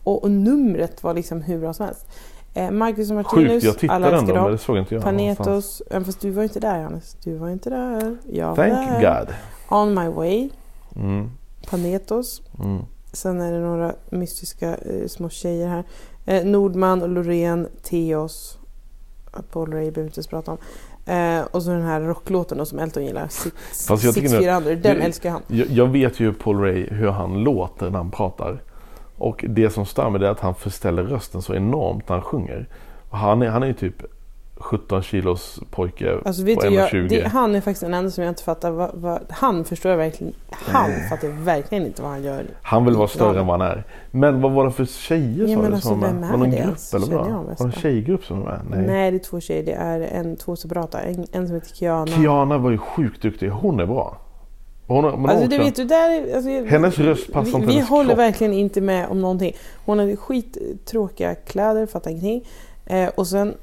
Och, 0.04 0.22
och 0.22 0.30
numret 0.30 1.02
var 1.02 1.14
liksom 1.14 1.42
hur 1.42 1.60
bra 1.60 1.72
som 1.72 1.86
helst. 1.86 2.06
Eh, 2.54 2.70
Marcus 2.70 3.10
och 3.10 3.16
Martinus, 3.16 3.64
Sjukt, 3.64 3.82
jag 3.82 3.90
alla 3.90 4.06
tittade 4.06 4.32
ändå 4.32 4.42
men 4.42 4.52
det 4.52 4.58
såg 4.58 4.78
inte 4.78 4.94
jag. 4.94 5.04
Panetos, 5.04 5.82
även 5.90 6.04
fast 6.04 6.20
du 6.20 6.30
var 6.30 6.42
inte 6.42 6.60
där 6.60 6.78
Johannes. 6.78 7.16
Du 7.24 7.34
var 7.36 7.48
inte 7.50 7.70
där. 7.70 8.16
Jag 8.32 8.48
var 8.48 8.56
Thank 8.56 9.00
där. 9.00 9.20
God. 9.20 9.34
On 9.78 9.94
my 9.94 10.08
way, 10.08 10.48
Mm. 10.96 11.30
Panetos. 11.70 12.42
Mm. 12.64 12.82
Sen 13.12 13.40
är 13.40 13.52
det 13.52 13.60
några 13.60 13.94
mystiska 14.10 14.74
eh, 14.74 15.06
små 15.08 15.28
tjejer 15.28 15.68
här. 15.68 15.84
Eh, 16.26 16.44
Nordman, 16.44 17.02
och 17.02 17.08
Loreen, 17.08 17.68
Theos. 17.82 18.58
Paul 19.52 19.72
Ray 19.72 19.90
behöver 19.90 20.00
vi 20.02 20.06
inte 20.06 20.18
ens 20.18 20.26
prata 20.26 20.50
om. 20.50 20.58
Eh, 21.08 21.40
och 21.50 21.62
så 21.62 21.70
den 21.70 21.82
här 21.82 22.00
rocklåten 22.00 22.66
som 22.66 22.78
Elton 22.78 23.04
gillar. 23.04 23.28
Six, 23.28 23.86
Fast 23.86 24.04
jag 24.04 24.14
tycker 24.14 24.28
nu- 24.28 24.36
6400, 24.36 24.70
den 24.70 24.82
det- 24.98 25.04
älskar 25.04 25.30
han. 25.30 25.42
Jag, 25.46 25.66
jag 25.70 25.86
vet 25.86 26.20
ju 26.20 26.32
Paul 26.32 26.60
Ray 26.60 26.86
hur 26.90 27.08
han 27.10 27.42
låter 27.42 27.90
när 27.90 27.98
han 27.98 28.10
pratar. 28.10 28.62
Och 29.18 29.44
det 29.48 29.70
som 29.70 29.86
stör 29.86 30.18
det 30.18 30.26
är 30.26 30.30
att 30.30 30.40
han 30.40 30.54
förställer 30.54 31.02
rösten 31.02 31.42
så 31.42 31.54
enormt 31.54 32.08
när 32.08 32.16
han 32.16 32.22
sjunger. 32.24 32.68
Han 33.10 33.42
är, 33.42 33.48
han 33.48 33.62
är 33.62 33.66
ju 33.66 33.72
typ 33.72 33.94
17 34.60 35.02
kilos 35.02 35.60
pojke 35.70 36.14
Alltså 36.24 36.42
på 36.42 36.46
du, 36.46 36.52
jag, 36.74 36.88
1,20. 36.88 37.08
det, 37.08 37.28
han 37.28 37.54
är 37.54 37.60
faktiskt 37.60 37.80
den 37.80 37.94
enda 37.94 38.10
som 38.10 38.24
jag 38.24 38.30
inte 38.30 38.42
fattar. 38.42 38.70
Vad, 38.70 38.90
vad, 38.94 39.20
han 39.30 39.64
förstår 39.64 39.90
jag 39.90 39.98
verkligen. 39.98 40.32
Han 40.50 40.90
fattar 41.10 41.28
verkligen 41.44 41.86
inte 41.86 42.02
vad 42.02 42.10
han 42.10 42.22
gör. 42.24 42.44
Han 42.62 42.84
vill 42.84 42.94
vara 42.94 43.08
större 43.08 43.40
än 43.40 43.46
vad 43.46 43.60
han 43.60 43.70
är. 43.70 43.84
Men 44.10 44.40
vad 44.40 44.52
var 44.52 44.64
det 44.64 44.70
för 44.72 44.84
tjejer 44.84 45.46
Ja, 45.48 45.56
sa 45.56 45.62
du 45.62 45.74
alltså, 45.74 45.88
som 45.88 46.00
var 46.00 46.08
med? 46.10 46.24
är 46.28 46.30
Var 46.30 46.38
någon 46.38 46.50
det 46.50 46.56
grupp 46.56 46.64
ens? 46.66 46.94
eller 46.94 47.06
vad? 47.06 47.26
Var 47.30 47.44
det 47.58 47.64
en 47.64 47.72
tjejgrupp 47.72 48.24
som 48.24 48.40
var 48.40 48.46
med? 48.50 48.60
Nej. 48.78 48.86
Nej. 48.86 49.10
det 49.10 49.16
är 49.16 49.18
två 49.18 49.40
tjejer. 49.40 49.64
Det 49.64 49.72
är 49.72 50.00
en, 50.00 50.36
två 50.36 50.56
separata. 50.56 51.00
En, 51.00 51.26
en 51.32 51.46
som 51.46 51.54
heter 51.54 51.74
Kiana. 51.74 52.06
Kiana 52.06 52.58
var 52.58 52.70
ju 52.70 52.78
sjukt 52.78 53.22
duktig. 53.22 53.48
Hon 53.48 53.80
är 53.80 53.86
bra. 53.86 54.16
Hon 54.86 55.04
men 55.04 55.30
Alltså 55.30 55.40
hon 55.44 55.48
det 55.50 55.56
också- 55.56 55.64
vet 55.64 55.76
du, 55.76 55.84
där, 55.84 56.10
är- 56.10 56.34
alltså, 56.36 56.50
Hennes 56.74 56.98
röst 56.98 57.32
passar 57.32 57.44
vi, 57.50 57.54
inte 57.54 57.66
Vi 57.66 57.72
hennes 57.72 57.88
håller 57.88 58.08
kropp. 58.10 58.18
verkligen 58.18 58.52
inte 58.52 58.80
med 58.80 59.06
om 59.08 59.20
någonting. 59.20 59.52
Hon 59.84 59.98
hade 59.98 60.16
skittråkiga 60.16 61.34
kläder, 61.34 61.86
fattar 61.86 62.10
ingenting. 62.10 62.44
Eh, 62.86 63.08
och 63.14 63.26
sen, 63.26 63.54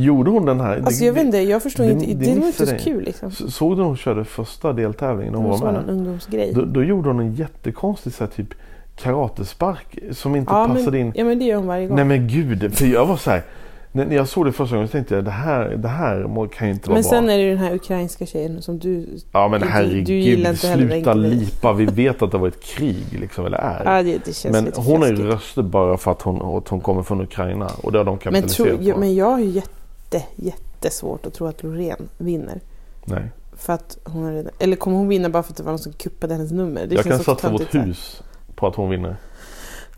Gjorde 0.00 0.30
hon 0.30 0.46
den 0.46 0.60
här? 0.60 0.82
alltså 0.84 1.04
jag 1.04 1.12
vet 1.12 1.24
inte, 1.24 1.38
jag 1.38 1.62
förstår 1.62 1.84
det- 1.84 1.90
inte. 1.90 2.06
det 2.06 2.14
Det, 2.14 2.40
var 2.40 2.46
inte 2.46 2.66
så 2.66 2.76
kul 2.76 3.04
liksom. 3.04 3.30
Såg 3.30 3.72
du 3.72 3.76
när 3.76 3.84
hon 3.84 3.96
körde 3.96 4.24
första 4.24 4.72
deltävlingen 4.72 5.34
hon 5.34 5.50
var 5.60 5.72
med? 5.72 5.88
ungdomsgrej. 5.88 6.52
Då, 6.54 6.64
då 6.64 6.84
gjorde 6.84 7.08
hon 7.08 7.20
en 7.20 7.34
jättekonstig 7.34 8.12
så 8.12 8.24
här, 8.24 8.30
typ 8.30 8.54
karatespark 8.96 9.98
som 10.12 10.36
inte 10.36 10.52
ja, 10.52 10.66
passade 10.66 10.90
men, 10.90 11.00
in. 11.00 11.12
ja 11.16 11.24
men 11.24 11.38
det 11.38 11.44
gör 11.44 11.56
hon 11.56 11.66
varje 11.66 11.86
gång. 11.86 11.96
Nej 11.96 12.04
men 12.04 12.28
gud, 12.28 12.74
för 12.74 12.86
jag 12.86 13.06
var 13.06 13.16
så 13.16 13.30
här. 13.30 13.42
När 13.92 14.14
jag 14.14 14.28
såg 14.28 14.46
det 14.46 14.52
första 14.52 14.76
gången 14.76 14.88
så 14.88 14.92
tänkte 14.92 15.14
jag 15.14 15.24
det 15.24 15.30
här, 15.30 15.68
det 15.68 15.88
här 15.88 16.48
kan 16.48 16.66
ju 16.68 16.74
inte 16.74 16.88
vara 16.90 16.94
men 16.94 17.02
bra. 17.02 17.10
sen 17.10 17.30
är 17.30 17.38
det 17.38 17.48
den 17.48 17.58
här 17.58 17.74
ukrainska 17.74 18.26
tjejen 18.26 18.62
som 18.62 18.78
du... 18.78 19.06
ja 19.32 19.48
men 19.48 19.62
herregud, 19.62 20.06
du 20.06 20.14
gillar 20.14 20.50
inte 20.50 20.66
sluta 20.76 21.14
lipa. 21.14 21.72
Vi 21.72 21.84
vet 21.86 22.22
att 22.22 22.30
det 22.30 22.38
var 22.38 22.48
ett 22.48 22.64
krig 22.64 23.04
liksom, 23.20 23.46
eller 23.46 23.58
är. 23.58 23.82
Ja, 23.84 24.02
det, 24.02 24.18
det 24.24 24.36
känns 24.36 24.52
men 24.52 24.64
lite 24.64 24.80
hon 24.80 25.02
har 25.02 25.08
ju 25.08 25.16
röster 25.16 25.62
bara 25.62 25.96
för 25.96 26.10
att 26.12 26.22
hon, 26.22 26.56
att 26.58 26.68
hon 26.68 26.80
kommer 26.80 27.02
från 27.02 27.20
Ukraina. 27.20 27.70
Och 27.82 27.92
det 27.92 27.98
har 27.98 28.04
de 28.04 28.10
men, 28.10 28.18
kapitaliserat 28.18 28.68
tro, 28.68 28.78
ja, 28.88 28.94
på. 28.94 29.00
men 29.00 29.14
jag 29.14 29.30
har 29.30 29.38
ju 29.38 29.44
jätte, 29.50 29.70
jättesvårt 30.36 31.26
att 31.26 31.34
tro 31.34 31.46
att 31.46 31.62
Loreen 31.62 32.08
vinner. 32.18 32.60
Nej. 33.04 33.30
För 33.56 33.72
att 33.72 33.98
hon 34.04 34.22
har 34.24 34.32
redan, 34.32 34.52
eller 34.58 34.76
kommer 34.76 34.96
hon 34.96 35.08
vinna 35.08 35.28
bara 35.28 35.42
för 35.42 35.52
att 35.52 35.56
det 35.56 35.62
var 35.62 35.72
någon 35.72 35.78
som 35.78 35.92
kuppade 35.92 36.34
hennes 36.34 36.52
nummer? 36.52 36.86
Det 36.86 36.94
jag 36.94 37.04
kan 37.04 37.18
satsa 37.18 37.50
vårt 37.50 37.74
hus 37.74 38.22
på 38.54 38.66
att 38.66 38.74
hon 38.74 38.90
vinner. 38.90 39.16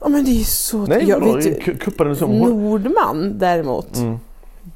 Ja 0.00 0.08
men 0.08 0.24
det 0.24 0.30
är 0.30 0.34
ju 0.38 0.44
så... 0.44 0.78
Nej, 0.78 1.08
jag 1.08 1.20
vadå? 1.20 1.36
vet 1.36 1.80
kuppade 1.80 2.16
som. 2.16 2.38
Nordman 2.38 3.38
däremot, 3.38 3.96
Mm, 3.96 4.18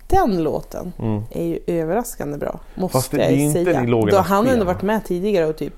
den 0.06 0.42
låten 0.42 0.92
mm. 0.98 1.22
är 1.30 1.44
ju 1.44 1.58
överraskande 1.66 2.38
bra. 2.38 2.60
Måste 2.74 2.92
Fast 2.98 3.10
det- 3.10 3.16
det 3.16 3.22
jag 3.22 3.32
är 3.32 3.36
inte 3.36 3.64
säga. 3.64 3.82
Då 4.10 4.16
han 4.18 4.46
har 4.46 4.52
ändå 4.52 4.64
varit 4.64 4.82
med 4.82 5.04
tidigare 5.04 5.46
och 5.46 5.56
typ 5.56 5.74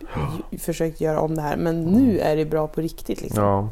försökt 0.59 1.01
göra 1.01 1.21
om 1.21 1.35
det 1.35 1.43
här. 1.43 1.57
Men 1.57 1.83
nu 1.83 2.19
är 2.19 2.37
det 2.37 2.45
bra 2.45 2.67
på 2.69 2.81
riktigt 2.81 3.23
liksom. 3.23 3.45
Ja, 3.45 3.69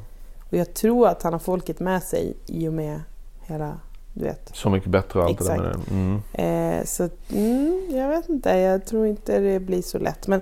Och 0.51 0.57
jag 0.57 0.75
tror 0.75 1.09
att 1.09 1.23
han 1.23 1.33
har 1.33 1.41
folket 1.41 1.81
med 1.81 2.03
sig 2.03 2.37
i 2.47 2.69
och 2.69 2.73
med 2.73 3.01
hela, 3.43 3.79
du 4.15 4.25
vet. 4.25 4.51
så 4.55 4.71
mycket 4.71 4.91
bättre 4.91 5.19
och 5.21 5.25
allt 5.25 5.39
det 5.39 5.45
där 5.45 5.57
med 5.57 5.71
Exakt. 5.71 5.89
det. 5.89 5.95
Mm. 5.95 6.79
Eh, 6.79 6.85
så 6.85 7.09
mm, 7.29 7.89
jag 7.91 8.09
vet 8.09 8.29
inte, 8.29 8.51
jag 8.51 8.87
tror 8.87 9.07
inte 9.07 9.41
det 9.41 9.61
blir 9.61 9.83
så 9.83 9.99
lätt. 9.99 10.27
Men 10.27 10.41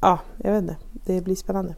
ja, 0.00 0.18
jag 0.36 0.52
vet 0.52 0.62
inte. 0.62 0.76
Det 0.92 1.20
blir 1.20 1.34
spännande. 1.34 1.74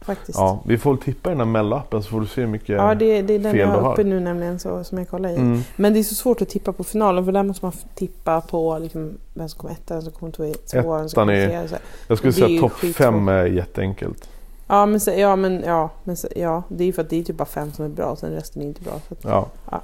Faktiskt. 0.00 0.38
Ja, 0.38 0.62
vi 0.66 0.78
får 0.78 0.96
tippa 0.96 1.30
i 1.30 1.34
den 1.34 1.40
här 1.54 1.62
Mello-appen 1.62 2.00
så 2.02 2.10
får 2.10 2.20
du 2.20 2.26
se 2.26 2.40
hur 2.40 2.48
mycket 2.48 2.68
Ja, 2.68 2.94
det, 2.94 3.22
det 3.22 3.34
är 3.34 3.38
den 3.38 3.52
fel 3.52 3.60
jag 3.60 3.68
har 3.68 3.92
uppe 3.92 4.04
nu 4.04 4.20
nämligen 4.20 4.58
så, 4.58 4.84
som 4.84 4.98
jag 4.98 5.08
kollar 5.08 5.28
i. 5.30 5.36
Mm. 5.36 5.60
Men 5.76 5.92
det 5.92 5.98
är 5.98 6.02
så 6.02 6.14
svårt 6.14 6.42
att 6.42 6.48
tippa 6.48 6.72
på 6.72 6.84
finalen 6.84 7.24
för 7.24 7.32
där 7.32 7.42
måste 7.42 7.64
man 7.64 7.72
tippa 7.94 8.40
på 8.40 8.78
liksom, 8.78 9.18
vem 9.34 9.48
som 9.48 9.58
kommer 9.58 9.74
etta, 9.74 9.94
vem 9.94 10.02
som 10.02 10.12
kommer 10.12 10.32
tvåa, 10.32 10.98
vem 10.98 11.08
som 11.08 11.14
kommer 11.14 11.46
trea. 11.46 11.68
Jag 12.08 12.18
skulle 12.18 12.32
Det 12.32 12.36
säga 12.36 12.60
topp 12.60 12.72
fem 12.72 13.28
är 13.28 13.44
jätteenkelt. 13.44 14.28
Ja, 14.66 14.86
men, 14.86 15.00
så, 15.00 15.10
ja, 15.10 15.36
men, 15.36 15.62
ja, 15.66 15.90
men 16.04 16.16
så, 16.16 16.28
ja, 16.36 16.62
det 16.68 16.84
är 16.84 16.86
ju 16.86 16.92
för 16.92 17.02
att 17.02 17.10
det 17.10 17.16
är 17.20 17.24
typ 17.24 17.36
bara 17.36 17.44
fem 17.44 17.72
som 17.72 17.84
är 17.84 17.88
bra 17.88 18.06
och 18.06 18.18
sen 18.18 18.30
resten 18.32 18.62
är 18.62 18.66
inte 18.66 18.80
bra. 18.82 18.92
Att, 19.10 19.24
Ja. 19.70 19.80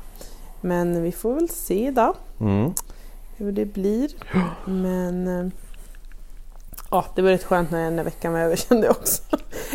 men 0.60 1.02
vi 1.02 1.12
får 1.12 1.34
väl 1.34 1.48
se 1.48 1.90
då 1.90 2.14
Mm. 2.40 2.72
hur 3.36 3.52
det 3.52 3.64
blir. 3.66 4.10
Men 4.64 5.28
eh, 5.28 5.46
ja, 6.90 7.04
det 7.14 7.22
var 7.22 7.30
rätt 7.30 7.44
skönt 7.44 7.70
när 7.70 7.84
den 7.84 7.96
här 7.98 8.04
veckan 8.04 8.32
var 8.32 8.40
över 8.40 8.56
kände 8.68 8.86
jag 8.86 8.96
också. 8.96 9.22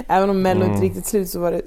Även 0.07 0.29
om 0.29 0.41
Mello 0.41 0.61
Mm. 0.61 0.73
inte 0.73 0.85
riktigt 0.85 1.05
slut 1.05 1.29
så 1.29 1.39
var 1.39 1.51
det, 1.51 1.61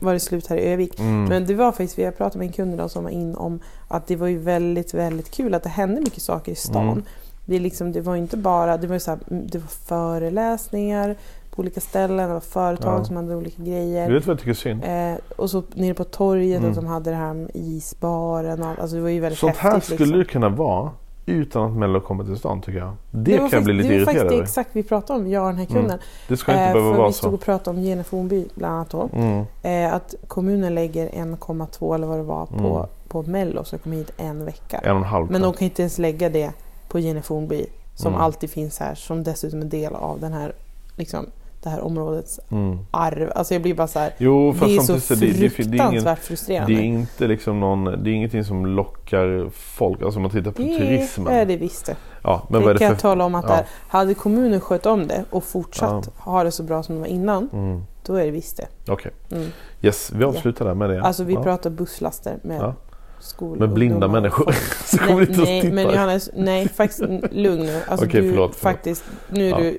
var 0.00 0.12
det 0.12 0.20
slut 0.20 0.46
här 0.46 0.56
i 0.56 0.72
Övik. 0.72 0.98
Mm. 1.00 1.24
Men 1.24 1.46
det 1.46 1.54
var 1.54 1.72
faktiskt, 1.72 1.98
vi 1.98 2.04
har 2.04 2.12
pratat 2.12 2.36
med 2.36 2.46
en 2.46 2.52
kund 2.52 2.74
idag 2.74 2.90
som 2.90 3.04
var 3.04 3.10
in 3.10 3.34
om 3.36 3.60
att 3.88 4.06
det 4.06 4.16
var 4.16 4.26
ju 4.26 4.38
väldigt, 4.38 4.94
väldigt 4.94 5.30
kul 5.30 5.54
att 5.54 5.62
det 5.62 5.68
hände 5.68 6.00
mycket 6.00 6.22
saker 6.22 6.52
i 6.52 6.54
stan. 6.54 6.88
Mm. 6.88 7.02
Det, 7.46 7.58
liksom, 7.58 7.92
det 7.92 8.00
var 8.00 8.16
inte 8.16 8.36
bara, 8.36 8.76
det 8.76 8.86
var, 8.86 8.98
så 8.98 9.10
här, 9.10 9.18
mm, 9.30 9.46
det 9.46 9.58
var 9.58 9.66
föreläsningar 9.68 11.16
på 11.58 11.62
olika 11.62 11.80
ställen, 11.80 12.28
det 12.28 12.34
var 12.34 12.40
företag 12.40 13.00
Ja. 13.00 13.04
som 13.04 13.16
hade 13.16 13.36
olika 13.36 13.62
Du 13.62 13.70
grejer. 13.70 14.10
vet 14.10 14.26
vad 14.26 14.32
jag 14.32 14.38
tycker 14.38 14.50
är 14.50 14.54
synd? 14.54 14.84
Eh, 14.84 15.14
och 15.36 15.50
så 15.50 15.62
nere 15.74 15.94
på 15.94 16.04
torget 16.04 16.58
Mm. 16.58 16.70
att 16.70 16.76
de 16.76 16.86
hade 16.86 17.10
det 17.10 17.16
här 17.16 17.34
med 17.34 17.50
isbaren 17.54 18.62
och 18.62 18.68
allt. 18.68 18.78
Alltså 18.78 18.96
det 18.96 19.02
var 19.02 19.08
ju 19.08 19.20
väldigt 19.20 19.38
Sånt 19.38 19.56
här 19.56 19.72
häftigt. 19.72 19.94
skulle 19.94 20.16
liksom. 20.18 20.18
det 20.18 20.24
kunna 20.24 20.48
vara 20.48 20.90
utan 21.26 21.62
att 21.70 21.76
Mello 21.78 22.00
kommer 22.00 22.24
till 22.24 22.36
stan 22.36 22.60
tycker 22.60 22.78
jag. 22.78 22.92
Det, 23.10 23.38
var 23.40 23.48
kan 23.48 23.56
jag 23.56 23.64
bli 23.64 23.72
lite 23.74 23.88
Det 23.88 23.94
var 23.94 23.96
irriterad 23.96 24.06
faktiskt 24.16 24.28
det 24.28 24.34
över. 24.34 24.44
exakt 24.44 24.70
vi 24.72 24.82
pratade 24.82 25.20
om, 25.20 25.30
jag 25.30 25.42
och 25.42 25.48
den 25.48 25.58
här 25.58 25.66
kunden. 25.66 25.98
Det 26.28 26.36
ska 26.36 26.52
inte 26.52 26.64
Eh, 26.64 26.72
behöva 26.72 26.96
vara 26.96 27.06
vi 27.06 27.12
stod 27.12 27.30
så. 27.30 27.34
och 27.34 27.40
pratade 27.40 27.76
om 27.78 27.82
Genefornby 27.84 28.44
bland 28.54 28.74
annat 28.74 28.90
då. 28.90 29.08
Mm. 29.14 29.44
Eh, 29.62 29.94
att 29.94 30.14
kommunen 30.28 30.74
lägger 30.74 31.08
1,2 31.12 31.94
eller 31.94 32.06
vad 32.06 32.18
det 32.18 32.22
var 32.22 32.46
på, 32.46 32.76
Mm. 32.76 32.86
på 33.08 33.22
Mello 33.22 33.64
så 33.64 33.78
kom 33.78 33.92
hit 33.92 34.10
en 34.16 34.44
vecka. 34.44 34.78
En 34.84 34.90
och 34.90 34.96
en 34.96 35.02
halv. 35.04 35.30
Men 35.30 35.42
de 35.42 35.52
kan 35.52 35.64
inte 35.64 35.82
ens 35.82 35.98
lägga 35.98 36.28
det 36.28 36.52
på 36.88 36.98
Geneforby 36.98 37.66
som 37.94 38.08
Mm. 38.12 38.20
alltid 38.24 38.50
finns 38.50 38.78
här 38.78 38.94
som 38.94 39.22
dessutom 39.22 39.60
är 39.60 39.64
del 39.64 39.94
av 39.94 40.20
den 40.20 40.32
här, 40.32 40.52
liksom, 40.96 41.26
det 41.62 41.68
här 41.68 41.80
områdets 41.80 42.40
mm. 42.50 42.78
arv. 42.90 43.32
Alltså 43.34 43.54
jag 43.54 43.62
blir 43.62 43.74
bara 43.74 43.86
så 43.86 43.98
här. 43.98 44.14
Jo 44.18 44.54
det 44.60 44.76
är 44.76 44.80
så 44.80 45.00
så 45.00 45.14
det, 45.14 45.20
det, 45.20 45.26
det, 45.26 45.32
är 45.32 45.38
ingen, 45.38 45.50
fruktansvärt 45.50 46.18
frustrerande. 46.18 46.72
det 46.74 46.80
är 46.80 46.84
inte 46.84 47.26
liksom 47.26 47.60
någon, 47.60 47.84
det 47.84 48.10
är 48.10 48.14
ingenting 48.14 48.44
som 48.44 48.66
lockar 48.66 49.50
folk. 49.52 50.02
Alltså 50.02 50.18
om 50.18 50.22
man 50.22 50.30
tittar 50.30 50.50
på 50.50 50.62
det 50.62 50.78
turismen. 50.78 51.34
är 51.34 51.46
det 51.46 51.56
visst 51.56 51.86
det. 51.86 51.96
Ja, 52.22 52.46
men 52.50 52.60
det 52.60 52.66
vad 52.66 52.74
är 52.74 52.78
kan 52.78 52.86
det 52.86 52.90
jag 52.92 52.96
för... 53.00 53.02
tala 53.08 53.24
om 53.24 53.34
att 53.34 53.44
ja. 53.48 53.50
det 53.54 53.56
är. 53.58 53.66
Hade 53.88 54.14
kommunen 54.14 54.60
skött 54.60 54.86
om 54.86 55.06
det 55.06 55.24
och 55.30 55.44
fortsatt 55.44 56.10
ha 56.16 56.44
det 56.44 56.50
så 56.50 56.62
bra 56.62 56.82
som 56.82 56.94
det 56.94 57.00
var 57.00 57.08
innan, 57.08 57.48
Mm. 57.52 57.82
då 58.06 58.14
är 58.14 58.24
det 58.24 58.30
visst 58.30 58.56
det. 58.56 58.92
Okej. 58.92 59.12
Mm. 59.30 59.48
Yes, 59.82 60.10
vi 60.14 60.24
avslutar 60.24 60.64
där 60.64 60.74
med 60.74 60.90
det. 60.90 61.02
Alltså 61.02 61.24
vi 61.24 61.34
ja. 61.34 61.42
pratar 61.42 61.70
busslaster 61.70 62.38
med 62.42 62.60
Ja. 62.60 62.74
skol 63.20 63.58
Med 63.58 63.72
blinda 63.72 63.94
ungdomar. 63.94 64.20
människor. 64.20 64.52
så 64.84 64.98
kommer 64.98 65.14
Nej, 65.16 65.26
det 65.26 65.30
inte 65.32 65.42
att 65.42 65.48
nej 65.48 65.60
titta. 65.62 65.74
men 65.74 65.84
Johannes, 65.90 66.30
nej 66.34 66.68
faktiskt 66.68 67.00
lugn 67.30 67.66
nu. 67.66 67.80
Alltså 67.88 68.06
du 68.06 68.10
förlåt, 68.12 68.30
förlåt. 68.30 68.56
faktiskt, 68.56 69.04
nu 69.30 69.46
är 69.46 69.50
Ja. 69.50 69.58
du 69.58 69.78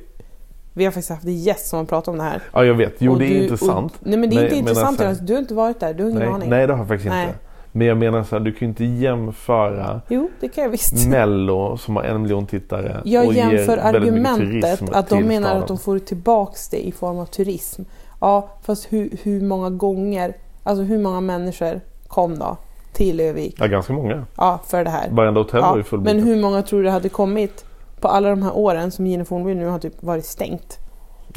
vi 0.73 0.85
har 0.85 0.91
faktiskt 0.91 1.09
haft 1.09 1.23
en 1.25 1.35
gäst 1.37 1.67
som 1.67 1.79
har 1.79 1.85
pratat 1.85 2.07
om 2.07 2.17
det 2.17 2.23
här. 2.23 2.41
Ja 2.53 2.65
jag 2.65 2.73
vet, 2.73 2.95
jo 2.99 3.11
Och 3.13 3.19
det 3.19 3.25
är 3.25 3.29
du- 3.29 3.43
intressant. 3.43 3.91
Och, 3.95 4.07
nej 4.07 4.19
men 4.19 4.29
det 4.29 4.35
är 4.35 4.37
Nej, 4.37 4.45
inte 4.45 4.55
intressant 4.57 5.01
alltså- 5.01 5.23
du 5.23 5.33
har 5.33 5.39
inte 5.39 5.53
varit 5.53 5.79
där, 5.79 5.93
du 5.93 6.03
har 6.03 6.09
ingen 6.09 6.21
Nej, 6.23 6.31
aning. 6.33 6.49
nej 6.49 6.67
det 6.67 6.73
har 6.73 6.79
jag 6.79 6.87
faktiskt 6.87 7.09
Nej. 7.09 7.25
inte. 7.27 7.39
Men 7.71 7.87
jag 7.87 7.97
menar 7.97 8.23
så 8.23 8.35
här, 8.37 8.43
du 8.43 8.51
kan 8.51 8.59
ju 8.59 8.67
inte 8.67 8.85
jämföra 8.85 10.01
Jo, 10.07 10.29
det 10.39 10.47
kan 10.47 10.63
jag 10.63 10.71
visst. 10.71 11.07
Mello 11.07 11.77
som 11.77 11.95
har 11.95 12.03
en 12.03 12.21
miljon 12.21 12.45
tittare 12.47 13.01
Jag 13.05 13.27
och 13.27 13.33
ger 13.33 13.51
jämför 13.51 13.75
mycket 13.75 13.85
argumentet 13.85 14.89
att 14.95 15.09
de 15.09 15.23
menar 15.23 15.47
staden. 15.47 15.61
att 15.61 15.67
de 15.67 15.77
får 15.77 15.99
tillbaks 15.99 16.69
det 16.69 16.87
i 16.87 16.91
form 16.91 17.19
av 17.19 17.25
turism. 17.25 17.81
Ja, 18.21 18.49
fast 18.63 18.93
hur, 18.93 19.09
hur 19.23 19.41
många 19.41 19.69
gånger, 19.69 20.33
alltså 20.63 20.83
hur 20.83 20.99
många 20.99 21.21
människor 21.21 21.81
kom 22.07 22.39
då 22.39 22.57
till 22.93 23.19
Övik? 23.19 23.55
Ja 23.59 23.67
ganska 23.67 23.93
många. 23.93 24.25
Ja, 24.37 24.59
för 24.67 24.83
det 24.83 24.89
här. 24.89 25.09
Varenda 25.11 25.39
hotell 25.39 25.61
var 25.61 25.75
ju 25.75 25.79
Ja, 25.79 25.83
fullbokat. 25.83 26.15
men 26.15 26.25
hur 26.25 26.41
många 26.41 26.61
tror 26.61 26.83
du 26.83 26.89
hade 26.89 27.09
kommit 27.09 27.65
på 28.01 28.07
alla 28.07 28.29
de 28.29 28.41
här 28.43 28.57
åren 28.57 28.91
som 28.91 29.07
Gene 29.07 29.25
Fornby 29.25 29.55
nu 29.55 29.65
har 29.65 29.79
typ 29.79 30.03
varit 30.03 30.25
stängt? 30.25 30.79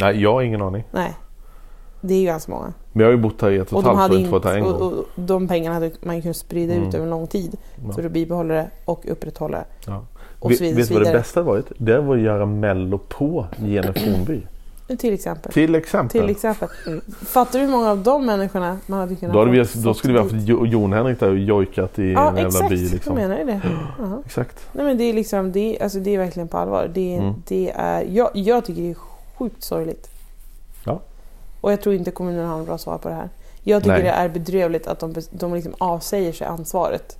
Nej 0.00 0.22
jag 0.22 0.32
har 0.32 0.42
ingen 0.42 0.62
aning. 0.62 0.84
Nej. 0.90 1.12
Det 2.00 2.14
är 2.14 2.18
ju 2.20 2.26
ganska 2.26 2.52
många. 2.52 2.72
Men 2.92 3.00
jag 3.00 3.06
har 3.06 3.16
ju 3.16 3.22
bott 3.22 3.42
här 3.42 3.50
i 3.50 3.58
ett 3.58 3.72
och 3.72 3.72
Och 3.72 3.78
ett 3.80 3.84
de, 3.86 3.96
halvt 3.96 4.12
år 4.14 4.18
inte 4.18 4.30
varit 4.32 4.44
här 4.44 4.56
en 4.56 4.64
gång. 4.64 4.72
och, 4.72 4.92
och 4.92 5.04
de 5.16 5.48
pengarna 5.48 5.74
hade 5.74 5.90
man 6.02 6.22
kunnat 6.22 6.36
sprida 6.36 6.74
Mm. 6.74 6.88
ut 6.88 6.94
över 6.94 7.04
en 7.04 7.10
lång 7.10 7.26
tid 7.26 7.56
Ja. 7.86 7.92
för 7.92 8.04
att 8.04 8.12
bibehålla 8.12 8.54
det 8.54 8.70
och 8.84 9.04
upprätthålla 9.10 9.58
det. 9.58 9.64
Ja. 9.86 10.04
Och 10.40 10.50
Vet, 10.50 10.58
så 10.58 10.64
vidare. 10.64 10.78
vet 10.80 10.88
du 10.88 10.94
vad 10.94 11.04
det 11.06 11.12
bästa 11.12 11.42
varit? 11.42 11.66
Det 11.78 12.00
var 12.00 12.16
att 12.16 12.22
göra 12.22 12.46
mello 12.46 12.98
på 12.98 13.46
Gene 13.58 13.92
Fornby. 13.92 14.40
Till 14.98 15.14
exempel. 15.14 15.52
Till 15.52 15.74
exempel. 15.74 16.20
Till 16.20 16.30
exempel. 16.30 16.68
Fattar 17.26 17.58
du 17.58 17.64
hur 17.64 17.72
många 17.72 17.90
av 17.90 17.98
de 18.02 18.26
människorna 18.26 18.78
man 18.86 18.98
hade 19.00 19.16
kunnat 19.16 19.32
Då, 19.34 19.38
hade 19.38 19.50
vi, 19.50 19.64
då 19.82 19.94
skulle 19.94 20.12
vi 20.12 20.18
haft 20.18 20.30
dit? 20.32 20.42
Jo- 20.48 20.66
Jon 20.66 20.92
Henrik 20.92 21.20
där 21.20 21.30
och 21.30 21.38
jojkat 21.38 21.98
i 21.98 22.12
Ja 22.12 22.28
en 22.30 22.36
jävla 22.36 22.48
exakt, 22.48 22.68
by. 22.70 22.84
jag 22.84 22.92
Liksom. 22.92 23.14
menar 23.14 23.38
ju 23.38 23.44
det. 23.44 23.60
Ja. 23.98 24.22
Exakt. 24.26 24.66
Nej 24.72 24.84
men 24.84 24.98
det 24.98 25.04
är 25.04 25.12
liksom, 25.14 25.52
det 25.52 25.76
är, 25.78 25.82
alltså, 25.82 25.98
det 25.98 26.10
är 26.14 26.18
verkligen 26.18 26.48
på 26.48 26.58
allvar. 26.58 26.90
Det 26.94 27.14
Mm. 27.14 27.34
det 27.48 27.72
är, 27.76 28.02
jag, 28.10 28.30
jag 28.34 28.64
tycker 28.64 28.82
det 28.82 28.90
är 28.90 28.96
sjukt 29.38 29.62
sorgligt. 29.62 30.08
Ja. 30.84 31.00
Och 31.60 31.72
jag 31.72 31.80
tror 31.82 31.94
inte 31.94 32.10
kommunen 32.10 32.46
har 32.48 32.58
något 32.58 32.66
bra 32.66 32.78
svar 32.78 32.98
på 32.98 33.08
det 33.08 33.14
här. 33.14 33.28
Jag 33.62 33.82
tycker 33.82 33.92
Nej. 33.94 34.02
det 34.02 34.10
är 34.10 34.28
bedrövligt 34.28 34.86
att 34.86 34.98
de, 35.00 35.14
de 35.30 35.54
liksom 35.54 35.74
avsäger 35.78 36.32
sig 36.32 36.46
ansvaret. 36.46 37.18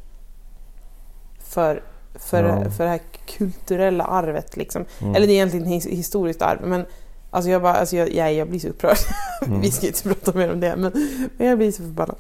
För, 1.44 1.82
för, 2.14 2.44
Ja. 2.44 2.70
för 2.70 2.84
det 2.84 2.90
här 2.90 3.00
kulturella 3.38 4.04
arvet 4.04 4.56
liksom. 4.56 4.84
Mm. 5.00 5.14
Eller 5.14 5.26
det 5.26 5.32
är 5.32 5.34
egentligen 5.34 5.66
his, 5.66 5.86
historiskt 5.86 6.42
arv. 6.42 6.58
Men 6.64 6.86
alltså 7.32 7.50
jag, 7.50 7.62
bara, 7.62 7.72
alltså 7.74 7.96
jag, 7.96 8.14
jag, 8.14 8.34
jag 8.34 8.48
blir 8.48 8.60
så 8.60 8.68
upprörd. 8.68 8.96
Mm. 9.46 9.60
Vi 9.60 9.70
ska 9.70 9.86
inte 9.86 10.02
prata 10.02 10.38
mer 10.38 10.52
om 10.52 10.60
det. 10.60 10.76
Men, 10.76 10.92
men 11.36 11.46
jag 11.46 11.58
blir 11.58 11.72
så 11.72 11.82
förbannad. 11.82 12.16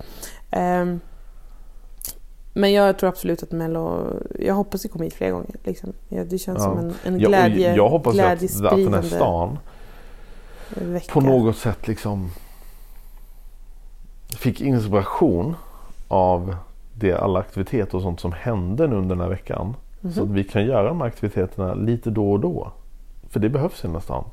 Ehm, 0.50 1.00
men 2.52 2.72
jag 2.72 2.98
tror 2.98 3.08
absolut 3.08 3.42
att 3.42 3.52
Mello... 3.52 4.06
Jag 4.38 4.54
hoppas 4.54 4.82
det 4.82 4.88
kommer 4.88 5.04
hit 5.04 5.14
fler 5.14 5.30
gånger. 5.30 5.54
Liksom. 5.64 5.92
Ja, 6.08 6.24
det 6.24 6.38
känns 6.38 6.58
Ja. 6.58 6.64
som 6.64 6.78
en, 6.78 6.94
en 7.04 7.20
Ja, 7.20 7.28
glädje, 7.28 7.74
jag 7.76 7.88
hoppas 7.88 8.18
att, 8.18 8.42
att 8.42 8.76
den 8.76 8.94
här 8.94 9.02
stan 9.02 9.58
vecka. 10.74 11.12
på 11.12 11.20
något 11.20 11.56
sätt 11.56 11.88
liksom 11.88 12.30
fick 14.38 14.60
inspiration 14.60 15.56
av 16.08 16.56
det, 16.94 17.12
alla 17.12 17.38
aktiviteter 17.40 17.96
och 17.96 18.02
sånt 18.02 18.20
som 18.20 18.32
hände 18.32 18.86
nu 18.86 18.96
under 18.96 19.16
den 19.16 19.20
här 19.22 19.30
veckan. 19.30 19.76
Mhm. 20.00 20.12
Så 20.12 20.22
att 20.22 20.30
vi 20.30 20.44
kan 20.44 20.64
göra 20.64 20.88
de 20.88 21.00
här 21.00 21.08
aktiviteterna 21.08 21.74
lite 21.74 22.10
då 22.10 22.32
och 22.32 22.40
då. 22.40 22.72
För 23.30 23.40
det 23.40 23.48
behövs 23.48 23.78
i 23.84 23.86
den 23.86 23.94
här 23.94 24.00
stan. 24.00 24.24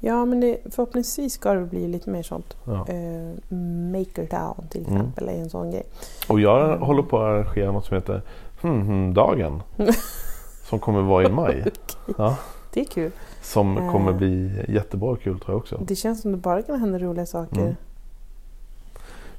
Ja, 0.00 0.24
men 0.24 0.40
det, 0.40 0.58
förhoppningsvis 0.70 1.32
ska 1.32 1.52
det 1.54 1.60
bli 1.66 1.88
lite 1.88 2.10
mer 2.10 2.22
sånt. 2.22 2.56
Ja. 2.64 2.86
Eh, 2.88 3.54
Makertown 3.92 4.68
till 4.70 4.80
Mm. 4.86 4.96
exempel 4.96 5.28
är 5.28 5.32
en 5.32 5.50
sån 5.50 5.70
grej. 5.70 5.82
Och 6.28 6.40
jag 6.40 6.66
Mm. 6.68 6.82
håller 6.82 7.02
på 7.02 7.16
att 7.18 7.22
arrangera 7.24 7.72
något 7.72 7.84
som 7.86 7.94
heter 7.94 8.22
hmm, 8.62 8.82
hmm, 8.86 9.14
dagen. 9.14 9.62
som 10.68 10.78
kommer 10.78 11.02
vara 11.02 11.24
i 11.28 11.30
maj. 11.32 11.64
Ja, 12.18 12.36
Det 12.72 12.80
är 12.80 12.84
kul. 12.84 13.10
som 13.42 13.78
Eh. 13.78 13.92
kommer 13.92 14.12
bli 14.12 14.64
jättebra 14.68 15.10
och 15.10 15.20
kul 15.20 15.38
tror 15.40 15.50
jag 15.54 15.58
också. 15.58 15.78
Det 15.84 15.96
känns 15.96 16.22
som 16.22 16.32
det 16.32 16.38
bara 16.38 16.62
kan 16.62 16.80
hända 16.80 16.98
roliga 16.98 17.26
saker. 17.26 17.60
Mm. 17.60 17.74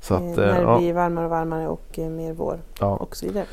Så 0.02 0.14
eh, 0.14 0.20
att, 0.20 0.38
när 0.38 0.48
eh, 0.50 0.56
det 0.56 0.62
ja, 0.62 0.78
blir 0.78 0.94
varmare 0.94 1.26
och 1.26 1.32
varmare 1.32 1.68
och 1.68 2.00
eh, 2.00 2.10
mer 2.10 2.34
vår. 2.34 2.60
och 2.80 3.16
så 3.16 3.26
vidare. 3.26 3.46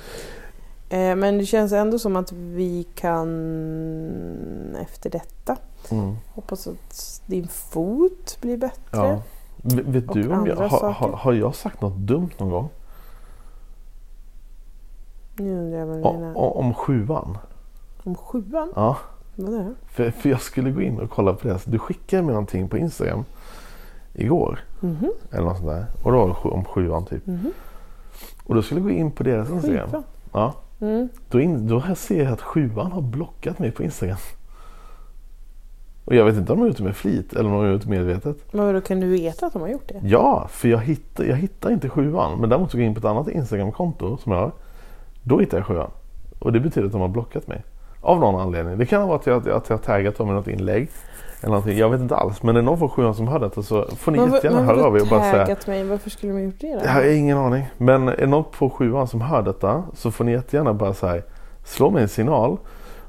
Eh, 0.89 1.17
Men 1.17 1.39
det 1.39 1.47
känns 1.47 1.73
ändå 1.73 1.99
som 1.99 2.17
att 2.17 2.33
vi 2.33 2.87
kan 2.95 4.77
efter 4.83 5.11
detta 5.11 5.57
Mm, 5.91 6.17
hoppas 6.35 6.67
att 6.67 7.23
din 7.27 7.49
fot 7.49 8.39
blir 8.41 8.57
bättre. 8.57 8.81
ja. 8.93 9.21
Vet 9.63 10.13
du 10.13 10.29
om 10.33 10.47
jag, 10.47 10.57
har, 10.57 10.91
har, 10.93 11.13
har 11.13 11.33
jag 11.33 11.55
sagt 11.55 11.81
något 11.81 11.97
dumt 11.97 12.31
någon 12.39 12.51
gång? 12.51 12.69
Nu 15.37 15.59
undrar 15.59 15.79
jag 15.79 15.87
vad 15.87 15.97
du 15.97 16.03
menar. 16.19 16.37
om 16.57 16.75
sjuan? 16.75 17.39
Om 18.05 18.15
sjuan? 18.15 18.73
Ja, 18.77 18.97
Vad 19.35 19.55
är 19.55 19.59
det? 19.59 19.75
för, 19.87 20.11
för 20.11 20.29
jag 20.29 20.41
skulle 20.41 20.71
gå 20.71 20.81
in 20.83 21.01
och 21.01 21.11
kolla 21.11 21.33
på 21.35 21.49
det. 21.49 21.59
Du 21.65 21.79
skickade 21.79 22.23
mig 22.23 22.33
någonting 22.33 22.69
på 22.69 22.79
Instagram 22.79 23.25
igår. 24.15 24.61
Mhm, 24.81 25.13
Eller 25.33 25.45
något 25.45 25.57
sånt 25.57 25.69
där. 25.69 25.87
Och 26.03 26.13
då 26.13 26.19
var 26.19 26.29
det 26.29 26.35
sju- 26.35 26.49
om 26.49 26.65
sjuan 26.65 27.05
typ. 27.05 27.27
mhm. 27.27 27.53
Och 28.45 28.55
då 28.55 28.63
skulle 28.63 28.81
jag 28.81 28.89
gå 28.89 28.95
in 28.95 29.11
på 29.11 29.23
deras 29.23 29.51
Instagram. 29.51 29.91
Sjuan? 29.91 30.03
Ja. 30.33 30.55
Mm. 30.81 31.09
Då, 31.29 31.41
in, 31.41 31.69
då 31.69 31.83
ser 31.97 32.25
jag 32.25 32.33
att 32.33 32.43
sjuan 32.43 32.93
har 32.93 33.03
blockat 33.03 33.59
mig 33.59 33.71
på 33.71 33.83
Instagram. 33.83 34.17
Och 36.05 36.15
jag 36.15 36.25
vet 36.25 36.37
inte 36.37 36.53
om 36.53 36.59
de 36.59 36.63
har 36.63 36.69
gjort 36.69 36.77
det 36.77 36.85
med 36.85 36.97
flit 36.97 37.33
eller 37.33 37.45
om 37.45 37.53
de 37.53 37.65
har 37.65 37.73
gjort 37.73 37.83
det 37.83 37.89
medvetet. 37.89 38.53
Men 38.53 38.75
då 38.75 38.81
kan 38.81 39.01
du 39.01 39.07
veta 39.07 39.47
att 39.47 39.53
de 39.53 39.63
har 39.63 39.69
gjort 39.69 39.89
det? 39.89 40.01
Ja, 40.03 40.47
för 40.51 40.69
jag 40.69 40.79
hittar, 40.79 41.25
jag 41.25 41.37
hittar 41.37 41.71
inte 41.71 41.89
sjuan. 41.89 42.41
Men 42.41 42.51
däremot 42.51 42.71
så 42.71 42.77
går 42.77 42.83
jag 42.83 42.89
in 42.89 42.95
på 42.95 42.99
ett 42.99 43.05
annat 43.05 43.29
Instagram-konto 43.29 44.17
som 44.17 44.33
jag 44.33 44.39
har. 44.39 44.53
Då 45.23 45.39
hittar 45.39 45.59
jag 45.59 45.67
sjuan. 45.67 45.91
Och 46.39 46.53
det 46.53 46.61
betyder 46.61 46.87
att 46.87 46.93
de 46.93 47.01
har 47.01 47.09
blockat 47.09 47.47
mig. 47.47 47.65
Av 48.01 48.21
någon 48.21 48.41
anledning. 48.41 48.79
Det 48.79 48.87
kan 48.87 49.09
vara 49.09 49.17
att 49.17 49.27
jag, 49.27 49.49
att 49.49 49.69
jag 49.69 49.77
har 49.77 49.83
taggat 49.83 50.19
dem 50.19 50.31
i 50.31 50.33
något 50.33 50.49
inlägg. 50.49 50.89
Eller 51.41 51.49
någonting. 51.49 51.79
Jag 51.79 51.91
vet 51.91 52.01
inte 52.01 52.17
alls. 52.17 52.43
Men 52.43 52.57
är 52.57 52.61
det 52.61 52.67
någon 52.67 52.79
från 52.79 52.89
sjuan 52.89 53.15
som 53.15 53.29
hör 53.29 53.39
detta 53.39 53.63
så 53.63 53.87
får 53.99 54.13
ni 54.13 54.19
Men 54.19 54.33
jättegärna 54.33 54.57
men 54.61 54.67
höra 54.67 54.85
av 54.85 54.97
er 54.97 55.01
och 55.01 55.09
bara 55.09 55.47
säga. 55.47 55.57
mig? 55.67 55.85
Varför 55.85 56.11
skulle 56.11 56.33
de 56.33 56.43
gjort 56.43 56.61
det 56.61 56.75
då? 56.75 56.81
Jag 56.85 56.91
har 56.93 57.03
ingen 57.17 57.39
aning. 57.39 57.65
Men 57.79 58.09
är 58.09 58.17
det 58.17 58.27
någon 58.27 58.45
på 58.59 58.71
sjuan 58.71 59.09
som 59.09 59.21
hör 59.21 59.43
detta 59.43 59.83
så 59.95 60.11
får 60.11 60.25
ni 60.25 60.33
jättegärna 60.33 60.75
bara 60.75 60.95
säga 60.95 61.23
slå 61.65 61.91
mig 61.91 62.03
en 62.03 62.09
signal 62.09 62.57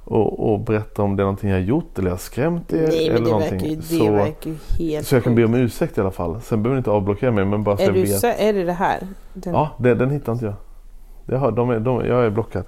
och, 0.03 0.51
och 0.53 0.59
berätta 0.59 1.01
om 1.01 1.15
det 1.15 1.21
är 1.21 1.25
någonting 1.25 1.49
jag 1.49 1.57
har 1.57 1.63
gjort 1.63 1.99
eller 1.99 2.07
jag 2.07 2.13
har 2.13 2.19
skrämt 2.19 2.73
er. 2.73 2.87
Nej 2.87 3.07
eller 3.09 3.19
det 3.19 3.25
någonting. 3.25 3.51
verkar, 3.51 3.67
ju, 3.67 3.75
det 3.75 3.81
så, 3.83 4.11
verkar 4.11 4.49
ju 4.49 4.57
helt 4.93 5.07
så 5.07 5.15
jag 5.15 5.23
kan 5.23 5.35
be 5.35 5.45
om 5.45 5.53
ursäkt 5.53 5.97
i 5.97 6.01
alla 6.01 6.11
fall. 6.11 6.41
Sen 6.41 6.63
behöver 6.63 6.75
ni 6.75 6.77
inte 6.79 6.91
avblockera 6.91 7.31
mig 7.31 7.45
men 7.45 7.63
bara 7.63 7.77
så 7.77 7.83
är, 7.83 7.85
jag 7.87 7.95
du, 7.95 8.01
vet. 8.01 8.19
så, 8.19 8.27
är 8.27 8.53
det 8.53 8.63
det 8.63 8.73
här? 8.73 9.07
Den, 9.33 9.53
Ja, 9.53 9.69
det, 9.79 9.95
den 9.95 10.09
hittar 10.11 10.31
inte 10.33 10.45
jag. 10.45 10.53
Jag, 11.25 11.37
har, 11.39 11.51
de 11.51 11.69
är, 11.69 11.79
de, 11.79 12.05
jag 12.05 12.25
är 12.25 12.29
blockad. 12.29 12.63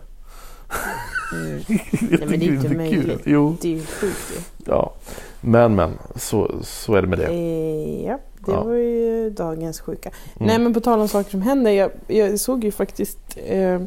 Mm. 1.34 1.60
jag 2.12 2.30
men 2.30 2.40
det 2.40 2.46
är 2.46 2.52
inte 2.54 2.70
möjligt. 2.70 3.22
Jo, 3.26 3.56
Det 3.62 3.68
är 3.68 3.72
ju 3.76 3.86
sjukt 3.86 4.32
ju. 4.38 4.42
ja. 4.66 4.94
Men 5.42 5.76
men, 5.76 5.92
så, 6.16 6.52
så 6.64 6.94
är 6.96 7.02
det 7.02 7.08
med 7.08 7.20
det. 7.20 7.26
Eh, 7.28 8.06
ja, 8.06 8.20
det 8.46 8.52
Ja. 8.52 8.64
var 8.64 8.74
ju 8.74 9.30
dagens 9.30 9.80
sjuka. 9.82 10.10
Mm. 10.10 10.48
Nej 10.48 10.60
men 10.60 10.74
på 10.74 10.80
tal 10.80 11.00
om 11.00 11.08
saker 11.08 11.32
som 11.32 11.42
händer. 11.42 11.72
Jag, 11.72 11.92
jag 12.08 12.40
såg 12.40 12.64
ju 12.64 12.72
faktiskt 12.72 13.18
eh, 13.48 13.82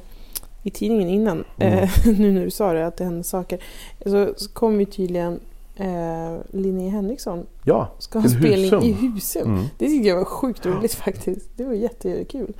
i 0.62 0.70
tidningen 0.70 1.08
innan, 1.08 1.44
Mm. 1.58 1.78
eh, 1.78 1.90
nu 2.18 2.32
när 2.32 2.44
du 2.44 2.50
sa 2.50 2.72
det, 2.72 2.86
att 2.86 2.96
det 2.96 3.04
hände 3.04 3.24
saker. 3.24 3.58
Så, 4.06 4.34
så 4.36 4.50
kom 4.50 4.80
ju 4.80 4.86
tydligen 4.86 5.40
eh, 5.76 6.36
Linnea 6.50 6.90
Henriksson 6.90 7.46
Ja, 7.64 7.88
ska 7.98 8.18
ha 8.18 8.28
spelning 8.28 8.64
Husum. 8.70 8.82
i 8.82 8.92
Husum. 8.92 9.42
mm. 9.54 9.64
Det 9.78 9.86
tycker 9.86 10.08
jag 10.08 10.16
var 10.16 10.24
sjukt 10.24 10.66
roligt 10.66 10.94
faktiskt. 11.04 11.48
Det 11.56 11.64
var 11.64 11.72
jättekul. 11.74 12.52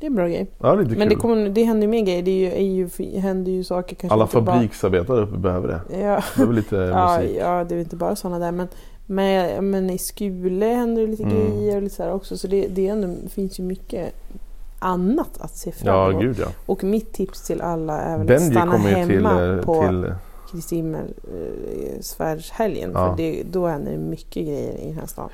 Det 0.00 0.06
är 0.06 0.10
en 0.10 0.14
bra 0.16 0.28
grej. 0.28 0.46
ja 0.58 0.74
lite 0.74 0.90
Men 0.90 0.98
kul. 1.00 1.08
det, 1.08 1.14
kommer, 1.14 1.48
det 1.48 1.62
händer 1.62 1.82
ju 1.86 1.90
mer 1.90 2.04
grejer. 2.04 2.22
Det 2.22 2.30
är 2.30 2.34
ju, 2.34 2.52
är 2.52 2.62
ju, 2.62 2.88
händer 3.20 3.52
ju 3.52 3.64
saker 3.64 3.96
kanske 3.96 4.14
Alla 4.14 4.24
inte 4.24 4.40
bara- 4.40 4.54
fabriksarbetare 4.54 5.20
uppe 5.20 5.38
behöver 5.38 5.68
det. 5.68 5.80
Ja. 5.98 6.22
Det 6.36 6.42
är 6.42 6.46
väl 6.46 6.56
lite 6.56 6.76
Ja, 6.94 7.18
musik. 7.20 7.36
ja, 7.40 7.64
det 7.68 7.74
är 7.74 7.78
inte 7.78 7.96
bara 7.96 8.16
sådana 8.16 8.38
där. 8.38 8.52
Men, 8.52 8.68
men, 9.06 9.70
men 9.70 9.90
i 9.90 9.98
Skule 9.98 10.66
händer 10.66 11.02
det 11.02 11.08
lite 11.08 11.22
Mm. 11.22 11.36
grejer 11.36 11.76
och 11.76 11.82
lite 11.82 11.94
så 11.94 12.10
också. 12.10 12.36
Så 12.38 12.46
det, 12.46 12.66
det, 12.68 12.88
ändå, 12.88 13.14
finns 13.28 13.60
ju 13.60 13.64
mycket 13.64 14.14
annat 14.78 15.40
att 15.40 15.56
se 15.56 15.72
fram 15.72 15.94
Ja, 15.94 16.10
emot. 16.10 16.22
gud 16.22 16.36
ja. 16.40 16.46
Och 16.66 16.84
mitt 16.84 17.12
tips 17.12 17.46
till 17.46 17.60
alla 17.60 18.00
är 18.00 18.12
väl 18.12 18.20
att 18.20 18.26
Benji 18.26 18.50
stanna 18.50 18.72
kommer 18.72 18.98
ju 19.00 19.06
till, 19.06 19.26
hemma 19.26 19.44
eh, 19.56 19.62
på 19.62 19.86
till 19.88 20.12
Kristi 20.52 20.76
himmelsfärdshelgen. 20.76 22.90
Ja. 22.94 23.10
För 23.10 23.16
det, 23.22 23.42
då 23.50 23.66
händer 23.66 23.92
det 23.92 23.98
mycket 23.98 24.46
grejer 24.46 24.78
i 24.78 24.86
den 24.86 24.94
här 24.98 25.06
stan. 25.06 25.28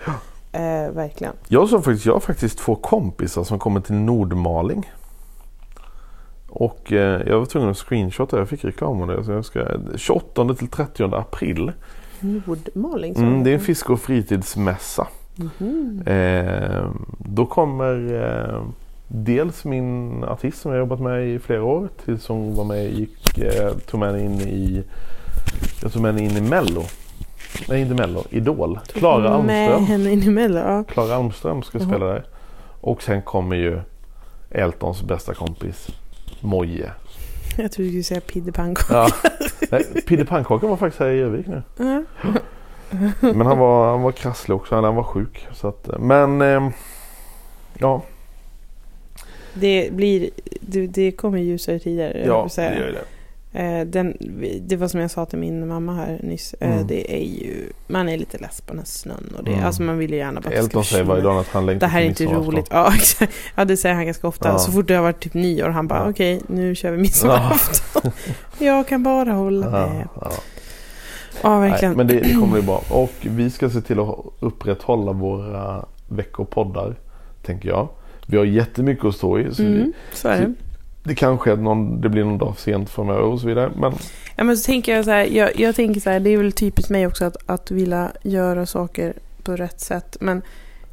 Eh, 0.55 0.91
verkligen. 0.91 1.33
Jag, 1.49 1.69
som 1.69 1.83
faktiskt, 1.83 2.07
jag 2.07 2.13
har 2.13 2.21
faktiskt 2.21 2.59
två 2.59 2.75
kompisar 2.75 3.45
som 3.45 3.59
kommer 3.59 3.81
till 3.81 3.95
Nordmaling. 3.95 4.93
Och 6.49 6.93
eh, 6.93 7.23
jag 7.27 7.39
var 7.39 7.47
tvungen 7.47 7.71
att 7.71 7.79
screenshotta, 7.79 8.39
jag 8.39 8.49
fick 8.49 8.65
reklam 8.65 9.01
om 9.01 9.09
det. 9.09 9.25
Så 9.25 9.33
jag 9.33 9.45
ska, 9.45 9.67
28 9.97 10.55
till 10.55 10.69
30 10.69 11.15
april. 11.15 11.73
Nordmaling. 12.21 13.17
Mm, 13.17 13.45
det 13.45 13.51
är 13.51 13.55
en 13.55 13.61
fiske 13.61 13.93
och 13.93 14.01
fritidsmässa. 14.01 15.07
Mhm. 15.37 16.03
Eh, 16.07 16.91
då 17.19 17.47
kommer 17.47 18.23
eh, 18.23 18.63
dels 19.09 19.65
min 19.65 20.25
artist 20.25 20.61
som 20.61 20.73
jag 20.73 20.79
jobbat 20.79 21.01
med 21.01 21.29
i 21.29 21.39
flera 21.39 21.65
år. 21.65 21.89
Tills 22.05 22.29
hon 22.29 22.55
var 22.55 22.65
med 22.65 22.93
gick, 22.93 23.39
eh, 23.39 23.73
tog 23.73 24.01
med 24.01 24.09
henne 24.13 24.25
in 24.25 24.41
i 24.41 24.85
Jag 25.83 25.93
tog 25.93 26.03
med 26.03 26.15
henne 26.15 26.25
in 26.27 26.37
i 26.37 26.49
Mello. 26.49 26.83
Nej 27.69 27.81
inte 27.81 27.95
Mello, 27.95 28.25
Idol. 28.31 28.79
Klara 28.93 29.29
Almström. 29.31 29.85
henne 29.85 30.11
in 30.13 30.23
emellan. 30.23 30.73
Ja. 30.77 30.85
Klara 30.85 31.15
Almström 31.17 31.63
ska 31.63 31.79
Jaha. 31.79 31.89
spela 31.89 32.07
där. 32.07 32.25
Och 32.81 33.03
sen 33.03 33.23
kommer 33.23 33.57
ju 33.57 33.81
Eltons 34.51 35.03
bästa 35.03 35.35
kompis 35.35 35.89
Moje. 36.41 36.93
Jag 37.59 37.73
trodde 37.73 37.91
du 37.91 37.91
skulle 37.91 38.03
säga 38.03 38.21
Pidde 38.21 38.53
Pannkaka. 38.53 38.95
Ja. 38.95 39.09
Nej, 39.71 39.85
Pidde 40.07 40.25
Pannkaka 40.25 40.67
var 40.67 40.77
faktiskt 40.77 41.01
här 41.01 41.09
i 41.11 41.21
Örnsköldsvik 41.23 41.47
nu. 41.77 41.85
Ja. 41.85 42.03
Men 43.21 43.47
han 43.47 43.59
var, 43.59 43.91
han 43.91 44.03
var 44.03 44.13
krasslig 44.13 44.57
också, 44.57 44.75
han 44.81 44.95
var 44.95 45.03
sjuk. 45.03 45.47
Så 45.53 45.69
att, 45.69 45.89
men 45.99 46.43
ehm, 46.43 46.71
ja, 47.79 48.03
Det, 49.55 49.93
blir, 49.93 50.31
det, 50.61 50.87
det 50.87 51.13
kommer 51.13 51.39
ljusare 51.39 51.79
tider. 51.79 52.23
ja 52.27 52.49
det 52.57 52.63
gör 52.63 52.87
ju 52.87 52.93
det. 52.93 53.05
Eh, 53.55 53.81
Den, 53.87 54.17
det 54.63 54.77
var 54.77 54.89
som 54.89 55.01
jag 55.01 55.11
sa 55.11 55.27
till 55.27 55.39
min 55.39 55.69
mamma 55.69 55.95
här 55.95 56.21
nyss. 56.23 56.55
eh, 56.61 56.73
Mm. 56.73 56.87
Det 56.87 57.15
är 57.17 57.25
ju, 57.25 57.71
man 57.87 58.09
är 58.09 58.17
lite 58.19 58.39
less 58.39 58.61
på 58.61 58.67
den 58.73 58.79
här 58.79 58.87
snön. 58.87 59.35
Och 59.39 59.45
det, 59.45 59.53
Mm. 59.53 59.65
Alltså 59.65 59.83
man 59.83 59.99
vill 59.99 60.11
ju 60.11 60.17
gärna 60.17 60.41
bara 60.41 60.61
att 60.61 60.71
det 60.71 60.85
säger 60.85 61.05
varje 61.05 61.23
dag 61.23 61.39
att 61.39 61.49
han 61.49 61.67
längtar 61.67 61.87
Det 61.87 61.91
här 61.93 62.01
är 62.03 62.05
inte 62.07 62.25
roligt. 62.27 62.67
Ja. 62.71 62.93
Ja, 63.55 63.65
det 63.65 63.77
säger 63.77 63.95
han 63.95 64.05
ganska 64.07 64.29
ofta. 64.29 64.49
Ja. 64.49 64.59
Så 64.59 64.73
fort 64.73 64.89
det 64.89 64.95
har 64.95 65.03
varit 65.03 65.21
typ 65.21 65.35
nyår, 65.35 65.69
han 65.69 65.89
bara 65.89 65.99
Ja. 66.05 66.11
okej, 66.11 66.41
nu 66.49 66.75
kör 66.75 66.91
vi 66.91 66.99
midsommarafton. 66.99 68.13
jag 68.59 68.89
kan 68.89 69.03
bara 69.03 69.33
hålla 69.33 69.71
med. 69.71 70.07
Ja, 70.15 70.21
ja. 70.21 70.33
Ja, 71.43 71.61
Nej, 71.61 71.71
verkligen. 71.71 71.95
men 71.95 72.07
det, 72.07 72.21
det 72.21 72.35
kommer 72.35 72.53
bli 72.53 72.63
bra. 72.63 72.83
Och 72.91 73.13
vi 73.21 73.51
ska 73.51 73.71
se 73.71 73.81
till 73.81 74.01
att 74.01 74.17
upprätthålla 74.41 75.13
våra 75.13 75.85
veckopoddar. 76.09 76.95
Tänker 77.43 77.69
jag. 77.69 77.89
Vi 78.27 78.37
har 78.37 78.45
jättemycket 78.45 79.05
att 79.05 79.15
stå 79.15 79.39
i. 79.39 79.55
Så 79.55 79.63
mm, 79.63 79.93
så 80.13 80.29
är 80.29 80.55
det. 81.05 81.15
kanske 81.15 81.53
är 81.53 81.57
någon, 81.57 82.01
det 82.01 82.09
blir 82.09 82.25
någon 82.25 82.39
dag 82.39 82.55
för 82.57 82.63
sent 82.63 82.91
framöver 82.91 83.23
och 83.23 83.41
så 83.41 83.47
vidare. 83.47 83.73
Men 83.77 83.93
Ja, 84.37 84.45
men 84.45 84.57
så 84.57 84.67
tänker 84.67 84.97
jag 84.97 85.05
så 85.05 85.11
här, 85.11 85.25
jag, 85.25 85.61
jag 85.61 85.75
tänker 85.75 86.01
så 86.01 86.11
här, 86.11 86.21
det 86.21 86.31
är 86.31 86.39
väl 86.39 86.53
typiskt 86.53 86.91
mig 86.91 87.07
också 87.07 87.25
att, 87.25 87.37
att 87.47 87.71
vilja 87.71 88.13
göra 88.23 88.67
saker 88.67 89.15
på 89.43 89.57
rätt 89.57 89.81
sätt. 89.81 90.17
Men 90.21 90.43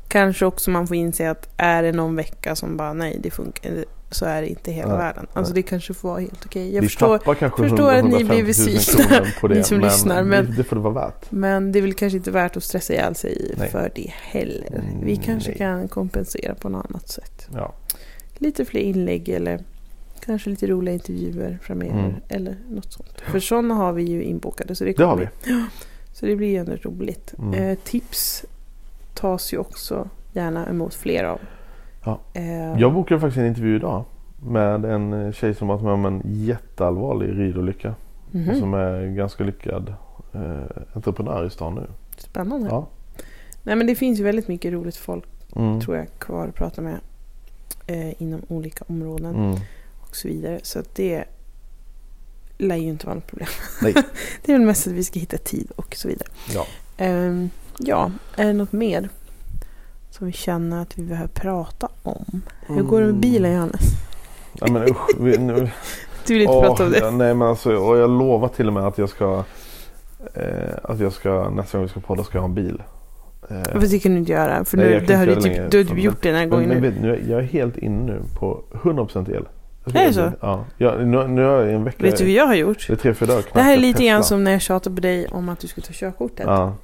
kanske 0.08 0.46
också 0.46 0.72
man 0.72 0.88
får 0.88 0.98
inse 0.98 1.32
att 1.32 1.50
är 1.58 1.84
det 1.84 1.92
någon 1.92 2.16
vecka 2.16 2.56
som 2.56 2.78
bara 2.78 2.94
nej, 2.94 3.20
det 3.24 3.32
funkar 3.32 3.86
så 4.12 4.26
är 4.26 4.42
det 4.42 4.48
inte 4.48 4.72
hela 4.72 4.90
Nej, 4.90 4.98
världen. 4.98 5.28
Alltså 5.34 5.54
det 5.54 5.62
kanske 5.62 5.94
får 5.94 6.10
vara 6.10 6.20
helt 6.20 6.46
okej. 6.46 6.74
Jag 6.76 6.82
vi 6.82 6.88
förstår, 6.88 7.36
kanske 7.36 7.70
förstår 7.70 7.94
att 7.94 8.06
ni 8.06 8.22
150 8.22 8.26
blir 8.26 8.38
000 8.38 8.46
besvikna, 8.46 9.50
ni 9.56 9.64
som 9.64 9.78
men 9.78 9.88
lyssnar, 9.88 10.24
men- 10.24 10.56
det, 10.58 10.64
får 10.64 10.76
det 10.76 10.82
vara 10.82 10.94
värt. 10.94 11.26
men 11.32 11.72
det 11.72 11.80
är 11.80 11.82
väl 11.82 11.94
kanske 11.94 12.18
inte 12.18 12.32
värt 12.32 12.58
att 12.58 12.64
stressa 12.64 12.94
ihjäl 12.94 13.16
sig 13.16 13.54
Nej. 13.58 13.70
för 13.70 13.92
det 13.96 14.14
heller. 14.22 14.84
Vi 15.04 15.16
kanske 15.16 15.50
nej. 15.50 15.58
kan 15.58 15.88
kompensera 15.88 16.56
på 16.56 16.70
något 16.70 16.86
annat 16.90 17.10
sätt. 17.10 17.48
Ja. 17.56 17.74
Lite 18.38 18.66
fler 18.66 18.82
inlägg 18.82 19.30
eller 19.30 19.60
kanske 20.26 20.50
lite 20.50 20.68
roliga 20.68 20.94
intervjuer 20.94 21.60
framöver. 21.62 22.00
Mm. 22.00 22.14
Eller 22.28 22.56
något 22.70 22.94
sånt. 22.94 23.22
För 23.22 23.40
sådana 23.40 23.74
har 23.74 23.94
vi 23.94 24.04
ju 24.04 24.24
inbokade. 24.24 24.76
Så 24.76 24.84
det, 24.84 24.98
Det 24.98 25.04
har 25.06 25.18
vi. 25.18 25.28
Så 26.14 26.26
det 26.26 26.36
blir 26.36 26.48
ju 26.48 26.58
ändå 26.58 26.76
roligt. 26.76 27.34
Mm. 27.38 27.54
Eh, 27.54 27.78
tips 27.84 28.46
tas 29.14 29.54
ju 29.54 29.58
också 29.58 30.10
gärna 30.34 30.68
emot 30.70 30.94
fler 30.94 31.24
av. 31.24 31.40
Ja. 32.06 32.20
Eh, 32.34 32.80
Jag 32.82 32.94
bokade 32.94 33.20
faktiskt 33.22 33.38
en 33.38 33.46
intervju 33.48 33.76
idag 33.76 34.06
med 34.44 34.86
en 34.86 35.34
tjej 35.34 35.56
som 35.56 35.68
varit 35.68 35.82
med 35.84 35.94
om 35.94 36.06
en 36.06 36.22
jätteallvarlig 36.26 37.40
ridolycka. 37.40 37.96
mhm. 38.32 38.50
Och 38.50 38.56
som 38.56 38.74
är 38.74 39.08
ganska 39.08 39.44
lyckad 39.44 39.94
eh, 40.34 40.84
entreprenör 40.94 41.46
i 41.46 41.50
stan 41.50 41.76
nu. 41.76 41.88
Spännande. 42.18 42.68
Ja. 42.70 42.88
Nej 43.64 43.76
men 43.76 43.88
det 43.88 43.96
finns 43.96 44.20
ju 44.20 44.24
väldigt 44.24 44.48
mycket 44.48 44.74
roligt 44.74 44.96
folk 44.96 45.26
Mm. 45.56 45.82
tror 45.82 45.98
jag 45.98 46.08
kvar 46.20 46.48
att 46.48 46.56
prata 46.56 46.82
med. 46.82 46.96
Eh, 47.88 48.22
inom 48.22 48.42
olika 48.48 48.86
områden 48.88 49.36
Mm. 49.36 49.56
Och 50.12 50.16
så 50.18 50.28
vidare. 50.28 50.60
Så 50.64 50.80
att 50.80 50.96
det 50.96 51.24
lär 52.58 52.76
ju 52.76 52.88
inte 52.90 53.06
vara 53.06 53.16
något 53.16 53.28
problem. 53.28 53.48
Nej. 53.82 53.94
det 54.46 54.52
är 54.52 54.58
väl 54.58 54.66
mest 54.68 54.88
att 54.88 54.94
vi 54.94 55.04
ska 55.04 55.20
hitta 55.20 55.38
tid 55.38 55.72
och 55.76 55.96
så 55.96 56.08
vidare. 56.08 56.30
Ja. 56.54 56.66
Ehm, 56.98 57.50
ja, 57.78 58.12
är 58.36 58.46
det 58.46 58.54
något 58.54 58.72
mer 58.72 59.10
som 60.10 60.28
vi 60.28 60.34
känner 60.34 60.82
att 60.82 60.98
vi 60.98 61.04
behöver 61.04 61.28
prata 61.34 61.90
om? 62.04 62.42
Hur 62.68 62.84
går 62.84 63.00
det 63.02 63.06
med 63.08 63.16
bilen 63.16 63.54
Johannes? 63.54 63.82
Ja, 64.54 64.68
men 64.72 64.84
usch, 64.90 65.10
vi, 65.20 65.38
nu, 65.38 65.54
Du 66.28 66.34
vill 66.34 66.42
inte 66.42 66.54
Åh, 66.54 66.64
prata 66.66 66.86
om 66.86 66.92
det? 66.92 66.98
ja, 67.00 67.12
nej 67.12 67.34
men 67.36 67.48
alltså, 67.48 67.76
och 67.76 67.98
jag 67.98 68.10
lovar 68.10 68.48
till 68.48 68.68
och 68.68 68.74
med 68.74 68.84
att 68.88 68.98
jag 68.98 69.10
ska 69.10 69.44
eh, 70.34 70.76
att 70.84 71.00
jag 71.00 71.14
ska 71.14 71.50
nästa 71.50 71.78
gång 71.78 71.86
vi 71.86 71.90
ska 71.92 72.00
podda 72.00 72.24
ska 72.24 72.38
jag 72.38 72.42
ha 72.42 72.50
en 72.50 72.56
bil. 72.56 72.84
Eh, 73.50 73.58
Varför 73.74 73.88
tycker 73.88 74.10
du 74.10 74.18
inte 74.18 74.32
göra? 74.32 74.66
För 74.66 74.78
Nej, 74.78 74.86
nu, 74.90 74.98
kan 75.00 75.06
det 75.08 75.16
har 75.16 75.26
du, 75.26 75.36
typ, 75.36 75.54
du 75.54 75.62
har 75.62 75.70
typ 75.70 75.90
Men- 75.90 76.02
gjort 76.02 76.22
det 76.22 76.30
den 76.30 76.38
här 76.38 76.48
men, 76.48 76.50
gången 76.50 76.82
men 76.82 76.94
nu. 76.94 77.14
är- 77.14 77.30
jag 77.30 77.40
är 77.40 77.44
helt 77.44 77.78
inne 77.78 78.04
nu 78.06 78.22
på 78.40 78.64
100% 78.72 79.36
el. 79.36 79.48
Är 79.86 79.92
det 79.94 80.10
bil. 80.16 80.32
Ja. 80.42 80.66
Jag, 80.78 81.08
nu, 81.08 81.28
nu 81.28 81.44
har 81.44 81.52
jag 81.62 81.74
en 81.74 81.84
vecka. 81.84 82.04
Vet 82.04 82.18
du 82.18 82.24
vad 82.24 82.32
jag 82.34 82.48
har 82.48 82.56
gjort? 82.56 82.88
Det 82.88 82.94
är 82.94 82.98
tre, 82.98 83.14
fyra 83.14 83.28
dagar 83.30 83.44
Det 83.54 83.62
här 83.62 83.74
är 83.74 83.78
lite 83.78 84.06
grann 84.06 84.24
som 84.24 84.44
när 84.44 84.52
jag 84.52 84.62
tjatade 84.62 84.96
på 84.96 85.02
dig 85.02 85.28
om 85.28 85.50
att 85.50 85.60
du 85.60 85.68
skulle 85.68 85.88
ta 85.88 85.94
körkortet. 85.94 86.46
Ja. 86.48 86.76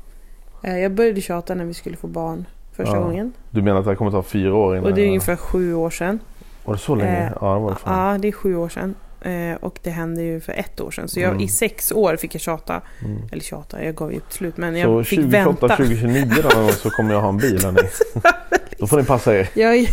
Eh, 0.63 0.77
Jag 0.77 0.91
började 0.91 1.21
tjata 1.21 1.55
när 1.55 1.65
vi 1.65 1.73
skulle 1.73 1.97
få 1.97 2.07
barn 2.07 2.45
första 2.75 2.95
Ja. 2.95 3.01
gången. 3.01 3.33
Du 3.49 3.61
menar 3.61 3.79
att 3.79 3.85
det 3.85 3.91
här 3.91 3.95
kommer 3.95 4.11
ta 4.11 4.23
fyra 4.23 4.55
år 4.55 4.75
innan 4.77 4.89
Och 4.89 4.95
det 4.95 5.01
är 5.01 5.07
ungefär 5.07 5.35
sju 5.35 5.73
år 5.73 5.89
sedan. 5.89 6.19
Var 6.65 6.73
det 6.73 6.79
så 6.79 6.95
länge? 6.95 7.17
Eh, 7.25 7.31
ja 7.41 7.53
det 7.53 7.59
var 7.59 7.69
det 7.69 7.75
fan. 7.75 8.11
Ja, 8.13 8.17
det 8.17 8.27
är 8.27 8.31
sju 8.31 8.55
år 8.55 8.69
sedan. 8.69 8.95
Eh, 9.21 9.55
Och 9.61 9.79
det 9.83 9.89
hände 9.89 10.21
ju 10.23 10.39
för 10.39 10.53
ett 10.53 10.81
år 10.81 10.91
sedan. 10.91 11.07
Så 11.07 11.19
jag, 11.19 11.29
Mm. 11.29 11.41
i 11.43 11.47
sex 11.47 11.91
år 11.91 12.15
fick 12.15 12.35
jag 12.35 12.41
tjata. 12.41 12.81
Mm. 13.05 13.17
Eller 13.31 13.41
tjata, 13.43 13.83
jag 13.83 13.95
gav 13.95 14.11
ju 14.11 14.17
upp 14.17 14.33
slut. 14.33 14.57
Men 14.57 14.73
Så 14.73 14.79
jag 14.79 15.07
fick 15.07 15.19
2028, 15.19 15.67
vänta. 15.67 15.75
2029 15.77 16.25
då 16.43 16.49
någon 16.49 16.63
gång 16.63 16.71
så 16.73 16.89
kommer 16.89 17.13
jag 17.13 17.21
ha 17.21 17.29
en 17.29 17.37
bil. 17.37 17.59
Då 18.79 18.87
får 18.87 18.97
ni 18.97 19.03
passa 19.03 19.35
er. 19.37 19.49
Jag 19.53 19.87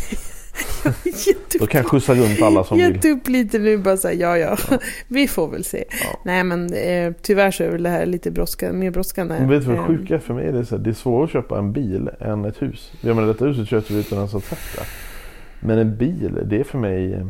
är, 1.04 1.58
Då 1.58 1.66
kan 1.66 1.78
jag 1.80 1.90
skjutsa 1.90 2.14
runt 2.14 2.42
alla 2.42 2.64
som 2.64 2.78
vill. 2.78 2.94
gett 2.96 3.04
upp 3.04 3.28
lite 3.28 3.58
nu. 3.58 3.78
Bara 3.78 3.96
säga 3.96 4.36
ja, 4.38 4.56
ja. 4.70 4.78
Vi 5.08 5.28
får 5.28 5.48
väl 5.48 5.64
se. 5.64 5.84
Ja. 5.90 6.20
Nej, 6.24 6.44
men 6.44 6.72
eh, 6.74 7.12
tyvärr 7.22 7.50
så 7.50 7.62
är 7.64 7.68
väl 7.70 7.82
det 7.82 7.88
här 7.90 8.06
lite 8.06 8.30
brådska, 8.30 8.72
mer 8.72 8.90
brådskande. 8.90 9.34
Men 9.38 9.48
vet 9.48 9.60
du 9.60 9.66
vad 9.66 9.76
det 9.76 9.80
Eh, 9.80 9.86
sjuka 9.86 10.14
är 10.14 10.18
för 10.18 10.34
mig? 10.34 10.52
Det 10.52 10.58
är, 10.58 10.64
så 10.64 10.76
här, 10.76 10.84
det 10.84 10.90
är 10.90 10.94
svårare 10.94 11.24
att 11.24 11.30
köpa 11.30 11.58
en 11.58 11.72
bil 11.72 12.10
än 12.20 12.44
ett 12.44 12.62
hus. 12.62 12.92
Jag 13.00 13.16
menar 13.16 13.28
detta 13.28 13.44
huset 13.44 13.68
köpte 13.68 13.92
vi 13.92 14.00
utan 14.00 14.18
ens 14.18 14.34
att 14.34 14.44
tvätta. 14.44 14.86
Men 15.60 15.78
en 15.78 15.96
bil, 15.96 16.38
det 16.44 16.60
är 16.60 16.64
för 16.64 16.78
mig... 16.78 17.24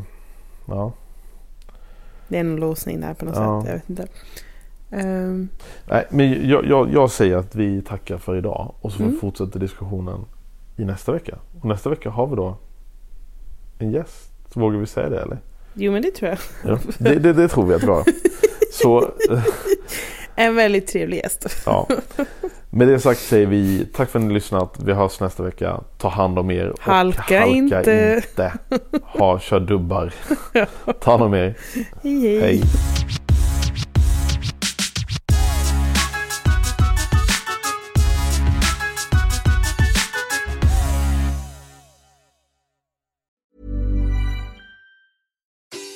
Ja. 0.68 0.92
Det 2.28 2.36
är 2.36 2.40
en 2.40 2.56
låsning 2.56 3.00
där 3.00 3.14
på 3.14 3.24
något 3.24 3.36
Ja. 3.36 3.60
sätt. 3.62 3.68
Jag 3.70 3.74
vet 3.78 3.90
inte. 3.90 4.06
Ehm, 4.90 5.48
Nej, 5.88 6.06
men 6.10 6.48
jag, 6.48 6.64
jag, 6.66 6.92
jag 6.92 7.10
säger 7.10 7.36
att 7.36 7.54
vi 7.54 7.82
tackar 7.82 8.18
för 8.18 8.36
idag. 8.36 8.74
Och 8.80 8.92
så 8.92 8.96
får 8.98 9.04
Mm. 9.04 9.14
vi 9.14 9.20
fortsätta 9.20 9.58
diskussionen 9.58 10.24
i 10.76 10.84
nästa 10.84 11.12
vecka. 11.12 11.38
Och 11.60 11.64
nästa 11.68 11.90
vecka 11.90 12.10
har 12.10 12.26
vi 12.26 12.36
då 12.36 12.56
en 13.78 13.90
gäst. 13.90 14.30
Vågar 14.52 14.78
vi 14.78 14.86
säga 14.86 15.08
det 15.08 15.20
eller? 15.20 15.38
jo, 15.74 15.92
men 15.92 16.02
det 16.02 16.10
tror 16.10 16.28
jag. 16.30 16.38
Ja, 16.72 16.78
det, 16.98 17.14
det, 17.14 17.32
det 17.32 17.48
tror 17.48 17.66
vi 17.66 17.74
att 17.74 17.82
vi 17.82 17.86
har. 17.86 18.04
Så 18.72 19.10
En 20.36 20.54
väldigt 20.54 20.86
trevlig 20.86 21.16
gäst. 21.16 21.46
ja. 21.66 21.88
Med 22.70 22.88
det 22.88 23.00
sagt 23.00 23.20
säger 23.20 23.46
vi 23.46 23.86
tack 23.94 24.10
för 24.10 24.18
att 24.18 24.24
ni 24.24 24.34
lyssnat. 24.34 24.78
Vi 24.84 24.92
hörs 24.92 25.20
nästa 25.20 25.42
vecka. 25.42 25.80
Ta 25.98 26.08
hand 26.08 26.38
om 26.38 26.50
er. 26.50 26.68
Och 26.68 26.80
Halka 26.80 27.46
inte. 27.46 28.22
inte. 28.30 28.52
Ha, 29.02 29.38
kör 29.38 29.60
dubbar. 29.60 30.14
Ta 31.00 31.10
hand 31.10 31.22
om 31.22 31.34
er. 31.34 31.54
Hej, 32.02 32.40
hej. 32.40 32.62